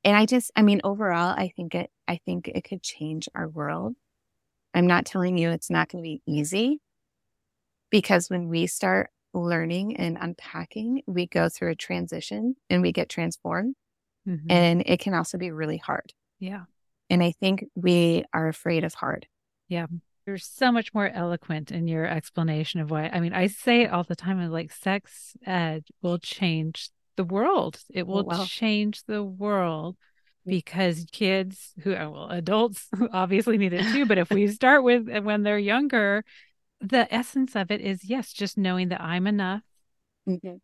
And 0.03 0.15
I 0.15 0.27
just, 0.27 0.51
I 0.55 0.61
mean, 0.61 0.81
overall, 0.83 1.33
I 1.35 1.51
think 1.55 1.73
it, 1.73 1.89
I 2.07 2.19
think 2.25 2.47
it 2.47 2.63
could 2.63 2.83
change 2.83 3.27
our 3.33 3.47
world. 3.49 3.95
I'm 4.75 4.85
not 4.85 5.03
telling 5.03 5.35
you 5.35 5.49
it's 5.49 5.71
not 5.71 5.89
going 5.89 6.03
to 6.03 6.07
be 6.07 6.21
easy 6.27 6.79
because 7.89 8.29
when 8.29 8.49
we 8.49 8.67
start 8.67 9.09
learning 9.33 9.97
and 9.97 10.15
unpacking, 10.21 11.01
we 11.07 11.25
go 11.25 11.49
through 11.49 11.71
a 11.71 11.75
transition 11.75 12.55
and 12.69 12.83
we 12.83 12.91
get 12.91 13.09
transformed. 13.09 13.73
Mhm. 14.27 14.45
And 14.47 14.83
it 14.85 14.99
can 14.99 15.15
also 15.15 15.39
be 15.39 15.49
really 15.49 15.77
hard. 15.77 16.13
yeah. 16.37 16.65
And 17.09 17.23
I 17.23 17.31
think 17.31 17.65
we 17.73 18.25
are 18.31 18.47
afraid 18.47 18.83
of 18.83 18.93
hard. 18.93 19.27
You're 20.25 20.37
so 20.37 20.71
much 20.71 20.93
more 20.93 21.07
eloquent 21.07 21.71
in 21.71 21.87
your 21.87 22.05
explanation 22.05 22.79
of 22.79 22.89
why. 22.89 23.09
I 23.13 23.19
mean, 23.19 23.33
I 23.33 23.47
say 23.47 23.83
it 23.83 23.91
all 23.91 24.03
the 24.03 24.15
time. 24.15 24.39
I'm 24.39 24.51
like, 24.51 24.71
sex 24.71 25.35
ed 25.45 25.85
will 26.01 26.17
change 26.17 26.89
the 27.15 27.23
world. 27.23 27.79
It 27.91 28.07
will 28.07 28.23
well. 28.23 28.45
change 28.45 29.03
the 29.03 29.23
world 29.23 29.97
because 30.45 31.05
kids 31.11 31.73
who, 31.83 31.95
uh, 31.95 32.09
well, 32.09 32.29
adults 32.29 32.87
obviously 33.13 33.57
need 33.57 33.73
it 33.73 33.85
too. 33.93 34.05
But 34.05 34.17
if 34.17 34.29
we 34.31 34.47
start 34.47 34.83
with 34.83 35.07
uh, 35.09 35.21
when 35.21 35.43
they're 35.43 35.59
younger, 35.59 36.23
the 36.81 37.13
essence 37.13 37.55
of 37.55 37.69
it 37.69 37.81
is 37.81 38.03
yes, 38.03 38.33
just 38.33 38.57
knowing 38.57 38.89
that 38.89 39.01
I'm 39.01 39.27
enough, 39.27 39.61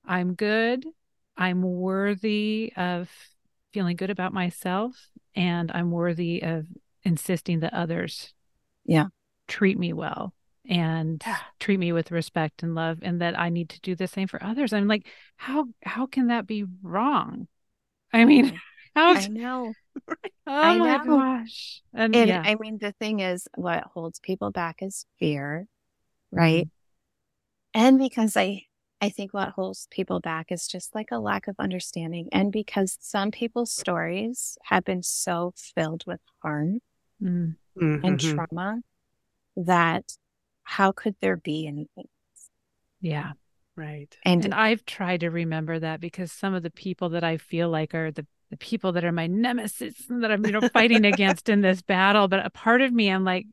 I'm 0.06 0.34
good, 0.34 0.86
I'm 1.38 1.62
worthy 1.62 2.74
of 2.76 3.10
feeling 3.74 3.96
good 3.96 4.10
about 4.10 4.34
myself, 4.34 4.96
and 5.36 5.72
I'm 5.72 5.92
worthy 5.92 6.42
of 6.42 6.66
insisting 7.04 7.62
that 7.62 7.74
others 7.74 8.34
Yeah. 8.86 9.06
Treat 9.52 9.78
me 9.78 9.94
well 9.94 10.34
and 10.70 11.24
Yeah. 11.26 11.38
treat 11.60 11.80
me 11.80 11.92
with 11.92 12.12
respect 12.12 12.64
and 12.64 12.76
love 12.76 13.00
and 13.02 13.22
that 13.22 13.40
I 13.40 13.50
need 13.50 13.70
to 13.70 13.82
do 13.82 13.96
the 13.96 14.08
same 14.08 14.28
for 14.28 14.44
others. 14.44 14.74
I'm 14.74 14.88
like, 14.88 15.08
how 15.38 15.68
how 15.84 16.06
can 16.08 16.28
that 16.28 16.48
be 16.48 16.66
wrong? 16.84 17.48
I 18.14 18.26
mean, 18.26 18.60
how 18.96 19.16
I 19.16 19.28
know. 19.28 19.76
oh 20.48 20.54
I 20.62 20.78
my 20.78 20.98
know. 20.98 21.26
gosh. 21.44 21.82
And, 21.94 22.16
And 22.16 22.30
yeah. 22.30 22.44
I 22.44 22.56
mean, 22.56 22.78
the 22.80 22.94
thing 22.94 23.20
is, 23.22 23.48
what 23.56 23.84
holds 23.94 24.20
people 24.20 24.52
back 24.52 24.78
is 24.82 25.06
fear, 25.20 25.68
right? 26.32 26.68
And 27.74 27.98
because 28.00 28.36
I, 28.36 28.66
I 29.02 29.10
think 29.10 29.34
what 29.34 29.50
holds 29.50 29.88
people 29.92 30.20
back 30.20 30.52
is 30.52 30.68
just 30.68 30.94
like 30.94 31.10
a 31.12 31.20
lack 31.20 31.48
of 31.48 31.56
understanding. 31.60 32.30
And 32.32 32.52
because 32.52 32.98
some 33.00 33.32
people's 33.32 33.72
stories 33.72 34.58
have 34.66 34.84
been 34.84 35.04
so 35.04 35.54
filled 35.56 36.06
with 36.06 36.22
harm 36.42 36.82
Mm, 37.22 37.56
and 38.04 38.20
Mhm. 38.20 38.20
trauma 38.20 38.82
that 39.56 40.06
how 40.64 40.92
could 40.92 41.16
there 41.22 41.38
be 41.38 41.68
anything? 41.68 42.08
yeah. 43.00 43.32
Right. 43.76 44.16
And, 44.24 44.44
And 44.44 44.54
I've 44.54 44.86
tried 44.86 45.22
to 45.22 45.30
remember 45.30 45.80
that 45.80 46.02
because 46.02 46.32
some 46.32 46.54
of 46.54 46.62
the 46.62 46.70
people 46.70 47.10
that 47.10 47.24
I 47.24 47.38
feel 47.38 47.70
like 47.70 47.96
are 47.96 48.12
the, 48.12 48.28
the 48.50 48.58
people 48.58 48.92
that 48.92 49.06
are 49.06 49.12
my 49.14 49.28
nemesis 49.28 49.96
that 50.10 50.30
I'm, 50.32 50.46
you 50.46 50.52
know, 50.52 50.62
fighting 50.74 51.06
against 51.06 51.50
in 51.50 51.62
this 51.62 51.82
battle. 51.82 52.28
But 52.28 52.46
a 52.46 52.50
part 52.50 52.82
of 52.82 52.92
me, 52.92 53.10
I'm 53.10 53.24
like, 53.24 53.48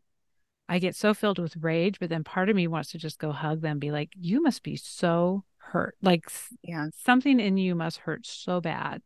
I 0.68 0.80
get 0.80 0.96
so 0.96 1.14
filled 1.14 1.38
with 1.38 1.57
rage, 1.57 1.99
but 1.99 2.11
then 2.11 2.24
part 2.24 2.51
of 2.51 2.57
me 2.57 2.66
wants 2.66 2.90
to 2.90 2.99
just 2.99 3.18
go 3.18 3.32
hug 3.32 3.62
them, 3.62 3.78
be 3.78 3.90
like, 3.90 4.11
you 4.18 4.42
must 4.42 4.62
be 4.62 4.76
so 4.76 5.44
hurt. 5.57 5.96
Like 6.03 6.24
yeah. 6.62 6.88
something 6.96 7.40
in 7.40 7.57
you 7.57 7.74
must 7.74 7.99
hurt 7.99 8.26
so 8.26 8.61
bad. 8.61 9.03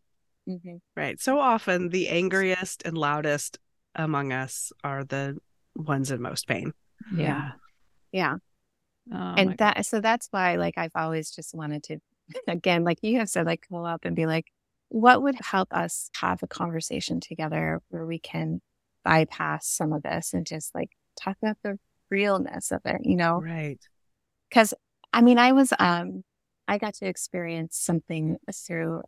mhm. 0.48 0.80
Right. 0.96 1.20
So 1.20 1.38
often 1.38 1.90
the 1.90 2.08
angriest 2.08 2.82
and 2.84 2.96
loudest 2.98 3.58
among 3.94 4.32
us 4.32 4.72
are 4.82 5.04
the 5.04 5.38
ones 5.76 6.10
in 6.10 6.20
most 6.22 6.48
pain. 6.48 6.72
Yeah. 7.10 7.52
Yeah. 8.12 8.36
Oh, 9.12 9.34
and 9.36 9.58
that 9.58 9.84
so 9.84 10.00
that's 10.00 10.28
why 10.30 10.54
like 10.54 10.78
i've 10.78 10.92
always 10.94 11.30
just 11.32 11.54
wanted 11.56 11.82
to 11.82 11.98
again 12.46 12.84
like 12.84 12.98
you 13.02 13.18
have 13.18 13.28
said 13.28 13.46
like 13.46 13.66
pull 13.68 13.84
up 13.84 14.04
and 14.04 14.14
be 14.14 14.26
like 14.26 14.46
what 14.90 15.22
would 15.22 15.34
help 15.40 15.72
us 15.72 16.08
have 16.20 16.40
a 16.42 16.46
conversation 16.46 17.18
together 17.18 17.80
where 17.88 18.06
we 18.06 18.20
can 18.20 18.60
bypass 19.04 19.66
some 19.66 19.92
of 19.92 20.04
this 20.04 20.32
and 20.32 20.46
just 20.46 20.72
like 20.72 20.90
talk 21.20 21.36
about 21.42 21.56
the 21.64 21.78
realness 22.10 22.70
of 22.70 22.80
it 22.84 23.00
you 23.02 23.16
know 23.16 23.40
Right. 23.42 23.80
because 24.48 24.72
i 25.12 25.20
mean 25.20 25.36
i 25.38 25.50
was 25.50 25.72
um 25.80 26.22
i 26.68 26.78
got 26.78 26.94
to 26.94 27.06
experience 27.06 27.76
something 27.76 28.36
through 28.54 29.02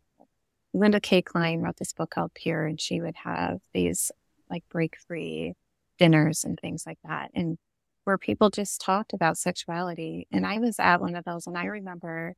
linda 0.73 0.99
kay 0.99 1.21
klein 1.21 1.61
wrote 1.61 1.77
this 1.77 1.93
book 1.93 2.09
called 2.09 2.33
pure 2.33 2.65
and 2.65 2.81
she 2.81 2.99
would 2.99 3.15
have 3.15 3.59
these 3.73 4.11
like 4.49 4.63
break 4.69 4.97
free 5.07 5.53
dinners 5.97 6.43
and 6.43 6.59
things 6.59 6.83
like 6.85 6.99
that 7.05 7.31
and 7.33 7.57
where 8.05 8.17
people 8.17 8.49
just 8.49 8.79
talked 8.81 9.13
about 9.13 9.37
sexuality 9.37 10.27
and 10.31 10.45
i 10.47 10.57
was 10.57 10.79
at 10.79 11.01
one 11.01 11.15
of 11.15 11.25
those 11.25 11.45
and 11.47 11.57
i 11.57 11.65
remember 11.65 12.35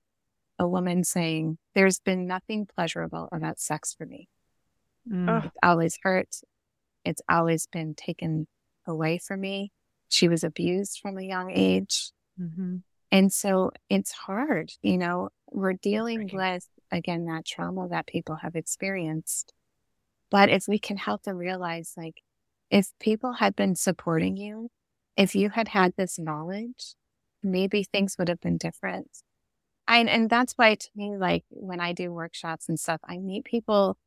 a 0.60 0.68
woman 0.68 1.04
saying 1.04 1.58
there's 1.76 2.00
been 2.00 2.26
nothing 2.26 2.66
pleasurable 2.66 3.30
about 3.32 3.60
sex 3.60 3.94
for 3.98 4.06
me 4.06 4.28
Mm, 5.10 5.46
it's 5.46 5.56
always 5.64 5.98
hurt 6.04 6.42
it's 7.06 7.22
always 7.30 7.66
been 7.68 7.94
taken 7.96 8.46
away 8.86 9.18
from 9.20 9.40
me 9.40 9.72
she 10.10 10.28
was 10.28 10.44
abused 10.44 11.00
from 11.02 11.18
a 11.18 11.22
young 11.22 11.50
age 11.52 12.12
mhm. 12.38 12.82
and 13.12 13.32
so 13.32 13.72
it's 13.90 14.12
hard, 14.12 14.72
you 14.82 14.98
know, 14.98 15.30
we're 15.50 15.74
dealing 15.74 16.28
Heartbreaking. 16.28 16.38
with, 16.54 16.68
again, 16.92 17.26
that 17.28 17.46
trauma 17.46 17.88
that 17.90 18.06
people 18.06 18.36
have 18.36 18.56
experienced. 18.56 19.54
But 20.30 20.50
if 20.50 20.68
we 20.68 20.78
can 20.78 20.98
help 20.98 21.24
them 21.24 21.38
realize, 21.38 21.94
like, 21.96 22.22
if 22.70 22.92
people 23.00 23.34
had 23.34 23.56
been 23.56 23.76
supporting 23.76 24.36
you, 24.36 24.70
if 25.18 25.36
you 25.36 25.50
had 25.50 25.68
had 25.70 25.94
this 25.98 26.18
knowledge, 26.18 26.96
maybe 27.44 27.84
things 27.84 28.16
would 28.18 28.30
have 28.30 28.40
been 28.40 28.58
different. 28.58 29.10
I, 29.88 30.00
and 30.00 30.30
that's 30.30 30.54
why 30.54 30.76
to 30.76 30.90
me, 30.96 31.18
like, 31.18 31.44
when 31.50 31.80
I 31.80 31.94
do 31.94 32.14
workshops 32.14 32.70
and 32.70 32.80
stuff, 32.80 33.02
I 33.04 33.18
meet 33.18 33.44
people 33.46 33.98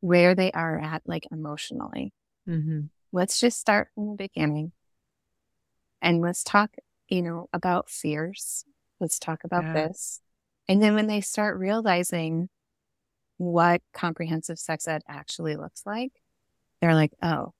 where 0.00 0.34
they 0.34 0.52
are 0.52 0.78
at, 0.78 1.02
like, 1.06 1.26
emotionally 1.30 2.12
Mhm. 2.48 2.90
let's 3.10 3.40
just 3.40 3.58
start 3.58 3.88
from 3.94 4.10
the 4.10 4.16
beginning 4.16 4.72
and 6.02 6.20
let's 6.20 6.44
talk, 6.44 6.74
you 7.08 7.22
know, 7.22 7.48
about 7.52 7.88
fears. 7.88 8.64
Let's 9.00 9.18
talk 9.18 9.44
about 9.44 9.64
Yeah. 9.64 9.88
this. 9.88 10.20
And 10.68 10.82
then 10.82 10.94
when 10.94 11.06
they 11.06 11.20
start 11.20 11.58
realizing 11.58 12.48
what 13.38 13.82
comprehensive 13.92 14.58
sex 14.58 14.86
ed 14.86 15.02
actually 15.08 15.56
looks 15.56 15.82
like, 15.86 16.12
they're 16.80 16.94
like, 16.94 17.12
oh, 17.22 17.52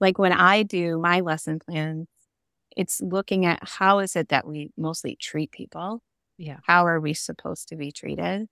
like 0.00 0.18
when 0.18 0.32
I 0.32 0.62
do 0.62 0.98
my 0.98 1.20
lesson 1.20 1.58
plans, 1.60 2.08
it's 2.76 3.00
looking 3.00 3.46
at 3.46 3.60
how 3.66 3.98
is 4.00 4.16
it 4.16 4.28
that 4.30 4.46
we 4.46 4.70
mostly 4.76 5.16
treat 5.16 5.50
people? 5.52 6.02
Yeah. 6.38 6.58
How 6.62 6.86
are 6.86 7.00
we 7.00 7.14
supposed 7.14 7.68
to 7.68 7.76
be 7.76 7.92
treated? 7.92 8.48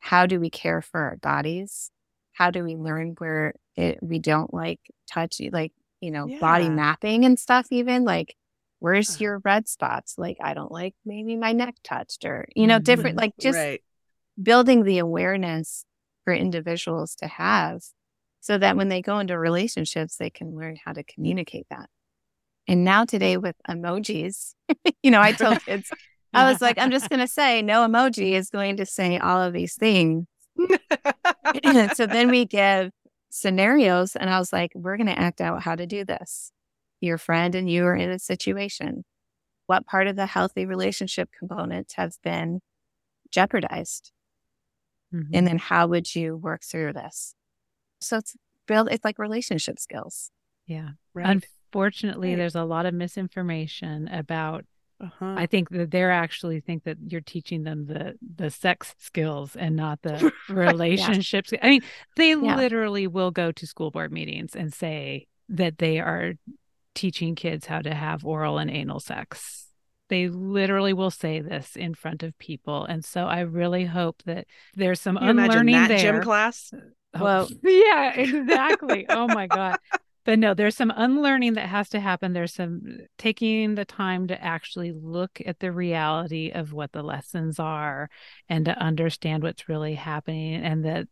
How 0.00 0.26
do 0.26 0.40
we 0.40 0.50
care 0.50 0.82
for 0.82 1.00
our 1.00 1.16
bodies? 1.16 1.90
How 2.32 2.50
do 2.50 2.62
we 2.64 2.76
learn 2.76 3.14
where 3.18 3.54
it, 3.76 3.98
we 4.02 4.18
don't 4.18 4.52
like 4.54 4.80
touch, 5.10 5.40
like, 5.52 5.72
you 6.00 6.10
know, 6.10 6.28
body 6.40 6.68
mapping 6.68 7.24
and 7.24 7.38
stuff, 7.38 7.66
even 7.70 8.04
like, 8.04 8.36
where's 8.78 9.10
Uh. 9.10 9.24
your 9.24 9.38
red 9.44 9.68
spots? 9.68 10.14
Like, 10.18 10.38
I 10.40 10.54
don't 10.54 10.70
like 10.72 10.94
maybe 11.04 11.36
my 11.36 11.52
neck 11.52 11.74
touched 11.82 12.24
or, 12.24 12.48
you 12.54 12.66
know, 12.66 12.78
different, 12.78 13.16
Mhm. 13.16 13.20
like 13.20 13.32
just 13.40 13.56
right. 13.56 13.82
building 14.40 14.84
the 14.84 14.98
awareness 14.98 15.84
for 16.24 16.32
individuals 16.32 17.16
to 17.16 17.26
have 17.26 17.82
so 18.40 18.56
that 18.58 18.76
when 18.76 18.88
they 18.88 19.02
go 19.02 19.18
into 19.18 19.36
relationships, 19.38 20.16
they 20.16 20.30
can 20.30 20.54
learn 20.54 20.76
how 20.84 20.92
to 20.92 21.02
communicate 21.02 21.66
that. 21.70 21.90
And 22.68 22.84
now 22.84 23.04
today 23.04 23.38
with 23.38 23.56
emojis, 23.68 24.54
you 25.02 25.10
know, 25.10 25.20
I 25.20 25.32
tell 25.32 25.58
kids, 25.66 25.90
I 26.34 26.50
was 26.50 26.60
like, 26.60 26.78
I'm 26.78 26.90
just 26.90 27.08
going 27.08 27.20
to 27.20 27.26
say 27.26 27.62
no 27.62 27.86
emoji 27.86 28.32
is 28.32 28.50
going 28.50 28.76
to 28.76 28.86
say 28.86 29.18
all 29.18 29.40
of 29.42 29.54
these 29.54 29.74
things. 29.74 30.26
so 31.94 32.06
then 32.06 32.30
we 32.30 32.44
give 32.44 32.90
scenarios, 33.30 34.14
and 34.14 34.28
I 34.28 34.38
was 34.38 34.52
like, 34.52 34.72
we're 34.74 34.96
going 34.96 35.06
to 35.08 35.18
act 35.18 35.40
out 35.40 35.62
how 35.62 35.74
to 35.74 35.86
do 35.86 36.04
this. 36.04 36.52
Your 37.00 37.16
friend 37.16 37.54
and 37.54 37.70
you 37.70 37.84
are 37.84 37.96
in 37.96 38.10
a 38.10 38.18
situation. 38.18 39.04
What 39.66 39.86
part 39.86 40.06
of 40.06 40.16
the 40.16 40.26
healthy 40.26 40.66
relationship 40.66 41.30
components 41.38 41.94
have 41.94 42.14
been 42.22 42.60
jeopardized? 43.30 44.12
Mhm. 45.14 45.28
And 45.32 45.46
then 45.46 45.58
how 45.58 45.86
would 45.86 46.14
you 46.14 46.36
work 46.36 46.62
through 46.62 46.92
this? 46.92 47.34
So 48.00 48.18
it's 48.18 48.36
build 48.66 48.88
it's 48.90 49.04
like 49.04 49.18
relationship 49.18 49.78
skills. 49.78 50.30
Yeah. 50.66 50.90
Right. 51.14 51.46
Unfortunately, 51.72 52.30
Right. 52.30 52.36
there's 52.36 52.54
a 52.54 52.64
lot 52.64 52.86
of 52.86 52.94
misinformation 52.94 54.08
about 54.08 54.64
Uh-huh. 55.00 55.34
I 55.38 55.46
think 55.46 55.68
that 55.70 55.92
they're 55.92 56.10
actually 56.10 56.58
think 56.60 56.82
that 56.82 56.96
you're 57.06 57.20
teaching 57.20 57.62
them 57.62 57.86
the 57.86 58.18
the 58.36 58.50
sex 58.50 58.96
skills 58.98 59.54
and 59.54 59.76
not 59.76 60.02
the 60.02 60.32
relationships. 60.48 61.52
I 61.62 61.68
mean, 61.68 61.82
they 62.16 62.30
Yeah. 62.30 62.56
literally 62.56 63.06
will 63.06 63.30
go 63.30 63.52
to 63.52 63.64
school 63.66 63.92
board 63.92 64.10
meetings 64.10 64.56
and 64.56 64.74
say 64.74 65.28
that 65.50 65.78
they 65.78 66.00
are 66.00 66.32
teaching 66.96 67.36
kids 67.36 67.66
how 67.66 67.80
to 67.80 67.94
have 67.94 68.24
oral 68.26 68.58
and 68.58 68.68
anal 68.70 68.98
sex. 68.98 69.68
They 70.08 70.26
literally 70.26 70.94
will 70.94 71.12
say 71.12 71.40
this 71.42 71.76
in 71.76 71.94
front 71.94 72.24
of 72.24 72.36
people. 72.38 72.84
And 72.84 73.04
so 73.04 73.26
I 73.26 73.40
really 73.42 73.84
hope 73.84 74.22
that 74.24 74.46
there's 74.74 75.00
some 75.00 75.16
you 75.22 75.28
imagine 75.28 75.50
unlearning 75.50 75.74
that 75.76 75.88
there. 75.88 75.98
gym 76.14 76.22
class? 76.22 76.72
Oh, 77.14 77.22
Well- 77.22 77.48
yeah, 77.62 78.14
exactly. 78.18 79.06
oh 79.08 79.28
my 79.28 79.46
God. 79.46 79.78
But 80.28 80.38
no, 80.38 80.52
there's 80.52 80.76
some 80.76 80.92
unlearning 80.94 81.54
that 81.54 81.70
has 81.70 81.88
to 81.88 82.00
happen. 82.00 82.34
There's 82.34 82.52
some 82.52 82.82
taking 83.16 83.76
the 83.76 83.86
time 83.86 84.26
to 84.28 84.44
actually 84.44 84.92
look 84.92 85.40
at 85.46 85.58
the 85.60 85.72
reality 85.72 86.50
of 86.50 86.74
what 86.74 86.92
the 86.92 87.02
lessons 87.02 87.58
are 87.58 88.10
and 88.46 88.66
to 88.66 88.76
understand 88.78 89.42
what's 89.42 89.70
really 89.70 89.94
happening 89.94 90.56
and 90.62 90.84
that 90.84 91.08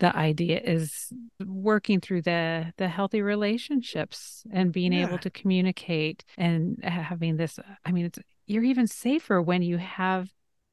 the 0.00 0.16
idea 0.16 0.60
is 0.64 1.12
working 1.46 2.00
through 2.00 2.22
the 2.22 2.72
the 2.76 2.88
healthy 2.88 3.22
relationships 3.22 4.42
and 4.50 4.72
being 4.72 4.92
Yeah. 4.92 5.06
able 5.06 5.18
to 5.18 5.30
communicate 5.30 6.24
and 6.36 6.82
having 6.82 7.36
this 7.36 7.60
I 7.84 7.92
mean 7.92 8.06
it's 8.06 8.18
you're 8.48 8.64
even 8.64 8.88
safer 8.88 9.40
when 9.40 9.62
you 9.62 9.76
have 9.76 10.28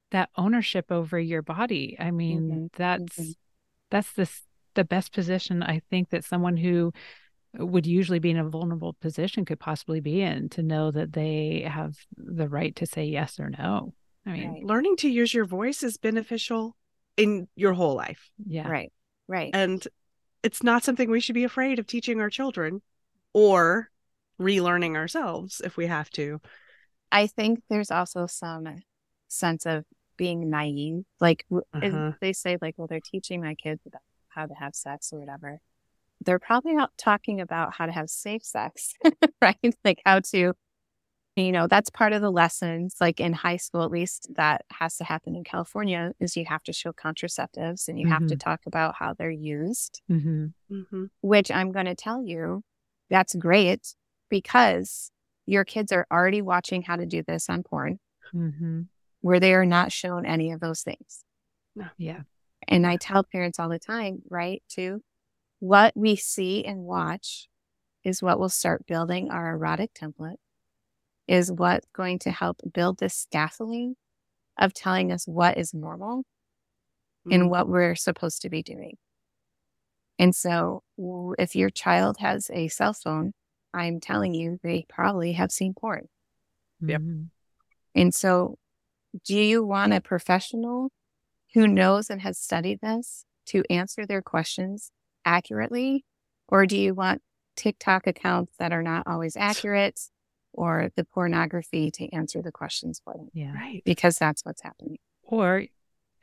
that 0.09 0.31
ownership 0.35 0.91
over 0.91 1.19
your 1.19 1.43
body. 1.43 1.95
I 1.99 2.09
mean, 2.09 2.49
Mhm, 2.49 2.69
that's 2.75 3.17
mhm. 3.19 3.35
that's 3.91 4.13
the 4.13 4.27
the 4.73 4.83
best 4.83 5.13
position 5.13 5.61
I 5.61 5.81
think 5.91 6.09
that 6.09 6.23
someone 6.25 6.57
who 6.57 6.91
would 7.55 7.85
usually 7.85 8.19
be 8.19 8.31
in 8.31 8.37
a 8.37 8.49
vulnerable 8.49 8.93
position 8.93 9.45
could 9.45 9.59
possibly 9.59 9.99
be 9.99 10.21
in 10.21 10.49
to 10.49 10.63
know 10.63 10.89
that 10.91 11.13
they 11.13 11.65
have 11.67 11.95
the 12.17 12.49
right 12.49 12.75
to 12.77 12.85
say 12.85 13.05
yes 13.05 13.39
or 13.39 13.49
no. 13.49 13.93
I 14.25 14.31
mean, 14.31 14.51
Right. 14.53 14.63
Learning 14.63 14.95
to 14.97 15.09
use 15.09 15.33
your 15.33 15.45
voice 15.45 15.83
is 15.83 15.97
beneficial 15.97 16.75
in 17.17 17.47
your 17.55 17.73
whole 17.73 17.93
life. 17.95 18.31
yeah. 18.45 18.67
Right. 18.67 18.91
Right. 19.27 19.51
And 19.53 19.85
it's 20.41 20.63
not 20.63 20.83
something 20.83 21.09
we 21.09 21.19
should 21.19 21.35
be 21.35 21.43
afraid 21.43 21.77
of 21.79 21.85
teaching 21.87 22.19
our 22.19 22.29
children 22.29 22.81
or 23.33 23.89
relearning 24.41 24.95
ourselves 24.95 25.61
if 25.63 25.77
we 25.77 25.85
have 25.87 26.09
to. 26.11 26.41
I 27.11 27.27
think 27.27 27.61
there's 27.69 27.91
also 27.91 28.25
some 28.25 28.67
sense 29.27 29.65
of 29.65 29.85
being 30.17 30.49
naive. 30.49 31.03
Like 31.21 31.45
Uh-huh. 31.51 32.13
they 32.19 32.33
say, 32.33 32.57
like, 32.61 32.75
well, 32.77 32.87
they're 32.87 32.99
teaching 32.99 33.41
my 33.41 33.53
kids 33.55 33.81
about 33.85 34.01
how 34.29 34.47
to 34.47 34.53
have 34.55 34.73
sex 34.75 35.13
or 35.13 35.19
whatever. 35.19 35.59
They're 36.25 36.39
probably 36.39 36.73
not 36.73 36.91
talking 36.97 37.41
about 37.41 37.73
how 37.73 37.85
to 37.85 37.91
have 37.91 38.09
safe 38.09 38.43
sex, 38.43 38.93
right? 39.41 39.57
Like 39.83 40.01
how 40.05 40.19
to, 40.31 40.53
you 41.35 41.51
know, 41.51 41.67
that's 41.67 41.89
part 41.89 42.13
of 42.13 42.21
the 42.21 42.31
lessons. 42.31 42.95
Like 43.01 43.19
in 43.19 43.33
high 43.33 43.57
school, 43.57 43.83
at 43.83 43.91
least, 43.91 44.29
that 44.35 44.65
has 44.71 44.97
to 44.97 45.03
happen 45.03 45.35
in 45.35 45.43
California. 45.43 46.13
Is 46.19 46.37
you 46.37 46.45
have 46.45 46.63
to 46.63 46.73
show 46.73 46.93
contraceptives 46.93 47.87
and 47.87 47.99
you 47.99 48.07
have 48.07 48.27
to 48.27 48.35
talk 48.37 48.61
about 48.65 48.95
how 48.99 49.13
they're 49.13 49.31
used. 49.31 50.01
hmm 50.07 50.47
Mhm. 50.71 51.09
Which 51.21 51.51
I'm 51.51 51.71
going 51.71 51.85
to 51.85 51.95
tell 51.95 52.23
you, 52.23 52.63
that's 53.09 53.35
great 53.35 53.95
because 54.29 55.11
your 55.45 55.65
kids 55.65 55.91
are 55.91 56.07
already 56.11 56.41
watching 56.41 56.83
how 56.83 56.95
to 56.95 57.05
do 57.05 57.21
this 57.21 57.49
on 57.49 57.63
porn 57.63 57.99
hmm 58.31 58.83
where 59.21 59.39
they 59.39 59.53
are 59.53 59.65
not 59.65 59.91
shown 59.91 60.25
any 60.25 60.51
of 60.51 60.59
those 60.59 60.81
things. 60.81 61.23
Yeah. 61.97 62.21
And 62.67 62.85
I 62.87 62.97
tell 62.97 63.23
parents 63.23 63.59
all 63.59 63.69
the 63.69 63.79
time, 63.79 64.21
right, 64.29 64.61
too, 64.69 65.01
what 65.63 65.95
we 65.95 66.17
see 66.17 66.65
and 66.65 66.81
watch 66.83 67.47
is 68.03 68.21
what 68.21 68.37
will 68.37 68.49
start 68.49 68.85
building 68.85 69.31
our 69.31 69.53
erotic 69.53 69.93
template, 69.93 70.35
is 71.25 71.49
what's 71.49 71.87
going 71.95 72.19
to 72.19 72.31
help 72.31 72.59
build 72.73 72.99
this 72.99 73.15
scaffolding 73.15 73.95
of 74.59 74.73
telling 74.73 75.09
us 75.09 75.25
what 75.25 75.57
is 75.57 75.73
normal 75.73 76.25
and 77.31 77.43
Mm. 77.43 77.49
what 77.49 77.69
we're 77.69 77.95
supposed 77.95 78.41
to 78.41 78.49
be 78.49 78.61
doing. 78.61 78.97
And 80.19 80.35
so 80.35 80.83
if 81.39 81.55
your 81.55 81.69
child 81.69 82.17
has 82.19 82.49
a 82.53 82.67
cell 82.67 82.93
phone, 82.93 83.33
I'm 83.73 84.01
telling 84.01 84.33
you, 84.33 84.59
they 84.63 84.85
probably 84.89 85.31
have 85.31 85.49
seen 85.49 85.73
porn. 85.73 86.09
Yep. 86.81 87.01
Mhm. 87.01 87.29
And 87.95 88.13
so, 88.13 88.59
do 89.23 89.37
you 89.37 89.63
want 89.63 89.93
a 89.93 90.01
professional 90.01 90.91
who 91.53 91.67
knows 91.69 92.09
and 92.09 92.21
has 92.21 92.37
studied 92.37 92.81
this 92.81 93.25
to 93.45 93.63
answer 93.69 94.05
their 94.05 94.21
questions 94.21 94.91
accurately? 95.25 96.05
Or 96.47 96.65
do 96.65 96.77
you 96.77 96.93
want 96.93 97.21
TikTok 97.55 98.07
accounts 98.07 98.53
that 98.59 98.73
are 98.73 98.83
not 98.83 99.07
always 99.07 99.35
accurate 99.37 99.99
or 100.51 100.89
the 100.95 101.03
pornography 101.03 101.91
to 101.91 102.11
answer 102.13 102.41
the 102.41 102.51
questions 102.51 103.01
for 103.03 103.13
them? 103.13 103.29
Yeah. 103.33 103.53
Right. 103.53 103.81
Because 103.85 104.17
that's 104.17 104.43
what's 104.45 104.61
happening. 104.61 104.97
Or 105.23 105.63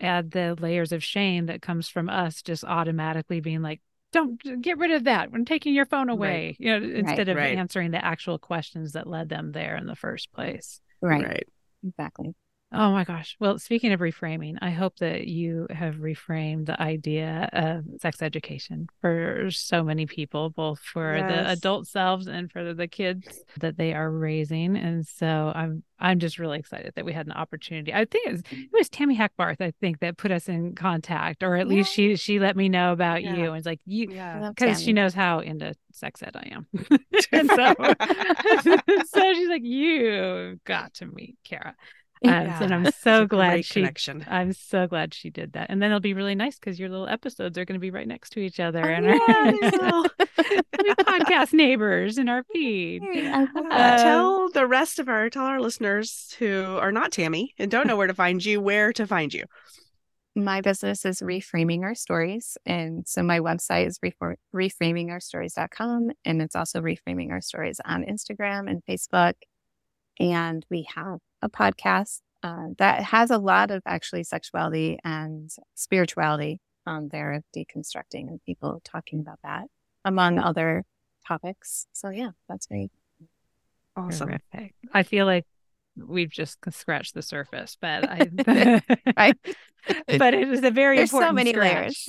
add 0.01 0.31
the 0.31 0.57
layers 0.59 0.93
of 0.93 1.05
shame 1.05 1.47
that 1.47 1.63
comes 1.63 1.89
from 1.89 2.09
us 2.09 2.43
just 2.43 2.65
automatically 2.65 3.41
being 3.41 3.63
like, 3.63 3.81
don't 4.13 4.41
get 4.61 4.79
rid 4.79 4.91
of 4.91 5.05
that. 5.05 5.29
I'm 5.33 5.45
taking 5.45 5.73
your 5.73 5.87
phone 5.87 6.09
Right. 6.09 6.13
away. 6.13 6.57
You 6.59 6.81
know, 6.81 6.87
instead 6.97 7.29
of 7.29 7.37
right. 7.37 7.57
answering 7.57 7.93
the 7.93 8.05
actual 8.05 8.39
questions 8.39 8.93
that 8.93 9.07
led 9.07 9.29
them 9.29 9.53
there 9.53 9.77
in 9.77 9.87
the 9.87 9.95
first 9.95 10.33
place. 10.33 10.81
Right. 11.01 11.25
Right. 11.25 11.49
Exactly. 11.87 12.35
Oh 12.73 12.93
my 12.93 13.03
gosh. 13.03 13.37
Well, 13.41 13.59
speaking 13.59 13.93
of 13.93 13.99
reframing, 13.99 14.57
I 14.63 14.71
hope 14.71 14.99
that 14.99 15.27
you 15.27 15.67
have 15.71 15.97
reframed 15.97 16.67
the 16.67 16.81
idea 16.81 17.49
of 17.53 17.85
sex 18.01 18.23
education 18.23 18.87
for 19.01 19.51
so 19.51 19.83
many 19.83 20.07
people, 20.07 20.51
both 20.51 20.79
for 20.79 21.21
the 21.21 21.51
adult 21.51 21.89
selves 21.89 22.29
and 22.29 22.51
for 22.51 22.73
the 22.73 22.87
kids 22.87 23.27
that 23.59 23.77
they 23.77 23.93
are 23.93 24.09
raising. 24.09 24.77
And 24.77 25.05
so 25.05 25.51
I'm 25.53 25.83
I'm 25.99 26.19
just 26.21 26.39
really 26.39 26.59
excited 26.61 26.93
that 26.95 27.05
we 27.05 27.13
had 27.13 27.27
an 27.27 27.33
opportunity. 27.33 27.93
I 27.93 28.05
think 28.07 28.27
it 28.29 28.33
was, 28.33 28.41
it 28.53 28.71
was 28.73 28.89
Tammy 28.89 29.17
Hackbarth, 29.19 29.61
I 29.61 29.73
think, 29.81 29.99
that 30.01 30.17
put 30.17 30.31
us 30.31 30.49
in 30.49 30.75
contact, 30.75 31.43
or 31.43 31.57
at 31.57 31.67
least 31.67 31.93
she 31.93 32.15
she 32.15 32.39
let 32.39 32.57
me 32.57 32.69
know 32.69 32.93
about 32.93 33.25
Yeah. 33.25 33.35
you. 33.37 33.47
And 33.49 33.57
it's 33.57 33.67
like 33.67 33.81
you 33.85 34.09
I 34.11 34.15
Yeah. 34.15 34.51
because 34.55 34.81
she 34.81 34.93
knows 34.93 35.13
how 35.13 35.41
into 35.41 35.75
sex 35.93 36.23
ed 36.23 36.37
I 36.37 36.53
am. 36.53 36.67
and 37.33 37.49
so, 37.51 37.75
so 39.07 39.35
she's 39.35 39.49
like, 39.49 39.65
you 39.65 40.61
got 40.65 40.95
to 40.95 41.07
meet 41.07 41.37
Kara. 41.45 41.75
Uh, 42.23 42.29
and 42.61 42.75
I'm 42.75 42.93
so 43.03 43.27
glad 43.27 43.65
she. 43.65 43.81
connection. 43.81 44.25
I'm 44.29 44.53
so 44.53 44.87
glad 44.87 45.15
she 45.15 45.31
did 45.31 45.55
that. 45.55 45.71
And 45.71 45.81
then 45.81 45.91
it'll 45.91 46.01
be 46.01 46.13
really 46.15 46.35
nice 46.35 46.59
because 46.59 46.79
your 46.79 46.89
little 46.91 47.09
episodes 47.09 47.57
are 47.57 47.65
going 47.65 47.79
to 47.79 47.81
be 47.81 47.91
right 47.91 48.07
next 48.07 48.31
to 48.31 48.41
each 48.41 48.61
other, 48.61 48.83
Oh, 48.85 48.95
and 48.95 49.07
yeah, 49.07 49.19
our 49.29 49.53
will. 49.53 50.03
we 50.19 50.95
podcast 51.05 51.53
neighbors 51.55 52.19
in 52.19 52.29
our 52.29 52.45
feed. 52.53 53.03
I 53.03 53.41
love 53.55 53.67
Uh, 53.71 53.97
tell 54.03 54.51
the 54.51 54.67
rest 54.67 54.99
of 54.99 55.09
our 55.09 55.31
tell 55.31 55.45
our 55.45 55.61
listeners 55.61 56.35
who 56.39 56.63
are 56.79 56.93
not 56.93 57.11
Tammy 57.13 57.55
and 57.59 57.71
don't 57.71 57.87
know 57.87 57.97
where 57.97 58.07
to 58.07 58.15
find 58.15 58.45
you 58.45 58.61
where 58.61 58.93
to 58.93 59.07
find 59.07 59.33
you. 59.33 59.45
my 60.37 60.61
business 60.61 61.05
is 61.05 61.21
reframing 61.21 61.83
our 61.83 61.95
stories 61.95 62.57
and 62.67 63.07
so 63.09 63.23
my 63.23 63.41
website 63.41 63.87
is 63.87 63.99
refor- 63.99 64.37
reframingourstories.com 64.55 66.11
and 66.25 66.43
it's 66.43 66.55
also 66.57 66.81
reframing 66.81 67.31
our 67.31 67.41
stories 67.41 67.81
on 67.85 68.05
instagram 68.05 68.71
and 68.71 68.83
facebook 68.89 69.35
and 70.19 70.65
we 70.71 70.87
have 70.95 71.19
a 71.43 71.49
podcast 71.49 72.21
uh, 72.43 72.69
that 72.79 73.03
has 73.03 73.31
a 73.31 73.39
lot 73.39 73.71
of 73.71 73.83
actually 73.87 74.25
sexuality 74.25 74.99
and 75.05 75.51
spirituality 75.75 76.61
on 76.87 77.09
there 77.13 77.33
of 77.33 77.45
deconstructing 77.55 78.29
and 78.29 78.41
people 78.45 78.81
talking 78.85 79.21
about 79.21 79.39
that 79.43 79.65
among 80.05 80.39
other 80.39 80.85
topics 81.27 81.87
so 81.93 82.09
yeah 82.09 82.31
that's 82.49 82.67
great 82.67 82.91
Awesome. 83.97 84.29
Terrific. 84.29 84.75
I 84.95 85.03
feel 85.03 85.27
like 85.27 85.45
we've 85.97 86.31
just 86.31 86.59
scratched 86.71 87.13
the 87.13 87.23
surface, 87.23 87.77
but 87.81 88.09
I. 88.09 88.81
Right. 89.17 89.37
but 90.19 90.33
it 90.35 90.49
is 90.49 90.63
a 90.63 90.71
very 90.71 90.99
There's 90.99 91.11
so 91.11 91.19
important 91.27 91.57
many 91.57 91.93
scratch. 91.99 92.09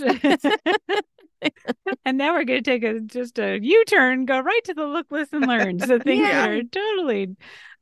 and 2.05 2.17
now 2.17 2.33
we're 2.33 2.43
going 2.43 2.61
to 2.63 2.69
take 2.69 2.83
a 2.83 2.99
just 2.99 3.39
a 3.39 3.59
U-turn, 3.61 4.25
go 4.25 4.39
right 4.39 4.63
to 4.65 4.73
the 4.73 4.85
look, 4.85 5.07
listen, 5.09 5.41
learn. 5.41 5.79
So 5.79 5.97
things 5.99 6.21
that 6.21 6.33
Yeah. 6.33 6.47
are 6.47 6.63
totally 6.63 7.35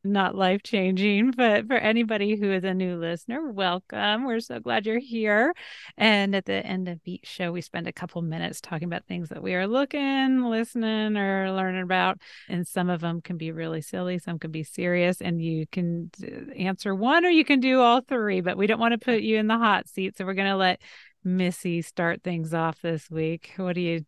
not 0.04 0.36
life 0.36 0.64
changing, 0.64 1.32
but 1.32 1.68
for 1.68 1.76
anybody 1.76 2.36
who 2.38 2.52
is 2.52 2.64
a 2.64 2.74
new 2.74 2.96
listener, 2.98 3.52
welcome. 3.52 4.26
We're 4.26 4.40
so 4.40 4.60
glad 4.60 4.86
you're 4.86 5.00
here. 5.00 5.54
And 5.98 6.36
at 6.36 6.46
the 6.46 6.66
end 6.66 6.88
of 6.88 7.00
each 7.06 7.28
show, 7.28 7.52
we 7.52 7.62
spend 7.62 7.88
a 7.88 7.94
couple 7.94 8.22
minutes 8.22 8.62
talking 8.62 8.88
about 8.88 9.06
things 9.06 9.30
that 9.30 9.44
we 9.44 9.56
are 9.56 9.68
looking, 9.68 10.44
listening, 10.44 11.18
or 11.18 11.52
learning 11.52 11.84
about. 11.84 12.20
And 12.48 12.66
some 12.66 12.90
of 12.90 13.02
them 13.02 13.22
can 13.22 13.38
be 13.38 13.52
really 13.52 13.82
silly, 13.82 14.20
some 14.20 14.40
can 14.40 14.52
be 14.52 14.64
serious, 14.64 15.22
and 15.22 15.42
you 15.42 15.68
can 15.68 16.12
answer 16.58 16.96
one 16.96 17.26
or 17.26 17.30
you 17.30 17.44
can 17.44 17.60
do 17.60 17.82
all 17.82 18.02
three. 18.02 18.42
But 18.42 18.58
we 18.58 18.68
don't 18.68 18.80
want 18.80 18.94
to 18.94 18.98
put 18.98 19.22
you 19.22 19.38
in 19.38 19.48
the 19.48 19.58
hot 19.58 19.88
seat, 19.90 20.18
so 20.18 20.26
we're 20.26 20.34
going 20.34 20.48
to 20.48 20.56
let 20.56 20.82
Missy 21.24 21.82
start 21.82 22.24
things 22.24 22.54
off 22.54 22.82
this 22.82 23.10
week. 23.10 23.52
What 23.58 23.76
do 23.76 23.82
you? 23.82 24.06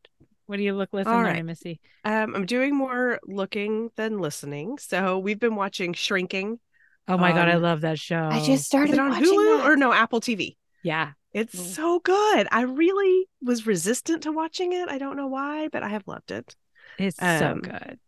What 0.51 0.57
do 0.57 0.63
you 0.63 0.73
look, 0.73 0.89
listen, 0.91 1.13
All 1.13 1.23
learn, 1.23 1.35
right. 1.35 1.45
Missy? 1.45 1.79
Um, 2.03 2.35
I'm 2.35 2.45
doing 2.45 2.75
more 2.75 3.21
looking 3.23 3.89
than 3.95 4.19
listening. 4.19 4.79
So 4.79 5.17
we've 5.17 5.39
been 5.39 5.55
watching 5.55 5.93
Shrinking. 5.93 6.59
Oh 7.07 7.17
my 7.17 7.31
god, 7.31 7.47
I 7.47 7.55
Um, 7.55 7.63
love 7.63 7.79
that 7.81 7.99
show. 7.99 8.29
i 8.29 8.39
just 8.41 8.63
Is 8.65 8.67
started 8.67 8.95
it 8.95 8.99
on 8.99 9.11
watching 9.11 9.39
Hulu 9.39 9.59
that. 9.59 9.65
or 9.65 9.77
no 9.77 9.93
Apple 9.93 10.19
TV? 10.19 10.57
yeah, 10.81 11.13
It's 11.33 11.57
Mm. 11.57 11.73
so 11.73 11.99
good. 11.99 12.49
I 12.51 12.63
really 12.63 13.29
was 13.41 13.65
resistant 13.65 14.23
to 14.23 14.33
watching 14.33 14.73
it. 14.73 14.89
I 14.89 14.97
don't 14.97 15.15
know 15.15 15.27
why, 15.27 15.69
but 15.69 15.83
I 15.83 15.87
have 15.87 16.05
loved 16.05 16.31
it. 16.31 16.53
It's 16.97 17.17
so 17.23 17.53
Um, 17.53 17.61
good. 17.61 17.99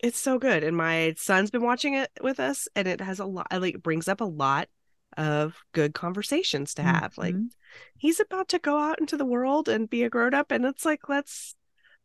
It's 0.00 0.18
so 0.18 0.38
good. 0.38 0.64
And 0.64 0.76
my 0.76 1.14
son's 1.18 1.50
been 1.50 1.62
watching 1.62 1.94
it 1.94 2.10
with 2.22 2.40
us, 2.40 2.68
and 2.74 2.88
it 2.88 3.00
has 3.02 3.20
a 3.20 3.26
lot, 3.26 3.48
like, 3.52 3.74
it 3.76 3.82
brings 3.82 4.08
up 4.08 4.20
a 4.22 4.24
lot 4.24 4.68
of 5.16 5.62
good 5.72 5.94
conversations 5.94 6.74
to 6.74 6.82
have. 6.82 7.18
Like, 7.18 7.34
Mhm. 7.34 7.50
he's 7.98 8.20
about 8.20 8.48
to 8.50 8.58
go 8.58 8.78
out 8.78 9.00
into 9.00 9.16
the 9.16 9.24
world 9.26 9.68
and 9.68 9.90
be 9.90 10.02
a 10.04 10.10
grown 10.10 10.34
up, 10.34 10.50
and 10.50 10.64
it's 10.64 10.84
like, 10.84 11.08
let's 11.08 11.54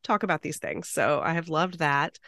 talk 0.03 0.23
about 0.23 0.41
these 0.41 0.57
things. 0.59 0.89
So 0.89 1.21
I 1.23 1.33
have 1.33 1.49
loved 1.49 1.79
that. 1.79 2.19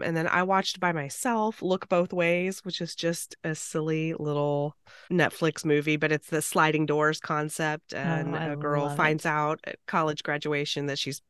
And 0.00 0.16
then 0.16 0.26
I 0.26 0.42
watched 0.42 0.80
by 0.80 0.92
myself 0.92 1.62
Look 1.62 1.88
Both 1.88 2.12
Ways, 2.12 2.64
which 2.64 2.80
is 2.80 2.94
just 2.94 3.36
a 3.44 3.54
silly 3.54 4.14
little 4.14 4.76
Netflix 5.10 5.64
movie, 5.64 5.96
but 5.96 6.10
it's 6.10 6.28
the 6.28 6.42
sliding 6.42 6.86
doors 6.86 7.20
concept. 7.20 7.94
And 7.94 8.34
Oh, 8.34 8.38
I 8.38 8.46
a 8.48 8.56
girl 8.56 8.86
love 8.86 8.92
it. 8.94 8.96
finds 8.96 9.24
out 9.26 9.60
at 9.64 9.76
college 9.86 10.22
graduation 10.24 10.86
that 10.86 10.98
she's, 10.98 11.22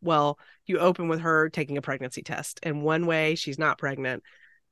well, 0.00 0.38
you 0.66 0.78
open 0.78 1.08
with 1.08 1.20
her 1.20 1.48
taking 1.50 1.76
a 1.78 1.82
pregnancy 1.82 2.22
test. 2.22 2.60
And 2.62 2.82
one 2.82 3.06
way 3.06 3.34
she's 3.34 3.58
not 3.58 3.78
pregnant, 3.78 4.22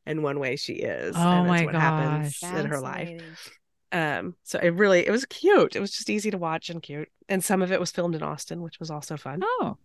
and 0.06 0.22
one 0.22 0.38
way 0.38 0.56
she 0.56 0.74
is. 0.74 1.16
Oh 1.16 1.20
and 1.20 1.46
that's 1.46 1.62
my 1.62 1.64
what 1.64 1.74
happens 1.74 2.38
gosh. 2.40 2.54
in 2.54 2.66
her 2.66 2.80
life. 2.80 3.50
Um, 3.92 4.36
so 4.44 4.58
it 4.60 4.70
really 4.74 5.04
it 5.06 5.10
was 5.10 5.24
cute. 5.24 5.74
It 5.74 5.80
was 5.80 5.90
just 5.92 6.10
easy 6.10 6.30
to 6.30 6.38
watch 6.38 6.70
and 6.70 6.80
cute. 6.82 7.08
And 7.28 7.42
some 7.42 7.62
of 7.62 7.72
it 7.72 7.80
was 7.80 7.90
filmed 7.90 8.14
in 8.14 8.22
Austin, 8.22 8.62
which 8.62 8.78
was 8.78 8.90
also 8.90 9.16
fun. 9.16 9.40
Oh, 9.42 9.78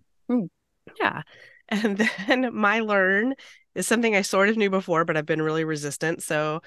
Yeah. 1.00 1.22
And 1.70 1.98
then 2.28 2.54
my 2.54 2.82
learn 2.82 3.34
is 3.74 3.88
something 3.88 4.16
I 4.16 4.22
sort 4.22 4.50
of 4.50 4.58
knew 4.58 4.70
before, 4.70 5.04
but 5.06 5.18
I've 5.18 5.26
been 5.26 5.42
really 5.42 5.64
resistant. 5.64 6.22
So 6.24 6.62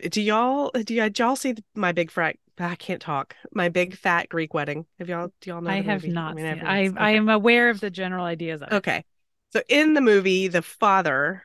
do 0.00 0.20
y'all 0.20 0.70
do 0.70 0.94
y'all, 0.94 1.06
did 1.06 1.18
y'all 1.18 1.36
see 1.36 1.54
my 1.74 1.92
big 1.92 2.10
fat 2.10 2.36
I 2.58 2.74
can't 2.74 3.00
talk. 3.00 3.36
My 3.54 3.70
big 3.70 3.96
fat 3.96 4.28
Greek 4.28 4.52
wedding. 4.52 4.84
Have 4.98 5.08
y'all 5.08 5.32
do 5.40 5.50
y'all 5.50 5.62
know 5.62 5.70
I 5.70 5.80
the 5.80 5.86
have 5.86 6.02
movie? 6.02 6.12
not 6.12 6.34
mean, 6.34 6.44
seen 6.44 6.58
it. 6.58 6.64
I 6.64 6.78
everyone's- 6.80 6.96
I 7.00 7.10
am 7.12 7.28
aware 7.28 7.70
of 7.70 7.80
the 7.80 7.90
general 7.90 8.24
ideas 8.24 8.60
of 8.60 8.68
it. 8.68 8.74
Okay. 8.74 9.04
So 9.52 9.62
in 9.68 9.94
the 9.94 10.00
movie, 10.00 10.48
the 10.48 10.62
father, 10.62 11.44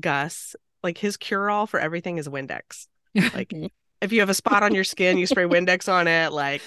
Gus, 0.00 0.56
like 0.82 0.98
his 0.98 1.16
cure 1.16 1.50
all 1.50 1.66
for 1.66 1.78
everything 1.78 2.18
is 2.18 2.28
Windex. 2.28 2.86
Like 3.34 3.52
if 4.00 4.12
you 4.12 4.20
have 4.20 4.30
a 4.30 4.34
spot 4.34 4.62
on 4.62 4.74
your 4.74 4.84
skin, 4.84 5.18
you 5.18 5.26
spray 5.26 5.44
Windex 5.44 5.92
on 5.92 6.08
it. 6.08 6.32
Like 6.32 6.62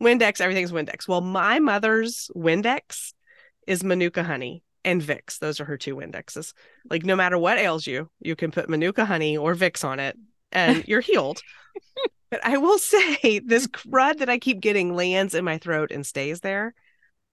Windex, 0.00 0.40
everything's 0.40 0.72
Windex. 0.72 1.08
Well, 1.08 1.20
my 1.20 1.58
mother's 1.58 2.30
Windex 2.36 3.12
is 3.66 3.84
Manuka 3.84 4.22
honey 4.22 4.62
and 4.84 5.02
Vicks. 5.02 5.38
Those 5.38 5.60
are 5.60 5.64
her 5.64 5.76
two 5.76 5.96
Windexes. 5.96 6.52
Like 6.90 7.04
no 7.04 7.16
matter 7.16 7.38
what 7.38 7.58
ails 7.58 7.86
you, 7.86 8.10
you 8.20 8.36
can 8.36 8.50
put 8.50 8.68
Manuka 8.68 9.04
honey 9.04 9.36
or 9.36 9.54
Vicks 9.54 9.84
on 9.84 10.00
it 10.00 10.16
and 10.50 10.84
you're 10.88 11.00
healed. 11.00 11.40
but 12.30 12.44
I 12.44 12.58
will 12.58 12.78
say 12.78 13.40
this 13.44 13.66
crud 13.66 14.18
that 14.18 14.28
I 14.28 14.38
keep 14.38 14.60
getting 14.60 14.94
lands 14.94 15.34
in 15.34 15.44
my 15.44 15.58
throat 15.58 15.90
and 15.92 16.06
stays 16.06 16.40
there. 16.40 16.74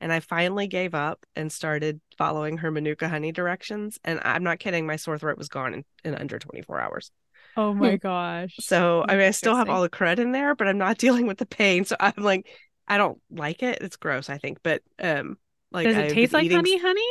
And 0.01 0.13
I 0.13 0.21
finally 0.21 0.67
gave 0.67 0.95
up 0.95 1.25
and 1.35 1.51
started 1.51 1.99
following 2.17 2.59
her 2.59 2.71
Manuka 2.71 3.09
honey 3.09 3.33
directions. 3.33 3.99
And 4.05 4.21
I'm 4.23 4.43
not 4.43 4.59
kidding, 4.59 4.87
my 4.87 4.95
sore 4.95 5.17
throat 5.17 5.37
was 5.37 5.49
gone 5.49 5.73
in, 5.73 5.85
in 6.05 6.15
under 6.15 6.39
24 6.39 6.79
hours. 6.79 7.11
Oh 7.57 7.73
my 7.73 7.97
gosh. 7.97 8.55
So 8.61 9.03
I 9.07 9.15
mean, 9.15 9.27
I 9.27 9.31
still 9.31 9.55
have 9.55 9.69
all 9.69 9.81
the 9.81 9.89
crud 9.89 10.19
in 10.19 10.31
there, 10.31 10.55
but 10.55 10.69
I'm 10.69 10.77
not 10.77 10.97
dealing 10.99 11.27
with 11.27 11.37
the 11.37 11.45
pain. 11.45 11.83
So 11.83 11.97
I'm 11.99 12.13
like, 12.23 12.47
I 12.87 12.97
don't 12.97 13.19
like 13.29 13.61
it. 13.61 13.79
It's 13.81 13.97
gross, 13.97 14.29
I 14.29 14.37
think. 14.37 14.59
But 14.63 14.81
um, 14.99 15.37
like, 15.71 15.85
Does 15.87 15.95
it 15.95 16.05
I've 16.05 16.11
taste 16.13 16.33
like 16.33 16.45
eating- 16.45 16.57
honey, 16.57 16.79
honey? 16.79 17.07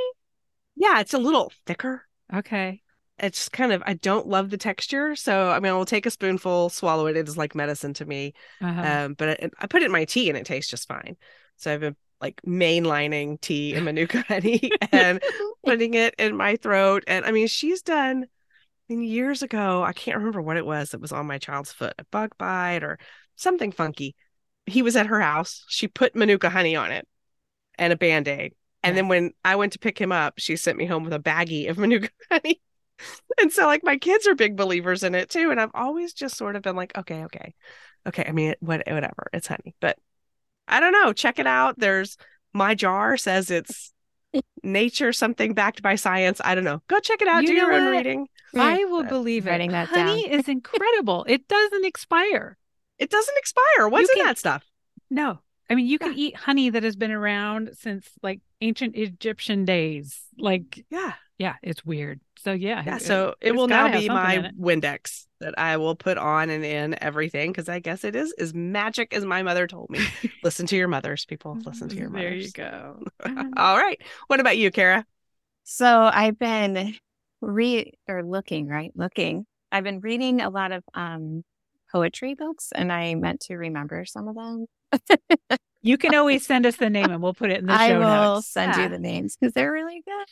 Yeah, 0.77 1.01
it's 1.01 1.15
a 1.15 1.19
little 1.19 1.53
thicker. 1.67 2.05
Okay. 2.33 2.83
It's 3.19 3.49
kind 3.49 3.73
of 3.73 3.83
I 3.85 3.95
don't 3.95 4.29
love 4.29 4.51
the 4.51 4.57
texture. 4.57 5.17
So 5.17 5.49
I 5.51 5.59
mean, 5.59 5.73
I'll 5.73 5.85
take 5.85 6.07
a 6.07 6.11
spoonful, 6.11 6.69
swallow 6.71 7.07
it. 7.07 7.17
It 7.17 7.29
is 7.29 7.37
like 7.37 7.55
medicine 7.55 7.95
to 7.95 8.05
me. 8.05 8.33
Uh-huh. 8.61 8.81
Um, 8.81 9.15
but 9.15 9.29
I, 9.43 9.51
I 9.59 9.67
put 9.67 9.83
it 9.83 9.87
in 9.87 9.93
my 9.93 10.05
tea 10.05 10.29
and 10.29 10.39
it 10.39 10.47
tastes 10.47 10.71
just 10.71 10.87
fine. 10.87 11.17
So 11.57 11.73
I've 11.73 11.81
been 11.81 11.97
like 12.21 12.41
mainlining 12.47 13.41
tea 13.41 13.75
and 13.75 13.85
manuka 13.85 14.23
honey 14.29 14.71
and 14.93 15.21
putting 15.65 15.95
it 15.95 16.15
in 16.19 16.37
my 16.37 16.57
throat. 16.57 17.03
And 17.09 17.25
I 17.25 17.33
mean, 17.33 17.49
she's 17.49 17.83
done. 17.83 18.25
I 18.25 18.95
mean, 18.95 19.03
years 19.03 19.43
ago, 19.43 19.83
I 19.83 19.93
can't 19.93 20.17
remember 20.19 20.41
what 20.41 20.57
it 20.57 20.65
was 20.67 20.91
that 20.91 21.01
was 21.01 21.13
on 21.13 21.27
my 21.27 21.39
child's 21.39 21.73
foot, 21.73 21.95
a 21.99 22.05
bug 22.13 22.33
bite 22.39 22.85
or 22.85 22.99
something 23.35 23.73
funky. 23.73 24.15
He 24.67 24.83
was 24.83 24.95
at 24.97 25.07
her 25.07 25.21
house. 25.21 25.65
She 25.69 25.89
put 25.89 26.15
manuka 26.15 26.51
honey 26.51 26.77
on 26.77 26.93
it 26.93 27.07
and 27.79 27.93
a 27.93 27.97
band 27.97 28.29
aid. 28.29 28.55
And 28.83 28.95
Yeah. 28.95 29.03
then 29.03 29.09
when 29.09 29.33
I 29.45 29.57
went 29.57 29.73
to 29.75 29.79
pick 29.79 29.99
him 30.01 30.13
up, 30.13 30.35
she 30.39 30.57
sent 30.57 30.79
me 30.79 30.87
home 30.87 31.05
with 31.05 31.13
a 31.13 31.19
baggie 31.19 31.69
of 31.69 31.79
manuka 31.79 32.11
honey. 32.31 32.61
And 33.41 33.53
so, 33.53 33.67
like, 33.67 33.85
my 33.85 33.97
kids 33.97 34.27
are 34.27 34.35
big 34.35 34.57
believers 34.57 35.03
in 35.05 35.15
it 35.15 35.31
too. 35.31 35.51
And 35.51 35.61
I've 35.61 35.71
always 35.75 36.13
just 36.13 36.37
sort 36.37 36.57
of 36.57 36.63
been 36.63 36.75
like, 36.77 36.97
okay, 36.99 37.25
okay, 37.25 37.55
okay. 38.07 38.25
I 38.27 38.33
mean, 38.33 38.55
what, 38.61 38.83
whatever. 38.87 39.29
It's 39.33 39.47
honey, 39.47 39.75
but 39.81 39.97
I 40.67 40.81
don't 40.81 40.93
know. 40.93 41.13
Check 41.13 41.39
it 41.39 41.47
out. 41.47 41.79
There's 41.79 42.17
my 42.53 42.75
jar 42.75 43.17
says 43.17 43.51
it's 43.51 43.93
nature 44.63 45.13
something 45.13 45.55
backed 45.55 45.81
by 45.83 45.95
science. 45.95 46.41
I 46.45 46.55
don't 46.55 46.65
know. 46.65 46.83
Go 46.89 46.99
check 46.99 47.23
it 47.23 47.29
out. 47.29 47.43
You 47.43 47.49
do 47.49 47.55
your 47.55 47.73
own 47.73 47.85
what? 47.87 47.91
reading. 47.93 48.27
I 48.57 48.85
will 48.87 49.03
but 49.03 49.09
believe 49.11 49.47
it. 49.47 49.51
writing 49.51 49.71
that 49.73 49.89
honey 49.89 50.29
is 50.29 50.49
incredible. 50.49 51.25
It 51.29 51.47
doesn't 51.49 51.85
expire. 51.85 52.57
It 52.99 53.11
doesn't 53.11 53.37
expire. 53.39 53.89
What's 53.89 54.11
in 54.11 54.17
can- 54.17 54.27
that 54.27 54.39
stuff? 54.39 54.65
No. 55.11 55.39
I 55.71 55.75
mean, 55.75 55.87
you 55.87 55.99
can 55.99 56.13
Yeah. 56.13 56.19
eat 56.29 56.37
honey 56.37 56.71
that 56.71 56.83
has 56.83 56.97
been 56.97 57.11
around 57.11 57.71
since 57.75 58.09
like 58.23 58.41
ancient 58.61 58.97
Egyptian 58.97 59.65
days. 59.65 60.21
Like, 60.39 60.85
Yeah. 60.91 61.15
yeah, 61.39 61.57
it's 61.63 61.85
weird. 61.85 62.21
So 62.39 62.53
yeah. 62.53 62.83
Yeah. 62.87 62.97
it- 62.97 63.03
So 63.03 63.35
it 63.41 63.49
it's 63.49 63.57
will 63.57 63.69
now 63.69 63.91
be 63.93 64.09
my. 64.09 64.51
Windex 64.59 65.27
that 65.41 65.59
I 65.59 65.77
will 65.77 65.95
put 65.95 66.19
on 66.19 66.51
and 66.51 66.65
in 66.65 66.97
everything 67.03 67.51
because 67.53 67.69
I 67.69 67.79
guess 67.81 68.03
it 68.05 68.17
is 68.17 68.33
as 68.39 68.55
magic 68.55 69.13
as 69.15 69.25
my 69.25 69.43
mother 69.43 69.67
told 69.67 69.91
me. 69.91 70.01
Listen 70.43 70.67
to 70.67 70.77
your 70.77 70.89
mothers, 70.89 71.25
people. 71.27 71.57
Listen 71.65 71.89
to 71.89 71.97
your 71.97 72.11
mothers. 72.11 72.53
There 72.53 72.67
you 72.67 72.71
go. 72.71 73.03
All 73.57 73.77
right. 73.77 74.01
What 74.29 74.41
about 74.41 74.57
you, 74.59 74.71
Kara? 74.71 75.05
So 75.65 76.11
I've 76.13 76.39
been 76.39 76.95
re 77.41 77.93
or 78.09 78.25
looking, 78.25 78.67
right? 78.67 78.91
Looking. 78.97 79.47
I've 79.71 79.85
been 79.85 80.01
reading 80.01 80.41
a 80.41 80.49
lot 80.51 80.73
of 80.73 80.83
um 80.95 81.45
poetry 81.93 82.35
books 82.35 82.71
and 82.75 82.93
I 82.93 83.15
meant 83.15 83.41
to 83.43 83.57
remember 83.57 84.05
some 84.07 84.29
of 84.29 84.35
them. 84.35 84.67
You 85.83 85.97
can 85.97 86.15
always 86.15 86.45
send 86.45 86.67
us 86.67 86.77
the 86.77 86.91
name 86.91 87.11
and 87.11 87.23
we'll 87.23 87.35
put 87.35 87.51
it 87.51 87.61
in 87.61 87.67
the 87.67 87.73
I 87.79 87.89
show 87.89 87.99
will 88.01 88.35
notes. 88.35 88.49
send 88.49 88.75
Yeah. 88.75 88.85
you 88.85 88.89
the 88.89 88.99
names 88.99 89.37
because 89.37 89.53
they're 89.55 89.73
really 89.73 90.03
good. 90.07 90.27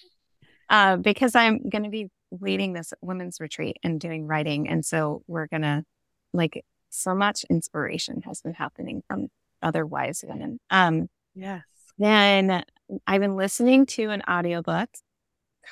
Uh, 0.68 0.96
because 0.96 1.34
I'm 1.36 1.68
going 1.68 1.84
to 1.84 1.90
be 1.90 2.08
leading 2.32 2.72
this 2.72 2.92
women's 3.00 3.40
retreat 3.40 3.76
and 3.84 4.00
doing 4.00 4.26
writing. 4.26 4.68
And 4.68 4.84
so 4.84 5.22
we're 5.28 5.46
going 5.46 5.62
to 5.62 5.84
like 6.32 6.64
so 6.90 7.14
much 7.14 7.44
inspiration 7.48 8.22
has 8.22 8.40
been 8.42 8.54
happening 8.54 9.02
from 9.08 9.28
other 9.62 9.86
wise 9.86 10.24
women. 10.26 10.58
Um, 10.70 11.08
Yes. 11.34 11.62
then 11.98 12.64
I've 13.06 13.20
been 13.20 13.36
listening 13.36 13.86
to 13.86 14.10
an 14.10 14.22
audiobook 14.28 14.88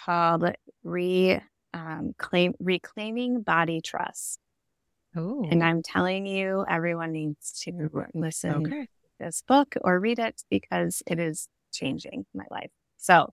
called 0.05 0.45
Re 0.85 1.41
um, 1.72 2.12
claim 2.18 2.55
Reclaiming 2.61 3.43
Body 3.43 3.80
Trust. 3.80 4.39
Oh, 5.16 5.46
And 5.50 5.62
I'm 5.62 5.82
telling 5.82 6.26
you, 6.26 6.64
everyone 6.68 7.12
needs 7.12 7.52
to 7.64 7.90
listen 8.14 8.66
Okay. 8.66 8.82
to 8.82 8.86
this 9.20 9.42
book 9.46 9.74
or 9.82 10.00
read 10.00 10.18
it 10.18 10.42
because 10.50 11.02
it 11.06 11.18
is 11.18 11.48
changing 11.72 12.26
my 12.34 12.44
life. 12.50 12.70
So 12.96 13.32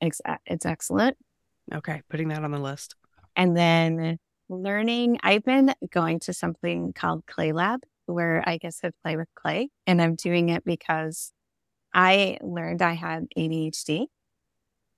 it's, 0.00 0.20
it's 0.46 0.64
excellent. 0.64 1.16
Okay. 1.72 2.02
Putting 2.08 2.28
that 2.28 2.42
on 2.44 2.50
the 2.50 2.58
list. 2.58 2.96
And 3.36 3.56
then 3.56 4.18
learning, 4.48 5.18
I've 5.22 5.44
been 5.44 5.74
going 5.90 6.20
to 6.20 6.32
something 6.32 6.92
called 6.92 7.24
Clay 7.26 7.52
Lab, 7.52 7.80
where 8.06 8.42
I 8.46 8.56
guess 8.56 8.80
I 8.82 8.90
play 9.04 9.16
with 9.16 9.28
clay. 9.34 9.68
And 9.86 10.00
I'm 10.00 10.14
doing 10.16 10.48
it 10.48 10.64
because 10.64 11.32
I 11.92 12.38
learned 12.40 12.82
I 12.82 12.94
had 12.94 13.26
ADHD 13.36 14.06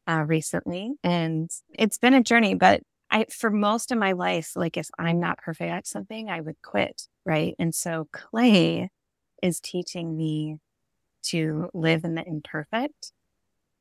uh, 0.09 0.25
recently. 0.27 0.93
And 1.03 1.51
it's 1.75 1.99
been 1.99 2.15
a 2.15 2.23
journey, 2.23 2.55
but 2.55 2.83
I, 3.13 3.27
for 3.31 3.51
most 3.51 3.93
of 3.93 3.99
my 3.99 4.13
life, 4.13 4.53
like 4.57 4.77
if 4.77 4.89
I'm 4.99 5.21
not 5.21 5.39
perfect 5.39 5.71
at 5.71 5.87
something, 5.87 6.31
I 6.31 6.41
would 6.41 6.57
quit. 6.63 7.09
Right. 7.27 7.55
And 7.59 7.75
so 7.75 8.09
clay 8.13 8.91
is 9.43 9.61
teaching 9.61 10.17
me 10.17 10.59
to 11.25 11.71
live 11.75 12.05
in 12.05 12.15
the 12.17 12.27
imperfect 12.27 13.13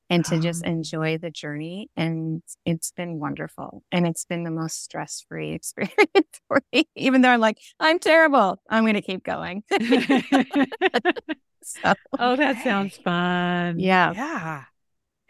and 0.09 0.25
to 0.25 0.39
just 0.39 0.65
Oh. 0.65 0.69
enjoy 0.69 1.17
the 1.17 1.31
journey. 1.31 1.89
And 1.95 2.43
it's 2.65 2.91
been 2.91 3.19
wonderful. 3.19 3.83
And 3.91 4.05
it's 4.05 4.25
been 4.25 4.43
the 4.43 4.51
most 4.51 4.83
stress 4.83 5.25
free 5.27 5.51
experience 5.53 6.41
for 6.47 6.61
me, 6.73 6.87
even 6.95 7.21
though 7.21 7.29
I'm 7.29 7.39
like, 7.39 7.59
I'm 7.79 7.99
terrible. 7.99 8.61
I'm 8.69 8.83
going 8.83 8.95
to 8.95 9.01
keep 9.01 9.23
going. 9.23 9.63
so, 11.63 11.93
oh, 12.19 12.35
that 12.35 12.57
sounds 12.59 12.97
fun. 13.03 13.79
yeah. 13.79 14.13
Yeah. 14.13 14.63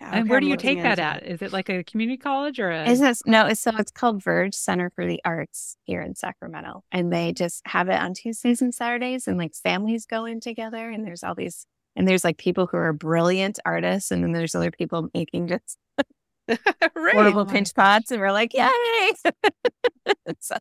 Yeah, 0.02 0.10
And 0.14 0.28
where 0.30 0.38
I'm 0.40 0.44
do 0.44 0.50
you 0.50 0.58
take 0.58 0.82
that 0.82 0.98
at? 0.98 1.24
Is 1.28 1.44
it 1.44 1.54
like 1.54 1.70
a 1.70 1.84
community 1.84 2.18
college 2.18 2.60
or 2.60 2.72
a? 2.72 2.90
Is 2.90 3.00
this 3.00 3.22
no? 3.28 3.42
it's- 3.42 3.60
So 3.60 3.72
it's 3.78 3.92
called 3.92 4.24
Verge 4.24 4.56
Center 4.56 4.90
for 4.90 5.06
the 5.06 5.22
Arts 5.24 5.78
here 5.84 6.02
in 6.02 6.16
Sacramento, 6.16 6.84
and 6.92 7.14
they 7.14 7.34
just 7.34 7.62
have 7.68 7.88
it 7.88 8.00
on 8.02 8.16
Tuesdays 8.16 8.64
and 8.64 8.74
Saturdays, 8.74 9.28
and 9.28 9.38
like 9.38 9.54
families 9.54 10.08
go 10.08 10.26
in 10.26 10.40
together, 10.40 10.90
and 10.90 11.06
there's 11.06 11.24
all 11.24 11.36
these, 11.36 11.68
and 11.96 12.08
there's 12.08 12.24
like 12.24 12.38
people 12.40 12.66
who 12.66 12.78
are 12.78 12.94
brilliant 12.94 13.60
artists, 13.64 14.10
and 14.10 14.24
then 14.24 14.32
there's 14.32 14.56
other 14.56 14.72
people 14.72 15.10
making 15.14 15.48
just 15.48 15.78
right. 16.48 17.14
portable 17.14 17.46
pinch 17.46 17.76
pots, 17.76 18.10
and 18.10 18.20
we're 18.20 18.32
like, 18.32 18.56
yay! 18.56 19.12
so 20.40 20.56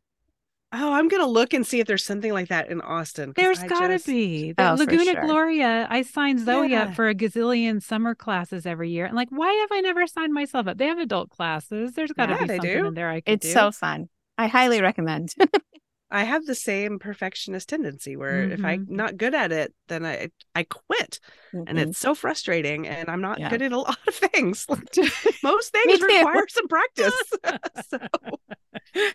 Oh, 0.72 0.92
I'm 0.92 1.08
gonna 1.08 1.26
look 1.26 1.52
and 1.52 1.66
see 1.66 1.80
if 1.80 1.86
there's 1.88 2.04
something 2.04 2.32
like 2.32 2.48
that 2.48 2.68
in 2.70 2.80
Austin. 2.80 3.32
There's 3.34 3.58
I 3.60 3.66
got 3.66 3.88
to 3.88 3.94
just- 3.94 4.06
be. 4.06 4.52
The 4.52 4.70
Oh, 4.70 4.74
Laguna 4.74 5.04
sure. 5.04 5.22
Gloria, 5.22 5.88
I 5.90 6.02
signed 6.02 6.38
Zoe 6.40 6.70
Yeah. 6.70 6.84
up 6.84 6.94
for 6.94 7.08
a 7.08 7.14
gazillion 7.14 7.82
summer 7.82 8.14
classes 8.14 8.66
every 8.66 8.90
year. 8.90 9.04
And 9.06 9.16
like, 9.16 9.30
why 9.30 9.52
have 9.52 9.68
I 9.72 9.80
never 9.80 10.06
signed 10.06 10.32
myself 10.32 10.68
up? 10.68 10.78
They 10.78 10.86
have 10.86 10.98
adult 10.98 11.30
classes. 11.30 11.94
There's 11.94 12.12
got 12.12 12.26
to 12.26 12.32
Yeah, 12.34 12.38
be 12.42 12.46
something 12.46 12.60
do. 12.82 12.86
in 12.86 12.94
there 12.94 13.10
I 13.10 13.20
can 13.20 13.34
It's 13.34 13.46
do. 13.46 13.52
so 13.52 13.72
fun. 13.72 14.08
I 14.38 14.46
highly 14.46 14.80
recommend. 14.80 15.34
I 16.10 16.24
have 16.24 16.44
the 16.46 16.54
same 16.54 16.98
perfectionist 16.98 17.68
tendency 17.68 18.16
where 18.16 18.42
if 18.42 18.64
I'm 18.64 18.86
not 18.88 19.16
good 19.16 19.34
at 19.34 19.52
it, 19.52 19.72
then 19.88 20.04
I 20.04 20.30
I 20.54 20.64
quit, 20.64 21.20
and 21.52 21.68
Mhm. 21.68 21.78
it's 21.78 21.98
so 21.98 22.14
frustrating. 22.14 22.86
And 22.88 23.08
I'm 23.08 23.20
not 23.20 23.38
Yeah. 23.38 23.48
good 23.48 23.62
at 23.62 23.72
a 23.72 23.78
lot 23.86 23.98
of 24.06 24.14
things. 24.14 24.66
Most 25.42 25.72
things 25.72 26.02
require 26.02 26.46
some 26.48 26.68
practice. 26.68 27.32
so 27.88 27.98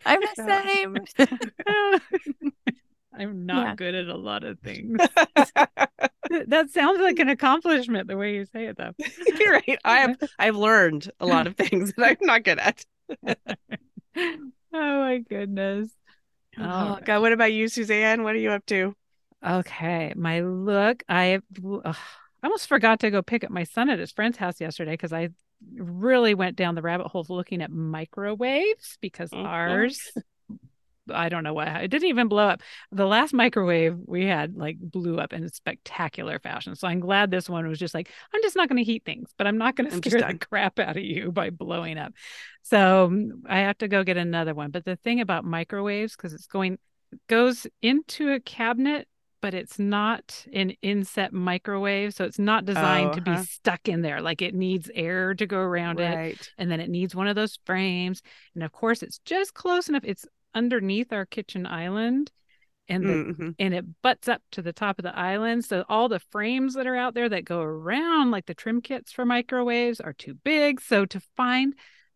I'm 0.06 0.22
the 0.22 0.36
same. 0.36 0.98
I'm 3.18 3.46
not 3.46 3.66
Yeah. 3.66 3.76
good 3.76 3.96
at 3.96 4.08
a 4.08 4.18
lot 4.18 4.44
of 4.44 4.60
things. 4.60 4.98
that 6.48 6.70
sounds 6.70 7.00
like 7.02 7.20
an 7.20 7.30
accomplishment 7.30 8.08
the 8.08 8.18
way 8.18 8.36
you 8.36 8.46
say 8.46 8.66
it, 8.66 8.78
though. 8.78 8.92
you're 9.40 9.52
right. 9.54 9.80
I 9.86 9.98
have 10.00 10.18
I've 10.40 10.56
learned 10.56 11.10
a 11.20 11.26
lot 11.26 11.48
of 11.48 11.56
things 11.56 11.94
that 11.94 12.06
I'm 12.06 12.18
not 12.28 12.44
good 12.44 12.60
at. 12.60 12.86
oh 14.18 14.56
my 14.74 15.20
goodness. 15.30 15.90
Oh 16.60 17.00
God, 17.04 17.22
what 17.22 17.34
about 17.34 17.54
you, 17.54 17.68
Suzanne? 17.68 18.24
What 18.24 18.36
are 18.36 18.40
you 18.40 18.52
up 18.52 18.66
to? 18.68 18.96
Okay, 19.46 20.14
my 20.16 20.42
look. 20.42 21.04
I 21.08 21.40
ugh, 21.84 21.96
almost 22.44 22.68
forgot 22.68 23.00
to 23.02 23.12
go 23.12 23.22
pick 23.22 23.44
up 23.44 23.52
my 23.52 23.64
son 23.64 23.90
at 23.90 24.00
his 24.00 24.12
friend's 24.12 24.38
house 24.38 24.60
yesterday 24.60 24.94
because 24.94 25.14
I 25.14 25.30
really 25.76 26.34
went 26.34 26.56
down 26.56 26.76
the 26.76 26.82
rabbit 26.82 27.08
hole 27.08 27.26
looking 27.30 27.62
at 27.62 27.72
microwaves 27.72 28.98
because 29.02 29.32
Mhm. 29.32 29.46
ours, 29.46 30.00
I 31.14 31.30
don't 31.30 31.44
know 31.44 31.54
what 31.54 31.68
it 31.68 31.90
didn't 31.90 32.10
even 32.10 32.28
blow 32.28 32.48
up. 32.48 32.62
The 32.92 33.06
last 33.06 33.34
microwave 33.34 33.98
we 34.06 34.26
had 34.26 34.56
like 34.56 34.78
blew 34.80 35.20
up 35.20 35.34
in 35.34 35.44
a 35.44 35.50
spectacular 35.50 36.40
fashion. 36.40 36.76
So 36.76 36.88
I'm 36.88 37.00
glad 37.00 37.32
this 37.32 37.50
one 37.50 37.68
was 37.68 37.80
just 37.80 37.94
like, 37.94 38.10
I'm 38.34 38.42
just 38.42 38.56
not 38.56 38.70
going 38.70 38.78
to 38.78 38.84
heat 38.84 39.04
things, 39.06 39.32
but 39.38 39.48
I'm 39.48 39.58
not 39.58 39.76
going 39.76 39.90
to 40.02 40.10
scare 40.10 40.22
the 40.22 40.38
crap 40.38 40.80
out 40.80 40.98
of 40.98 41.04
you 41.04 41.32
by 41.32 41.50
blowing 41.50 41.98
up. 41.98 42.14
So 42.64 43.10
mm, 43.12 43.32
I 43.48 43.60
have 43.60 43.78
to 43.80 43.88
go 43.88 44.04
get 44.04 44.18
another 44.18 44.54
one. 44.54 44.72
But 44.72 44.86
the 44.86 44.96
thing 44.96 45.22
about 45.22 45.46
microwaves, 45.46 46.16
because 46.16 46.34
it's 46.34 46.48
going 46.48 46.78
goes 47.28 47.68
into 47.82 48.34
a 48.34 48.40
cabinet, 48.40 49.08
but 49.42 49.54
it's 49.54 49.78
not 49.78 50.46
an 50.54 50.72
inset 50.82 51.32
microwave. 51.32 52.16
So 52.16 52.24
it's 52.24 52.40
not 52.40 52.66
designed 52.66 53.14
to 53.14 53.22
uh-huh. 53.22 53.42
be 53.42 53.46
stuck 53.46 53.88
in 53.88 54.02
there. 54.02 54.22
Like 54.22 54.42
it 54.42 54.56
needs 54.56 54.90
air 54.96 55.36
to 55.36 55.46
go 55.46 55.60
around 55.60 56.00
it. 56.00 56.52
And 56.58 56.72
then 56.72 56.80
it 56.80 56.90
needs 56.90 57.14
one 57.14 57.28
of 57.28 57.36
those 57.36 57.60
frames. 57.66 58.24
And 58.56 58.64
of 58.64 58.72
course, 58.72 59.04
it's 59.04 59.20
just 59.20 59.54
close 59.54 59.88
enough. 59.88 60.04
It's 60.04 60.26
underneath 60.56 61.14
our 61.14 61.26
kitchen 61.28 61.68
island. 61.68 62.32
And 62.88 63.04
the 63.06 63.14
Mhm. 63.14 63.56
and 63.58 63.74
it 63.74 64.02
butts 64.04 64.28
up 64.28 64.44
to 64.52 64.62
the 64.62 64.74
top 64.74 65.00
of 65.00 65.04
the 65.04 65.18
island. 65.18 65.66
So 65.66 65.86
all 65.90 66.08
the 66.08 66.20
frames 66.20 66.76
that 66.76 66.86
are 66.88 66.96
out 66.96 67.16
there 67.16 67.30
that 67.30 67.44
go 67.46 67.62
around, 67.62 68.32
like 68.32 68.46
the 68.46 68.54
trim 68.54 68.82
kits 68.82 69.12
for 69.12 69.26
microwaves, 69.26 70.00
are 70.00 70.14
too 70.14 70.36
big. 70.36 70.80
So 70.82 71.06
to 71.06 71.20
find 71.36 71.74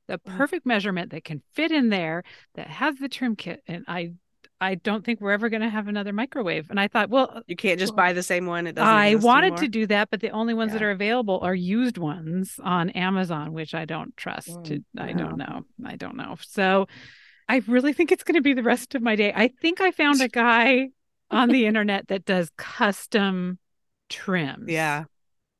the 0.07 0.19
perfect 0.19 0.65
measurement 0.65 1.11
that 1.11 1.23
can 1.23 1.41
fit 1.53 1.71
in 1.71 1.89
there 1.89 2.23
that 2.55 2.67
has 2.67 2.95
the 2.97 3.09
trim 3.09 3.35
kit, 3.35 3.63
and 3.67 3.83
I 3.87 4.13
I 4.61 4.75
don't 4.75 5.05
think 5.05 5.21
we're 5.21 5.31
ever 5.31 5.47
going 5.47 5.61
to 5.61 5.69
have 5.69 5.87
another 5.87 6.11
microwave. 6.11 6.69
And 6.69 6.77
I 6.79 6.89
thought, 6.89 7.09
well, 7.09 7.41
You 7.47 7.55
can't 7.55 7.79
just 7.79 7.93
Well, 7.93 8.07
buy 8.07 8.13
the 8.13 8.23
same 8.23 8.45
one. 8.45 8.67
It 8.67 8.75
doesn't. 8.75 8.93
I 8.93 9.15
wanted 9.15 9.45
anymore. 9.45 9.59
to 9.59 9.67
do 9.69 9.87
that, 9.87 10.09
but 10.09 10.19
the 10.19 10.31
only 10.31 10.53
ones 10.53 10.73
that 10.73 10.83
are 10.83 10.91
available 10.91 11.39
are 11.41 11.55
used 11.55 11.97
ones 11.97 12.59
on 12.61 12.89
Amazon, 12.89 13.53
which 13.53 13.73
I 13.73 13.85
don't 13.85 14.15
trust. 14.17 14.49
To, 14.65 14.79
Mm, 14.79 14.83
I 14.97 15.13
don't 15.13 15.37
know. 15.37 15.65
I 15.85 15.95
don't 15.95 16.17
know. 16.17 16.35
So 16.41 16.87
I 17.49 17.61
really 17.67 17.91
think 17.93 18.11
it's 18.11 18.23
going 18.23 18.35
to 18.35 18.41
be 18.41 18.53
the 18.53 18.63
rest 18.63 18.95
of 18.95 19.01
my 19.01 19.15
day. 19.15 19.33
I 19.35 19.47
think 19.49 19.81
I 19.81 19.91
found 19.91 20.21
a 20.21 20.27
guy 20.29 20.89
on 21.31 21.49
the 21.49 21.65
internet 21.69 22.07
that 22.07 22.23
does 22.23 22.49
custom 22.57 23.57
trims. 24.07 24.69
Yeah. 24.69 25.05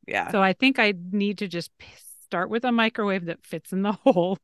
Yeah. 0.08 0.32
So 0.32 0.42
I 0.42 0.54
think 0.54 0.80
I 0.80 0.94
need 1.12 1.40
to 1.40 1.48
just 1.48 1.72
start 2.24 2.50
with 2.50 2.64
a 2.64 2.72
microwave 2.72 3.26
that 3.26 3.44
fits 3.44 3.74
in 3.74 3.82
the 3.82 3.92
hole 4.04 4.38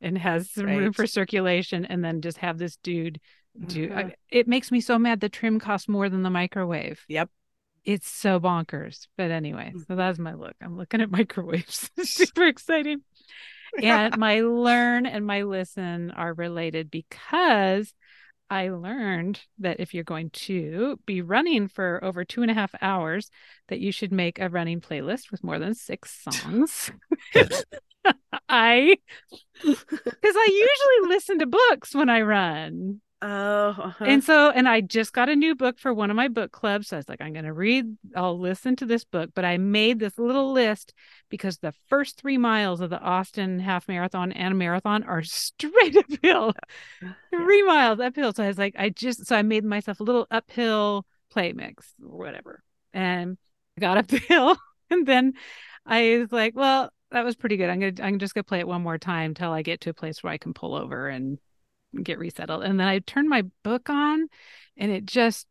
and 0.00 0.18
has 0.18 0.50
some 0.50 0.66
room 0.66 0.92
for 0.92 1.06
circulation, 1.06 1.84
and 1.84 2.02
then 2.04 2.22
just 2.22 2.38
have 2.38 2.58
this 2.58 2.76
dude 2.82 3.20
do. 3.66 3.92
I- 3.94 4.02
Mhm. 4.04 4.12
it 4.30 4.48
makes 4.48 4.70
me 4.72 4.80
so 4.80 4.98
mad. 4.98 5.20
The 5.20 5.28
trim 5.28 5.58
costs 5.60 5.88
more 5.88 6.08
than 6.08 6.22
the 6.22 6.30
microwave. 6.30 7.04
Yep. 7.08 7.28
It's 7.84 8.08
so 8.10 8.40
bonkers. 8.40 9.08
But 9.16 9.30
anyway, 9.30 9.72
Mm. 9.74 9.86
so 9.86 9.96
that's 9.96 10.18
my 10.18 10.34
look. 10.34 10.54
I'm 10.62 10.76
looking 10.76 11.00
at 11.00 11.10
microwaves. 11.20 11.90
Super 12.02 12.46
exciting. 12.46 13.02
And 13.82 14.16
my 14.18 14.40
learn 14.40 15.06
and 15.06 15.26
my 15.26 15.42
listen 15.42 16.10
are 16.10 16.32
related 16.34 16.90
because 16.90 17.92
I 18.50 18.70
learned 18.70 19.40
that 19.60 19.78
if 19.78 19.94
you're 19.94 20.02
going 20.02 20.30
to 20.30 20.98
be 21.06 21.22
running 21.22 21.68
for 21.68 22.02
over 22.02 22.24
two 22.24 22.42
and 22.42 22.50
a 22.50 22.54
half 22.54 22.74
hours, 22.82 23.30
that 23.68 23.78
you 23.78 23.92
should 23.92 24.12
make 24.12 24.40
a 24.40 24.48
running 24.48 24.80
playlist 24.80 25.30
with 25.30 25.44
more 25.44 25.60
than 25.60 25.74
six 25.74 26.24
songs. 26.28 26.90
I, 28.48 28.96
because 29.62 29.84
I 30.22 30.48
usually 30.50 31.14
listen 31.14 31.38
to 31.38 31.46
books 31.46 31.94
when 31.94 32.08
I 32.08 32.22
run. 32.22 33.00
Oh. 33.22 33.76
uh-huh. 33.78 34.04
And 34.04 34.24
so, 34.24 34.50
and 34.50 34.68
I 34.68 34.80
just 34.80 35.12
got 35.12 35.28
a 35.28 35.36
new 35.36 35.54
book 35.54 35.78
for 35.78 35.92
one 35.92 36.10
of 36.10 36.16
my 36.16 36.28
book 36.28 36.52
clubs. 36.52 36.88
So 36.88 36.96
I 36.96 36.98
was 36.98 37.08
like, 37.08 37.20
I'm 37.20 37.32
going 37.32 37.44
to 37.44 37.52
read, 37.52 37.96
I'll 38.16 38.38
listen 38.38 38.76
to 38.76 38.86
this 38.86 39.04
book. 39.04 39.30
But 39.34 39.44
I 39.44 39.58
made 39.58 39.98
this 39.98 40.18
little 40.18 40.52
list 40.52 40.94
because 41.28 41.58
the 41.58 41.74
first 41.88 42.18
three 42.18 42.38
miles 42.38 42.80
of 42.80 42.90
the 42.90 42.98
Austin 42.98 43.58
half 43.58 43.88
marathon 43.88 44.32
and 44.32 44.58
marathon 44.58 45.04
are 45.04 45.22
straight 45.24 45.96
uphill, 45.96 46.54
three 47.30 47.62
miles 47.62 48.00
uphill. 48.00 48.32
So 48.32 48.44
I 48.44 48.48
was 48.48 48.58
like, 48.58 48.74
I 48.78 48.88
just, 48.88 49.26
so 49.26 49.36
I 49.36 49.42
made 49.42 49.64
myself 49.64 50.00
a 50.00 50.04
little 50.04 50.26
uphill 50.30 51.04
play 51.30 51.52
mix 51.52 51.92
or 52.02 52.18
whatever. 52.18 52.62
And 52.94 53.36
I 53.76 53.80
got 53.80 53.98
up 53.98 54.06
the 54.08 54.18
hill. 54.28 54.56
And 54.88 55.06
then 55.06 55.34
I 55.86 56.18
was 56.18 56.32
like, 56.32 56.56
well, 56.56 56.90
that 57.10 57.24
was 57.24 57.36
pretty 57.36 57.56
good. 57.56 57.68
I'm 57.68 57.80
going 57.80 57.94
to, 57.96 58.04
I'm 58.04 58.18
just 58.18 58.34
going 58.34 58.44
to 58.44 58.48
play 58.48 58.60
it 58.60 58.68
one 58.68 58.82
more 58.82 58.98
time 58.98 59.34
till 59.34 59.52
I 59.52 59.62
get 59.62 59.82
to 59.82 59.90
a 59.90 59.94
place 59.94 60.22
where 60.22 60.32
I 60.32 60.38
can 60.38 60.54
pull 60.54 60.74
over 60.74 61.08
and 61.08 61.38
get 62.02 62.18
resettled. 62.18 62.64
And 62.64 62.78
then 62.78 62.88
I 62.88 63.00
turned 63.00 63.28
my 63.28 63.42
book 63.64 63.90
on 63.90 64.28
and 64.76 64.90
it 64.92 65.04
just 65.06 65.46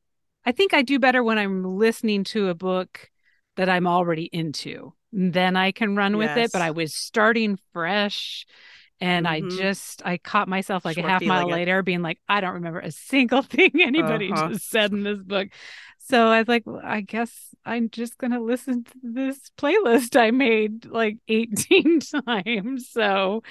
I 0.46 0.52
think 0.52 0.74
I 0.74 0.82
do 0.82 1.00
better 1.00 1.24
when 1.24 1.38
I'm 1.38 1.64
listening 1.78 2.24
to 2.26 2.50
a 2.50 2.56
book 2.56 3.10
that 3.58 3.70
I'm 3.70 3.88
already 3.88 4.26
into. 4.32 4.94
Then 5.12 5.56
I 5.56 5.72
can 5.72 5.96
run 5.96 6.18
with 6.18 6.38
it, 6.38 6.52
but 6.52 6.62
I 6.62 6.72
was 6.72 6.94
starting 6.94 7.58
fresh 7.74 8.46
and 9.02 9.28
I 9.28 9.42
Mhm. 9.42 9.50
just 9.50 10.02
I 10.06 10.18
caught 10.18 10.48
myself 10.48 10.86
like 10.86 10.98
a 10.98 11.02
half 11.02 11.26
mile 11.26 11.50
it. 11.50 11.50
later 11.50 11.84
being 11.84 12.02
like 12.02 12.20
I 12.28 12.42
don't 12.42 12.56
remember 12.56 12.80
a 12.80 12.92
single 12.92 13.42
thing 13.44 13.72
anybody 13.82 14.32
Uh-huh. 14.32 14.50
just 14.50 14.70
said 14.70 14.92
in 14.92 15.04
this 15.04 15.20
book. 15.24 15.50
So 16.00 16.28
I 16.28 16.40
was 16.40 16.48
like, 16.48 16.64
well, 16.66 16.82
I 16.84 17.02
guess 17.02 17.32
I'm 17.66 17.90
just 17.90 18.18
going 18.18 18.32
to 18.32 18.40
listen 18.40 18.84
to 18.86 18.92
this 19.04 19.52
playlist 19.58 20.20
I 20.20 20.32
made 20.32 20.86
like 20.86 21.18
18 21.28 22.00
times. 22.28 22.90
So 22.90 23.44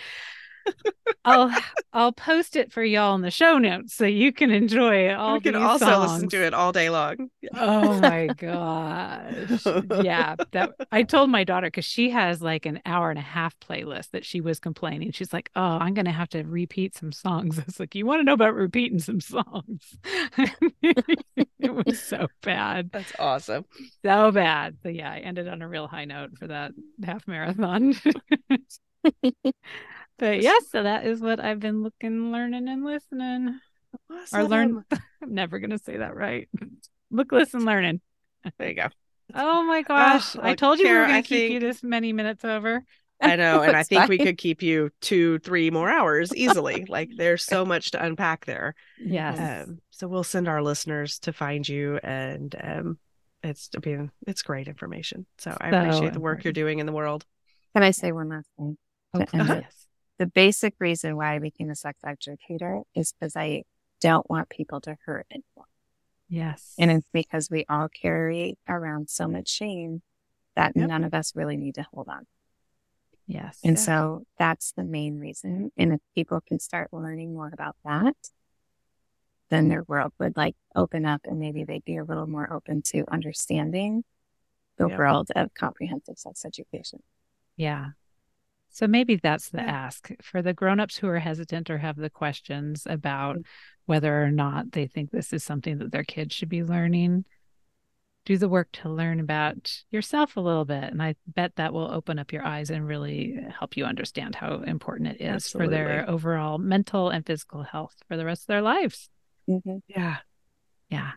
I'll 1.25 1.51
I'll 1.93 2.13
post 2.13 2.57
it 2.57 2.73
for 2.73 2.83
y'all 2.83 3.15
in 3.15 3.23
the 3.23 3.31
show 3.31 3.59
notes 3.59 3.95
so 3.95 4.05
you 4.07 4.33
can 4.33 4.51
enjoy 4.51 5.15
all 5.15 5.35
we 5.35 5.41
can 5.41 5.57
also 5.57 5.87
songs. 5.87 6.13
listen 6.13 6.29
to 6.31 6.45
it 6.47 6.55
all 6.55 6.73
day 6.73 6.91
long. 6.91 7.31
Oh 7.55 7.99
my 8.01 8.29
gosh. 8.29 9.65
Yeah. 9.91 10.37
That 10.53 10.71
I 10.91 11.03
told 11.03 11.31
my 11.31 11.45
daughter 11.45 11.67
because 11.67 11.85
she 11.85 12.11
has 12.11 12.41
like 12.41 12.65
an 12.67 12.81
hour 12.87 13.11
and 13.11 13.19
a 13.19 13.23
half 13.23 13.59
playlist 13.61 14.11
that 14.13 14.25
she 14.25 14.41
was 14.41 14.59
complaining. 14.61 15.13
She's 15.13 15.33
like, 15.33 15.51
Oh, 15.55 15.61
I'm 15.79 15.95
gonna 15.95 16.13
have 16.13 16.29
to 16.31 16.43
repeat 16.43 16.97
some 16.97 17.13
songs. 17.13 17.59
I 17.59 17.65
was 17.67 17.79
like, 17.81 17.95
You 17.95 18.07
want 18.07 18.21
to 18.21 18.25
know 18.25 18.33
about 18.35 18.55
repeating 18.55 18.99
some 18.99 19.21
songs? 19.21 19.97
it 20.83 21.75
was 21.87 22.01
so 22.01 22.29
bad. 22.43 22.91
That's 22.93 23.13
awesome. 23.19 23.65
So 24.05 24.31
bad. 24.31 24.79
So 24.83 24.89
yeah, 24.89 25.11
I 25.13 25.19
ended 25.19 25.49
on 25.49 25.63
a 25.63 25.69
real 25.69 25.87
high 25.89 26.05
note 26.07 26.39
for 26.39 26.47
that 26.47 26.73
half 27.05 27.27
marathon. 27.29 27.95
But 30.19 30.41
yes, 30.43 30.65
so 30.71 30.83
that 30.83 31.07
is 31.07 31.21
what 31.21 31.41
I've 31.41 31.61
been 31.61 31.83
looking, 31.83 32.33
learning, 32.33 32.69
and 32.69 32.85
listening. 32.85 33.61
Or 34.33 34.45
learn 34.45 34.85
I'm 35.23 35.35
never 35.35 35.59
gonna 35.59 35.79
say 35.79 35.99
that 35.99 36.15
right. 36.17 36.49
Look, 37.11 37.33
listen, 37.33 37.65
learning. 37.65 38.01
There 38.59 38.69
you 38.69 38.75
go. 38.75 38.89
Oh 39.35 39.63
my 39.65 39.83
gosh. 39.83 40.37
I 40.37 40.55
told 40.55 40.79
you 40.79 40.89
we 40.89 40.91
were 40.97 40.99
Kara, 40.99 41.07
going 41.07 41.17
I 41.17 41.23
to 41.23 41.29
keep 41.29 41.51
you 41.51 41.61
this 41.61 41.83
many 41.83 42.13
minutes 42.13 42.45
over. 42.45 42.85
I 43.21 43.37
know, 43.37 43.63
and 43.63 43.77
I 43.77 43.81
It's 43.81 43.89
think 43.89 44.09
we 44.09 44.19
could 44.19 44.39
keep 44.39 44.63
you 44.63 44.91
two, 45.01 45.39
three 45.41 45.71
more 45.71 45.89
hours 45.91 46.35
easily. 46.37 46.85
like 46.89 47.11
there's 47.17 47.45
so 47.45 47.65
much 47.65 47.91
to 47.93 48.03
unpack 48.05 48.47
there. 48.47 48.75
Yes. 48.97 49.39
Um, 49.39 49.81
so 49.91 50.07
we'll 50.07 50.25
send 50.25 50.47
our 50.49 50.63
listeners 50.63 51.19
to 51.21 51.33
find 51.33 51.69
you, 51.69 51.99
and 52.03 52.55
um, 52.63 52.99
it's 53.43 53.71
I 53.77 53.87
mean 53.87 54.13
it's 54.27 54.43
great 54.43 54.69
information. 54.69 55.27
So 55.39 55.57
I 55.61 55.71
appreciate 55.71 56.13
the 56.13 56.21
work 56.21 56.45
you're 56.45 56.53
doing 56.53 56.79
in 56.79 56.87
the 56.87 56.93
world. 56.93 57.27
Can 57.75 57.83
I 57.83 57.91
say 57.91 58.13
one 58.13 58.29
last 58.29 58.49
thing? 58.57 58.79
Oh, 59.15 59.21
to 59.25 59.37
end 59.37 59.49
yes. 59.49 59.88
The 60.19 60.27
basic 60.27 60.75
reason 60.81 61.17
why 61.17 61.35
I 61.35 61.39
became 61.39 61.71
a 61.71 61.75
sex 61.77 62.01
educator 62.05 62.83
is 62.95 63.13
because 63.13 63.37
I 63.37 63.63
don't 64.01 64.29
want 64.29 64.49
people 64.49 64.81
to 64.83 64.97
hurt 65.07 65.27
anyone. 65.31 65.67
Yes. 66.29 66.75
And 66.79 66.91
it's 66.91 67.09
because 67.13 67.51
we 67.51 67.65
all 67.69 67.89
carry 67.89 68.59
around 68.69 69.09
so 69.11 69.27
much 69.29 69.49
shame 69.49 70.03
that 70.57 70.73
Yep. 70.77 70.89
none 70.89 71.05
of 71.05 71.15
us 71.15 71.35
really 71.37 71.57
need 71.57 71.77
to 71.77 71.87
hold 71.93 72.09
on. 72.09 72.27
yes. 73.27 73.61
And 73.63 73.79
so 73.79 74.25
that's 74.39 74.73
the 74.73 74.85
main 74.85 75.19
reason. 75.19 75.71
And 75.77 75.93
if 75.93 76.01
people 76.15 76.41
can 76.41 76.59
start 76.59 76.93
learning 76.93 77.35
more 77.35 77.51
about 77.53 77.77
that, 77.85 78.17
then 79.51 79.69
their 79.69 79.83
world 79.85 80.13
would 80.19 80.37
like 80.37 80.57
open 80.75 81.07
up 81.07 81.23
and 81.25 81.39
maybe 81.39 81.65
they'd 81.65 81.85
be 81.85 81.97
a 81.97 82.05
little 82.05 82.27
more 82.27 82.53
open 82.53 82.83
to 82.83 83.05
understanding 83.11 84.05
the 84.77 84.89
Yep. 84.89 84.99
world 84.99 85.29
of 85.37 85.55
comprehensive 85.55 86.19
sex 86.19 86.45
education. 86.45 87.03
Yeah. 87.57 87.91
So 88.71 88.87
maybe 88.87 89.17
that's 89.17 89.51
the 89.51 89.59
Yeah. 89.59 89.71
ask 89.87 90.11
for 90.23 90.43
the 90.43 90.53
grown-ups 90.53 90.99
who 90.99 91.09
are 91.09 91.19
hesitant 91.19 91.71
or 91.71 91.79
have 91.79 91.97
the 91.97 92.11
questions 92.11 92.87
about 92.89 93.37
Mm. 93.37 93.45
whether 93.87 94.23
or 94.23 94.31
not 94.31 94.73
they 94.73 94.87
think 94.87 95.11
this 95.11 95.33
is 95.33 95.43
something 95.43 95.79
that 95.79 95.91
their 95.91 96.05
kids 96.05 96.35
should 96.35 96.49
be 96.49 96.63
learning. 96.63 97.25
Do 98.25 98.37
the 98.37 98.49
work 98.49 98.71
to 98.73 98.91
learn 98.91 99.21
about 99.21 99.83
yourself 99.91 100.37
a 100.37 100.41
little 100.41 100.67
bit. 100.67 100.85
And 100.85 101.03
I 101.03 101.15
bet 101.27 101.57
that 101.57 101.73
will 101.73 101.91
open 101.91 102.19
up 102.19 102.31
your 102.31 102.45
eyes 102.45 102.69
and 102.69 102.87
really 102.87 103.41
help 103.59 103.77
you 103.77 103.87
understand 103.87 104.35
how 104.35 104.61
important 104.63 105.09
it 105.09 105.23
is 105.23 105.49
for 105.49 105.67
their 105.67 106.05
overall 106.09 106.59
mental 106.59 107.09
and 107.09 107.25
physical 107.25 107.63
health 107.63 107.97
for 108.07 108.19
the 108.19 108.27
rest 108.27 108.43
of 108.43 108.47
their 108.49 108.63
lives. 108.63 109.09
Mm-hmm. 109.49 109.79
Yeah. 109.87 110.19
Yeah. 110.91 111.13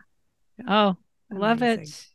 Oh, 0.66 0.96
love 1.30 1.62
it. 1.62 2.06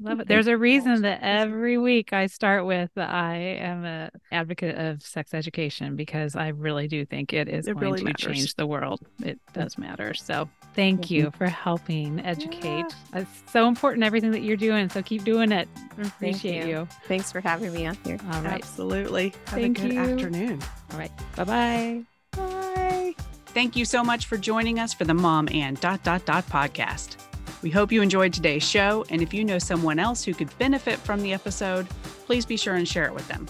Love 0.00 0.20
it. 0.20 0.28
There's 0.28 0.46
a 0.46 0.56
reason 0.56 1.02
that 1.02 1.20
every 1.22 1.78
week 1.78 2.12
I 2.12 2.26
start 2.26 2.64
with 2.66 2.90
I 2.96 3.36
am 3.36 3.84
a 3.84 4.10
advocate 4.30 4.76
of 4.76 5.02
sex 5.02 5.34
education 5.34 5.96
because 5.96 6.36
I 6.36 6.48
really 6.48 6.88
do 6.88 7.04
think 7.04 7.32
it 7.32 7.48
is 7.48 7.66
It 7.66 7.74
going 7.74 7.84
really 7.84 7.98
to 7.98 8.04
matters. 8.04 8.24
change 8.24 8.54
the 8.54 8.66
world. 8.66 9.00
It 9.22 9.38
does 9.52 9.76
matter. 9.78 10.14
So 10.14 10.48
thank 10.74 11.02
mm-hmm. 11.02 11.14
you 11.14 11.30
for 11.36 11.46
helping 11.46 12.20
educate. 12.20 12.86
It's 13.14 13.42
so 13.50 13.68
important 13.68 14.04
everything 14.04 14.30
that 14.32 14.42
you're 14.42 14.56
doing. 14.56 14.88
So 14.88 15.02
keep 15.02 15.24
doing 15.24 15.52
it. 15.52 15.68
Mm, 15.96 16.04
I 16.04 16.06
Appreciate 16.08 16.66
you. 16.66 16.70
you. 16.70 16.88
Thanks 17.04 17.30
for 17.30 17.40
having 17.40 17.72
me 17.72 17.86
on 17.86 17.96
here. 18.04 18.18
All 18.32 18.42
right. 18.42 18.54
Absolutely. 18.54 19.34
Have 19.46 19.60
Thank 19.60 19.78
a 19.78 19.82
good 19.82 19.92
you. 19.92 20.00
afternoon. 20.00 20.62
All 20.92 20.98
right. 20.98 21.12
Bye-bye. 21.36 22.04
Bye. 22.36 23.14
Thank 23.46 23.76
you 23.76 23.84
so 23.84 24.02
much 24.02 24.26
for 24.26 24.38
joining 24.38 24.78
us 24.78 24.94
for 24.94 25.04
the 25.04 25.14
Mom 25.14 25.48
and 25.52 25.78
Dot 25.80 26.02
Dot 26.02 26.24
Dot 26.24 26.46
podcast. 26.46 27.16
We 27.62 27.70
hope 27.70 27.92
you 27.92 28.02
enjoyed 28.02 28.32
today's 28.32 28.68
show, 28.68 29.04
and 29.08 29.22
if 29.22 29.32
you 29.32 29.44
know 29.44 29.60
someone 29.60 30.00
else 30.00 30.24
who 30.24 30.34
could 30.34 30.56
benefit 30.58 30.98
from 30.98 31.22
the 31.22 31.32
episode, 31.32 31.88
please 32.26 32.44
be 32.44 32.56
sure 32.56 32.74
and 32.74 32.88
share 32.88 33.06
it 33.06 33.14
with 33.14 33.28
them. 33.28 33.46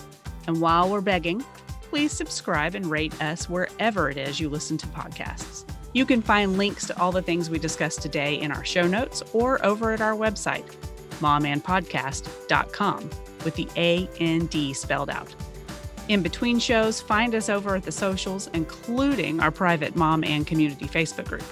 And 0.47 0.61
while 0.61 0.91
we're 0.91 1.01
begging, 1.01 1.43
please 1.81 2.13
subscribe 2.13 2.75
and 2.75 2.85
rate 2.87 3.19
us 3.23 3.49
wherever 3.49 4.11
it 4.11 4.19
is 4.19 4.39
you 4.39 4.51
listen 4.51 4.77
to 4.79 4.87
podcasts. 4.89 5.65
You 5.95 6.05
can 6.05 6.21
find 6.21 6.59
links 6.59 6.87
to 6.89 7.01
all 7.01 7.11
the 7.11 7.23
things 7.23 7.49
we 7.49 7.59
discussed 7.59 8.03
today 8.03 8.35
in 8.39 8.53
our 8.53 8.65
show 8.67 8.87
notes 8.87 9.23
or 9.33 9.65
over 9.65 9.93
at 9.93 10.03
our 10.03 10.15
website, 10.15 10.77
momandpodcast.com, 11.21 13.11
with 13.45 13.55
the 13.55 13.69
A 13.77 14.05
A 14.05 14.09
N 14.21 14.41
D 14.41 14.69
D 14.69 14.75
spelled 14.75 15.09
out. 15.09 15.35
In 16.09 16.23
between 16.23 16.59
shows, 16.59 17.01
find 17.01 17.35
us 17.35 17.49
over 17.49 17.77
at 17.77 17.85
the 17.85 17.93
socials, 17.93 18.49
including 18.53 19.41
our 19.41 19.51
private 19.51 19.97
mom 19.97 20.23
and 20.23 20.47
community 20.47 20.87
Facebook 20.87 21.29
group. 21.29 21.45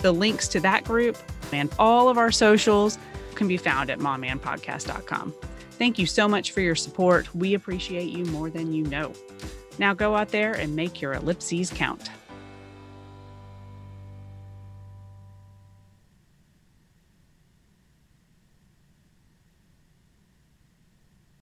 The 0.00 0.12
links 0.12 0.48
to 0.48 0.60
that 0.60 0.84
group 0.84 1.16
and 1.52 1.70
all 1.78 2.08
of 2.08 2.18
our 2.18 2.32
socials 2.32 2.98
can 3.34 3.48
be 3.48 3.56
found 3.56 3.90
at 3.90 3.98
momandpodcast.com. 3.98 5.34
Thank 5.72 5.98
you 5.98 6.06
so 6.06 6.26
much 6.26 6.52
for 6.52 6.60
your 6.60 6.74
support. 6.74 7.32
We 7.34 7.54
appreciate 7.54 8.10
you 8.10 8.24
more 8.26 8.48
than 8.48 8.72
you 8.72 8.84
know. 8.84 9.12
Now 9.78 9.92
go 9.92 10.16
out 10.16 10.30
there 10.30 10.54
and 10.54 10.74
make 10.74 11.02
your 11.02 11.12
ellipses 11.12 11.70
count. 11.70 12.08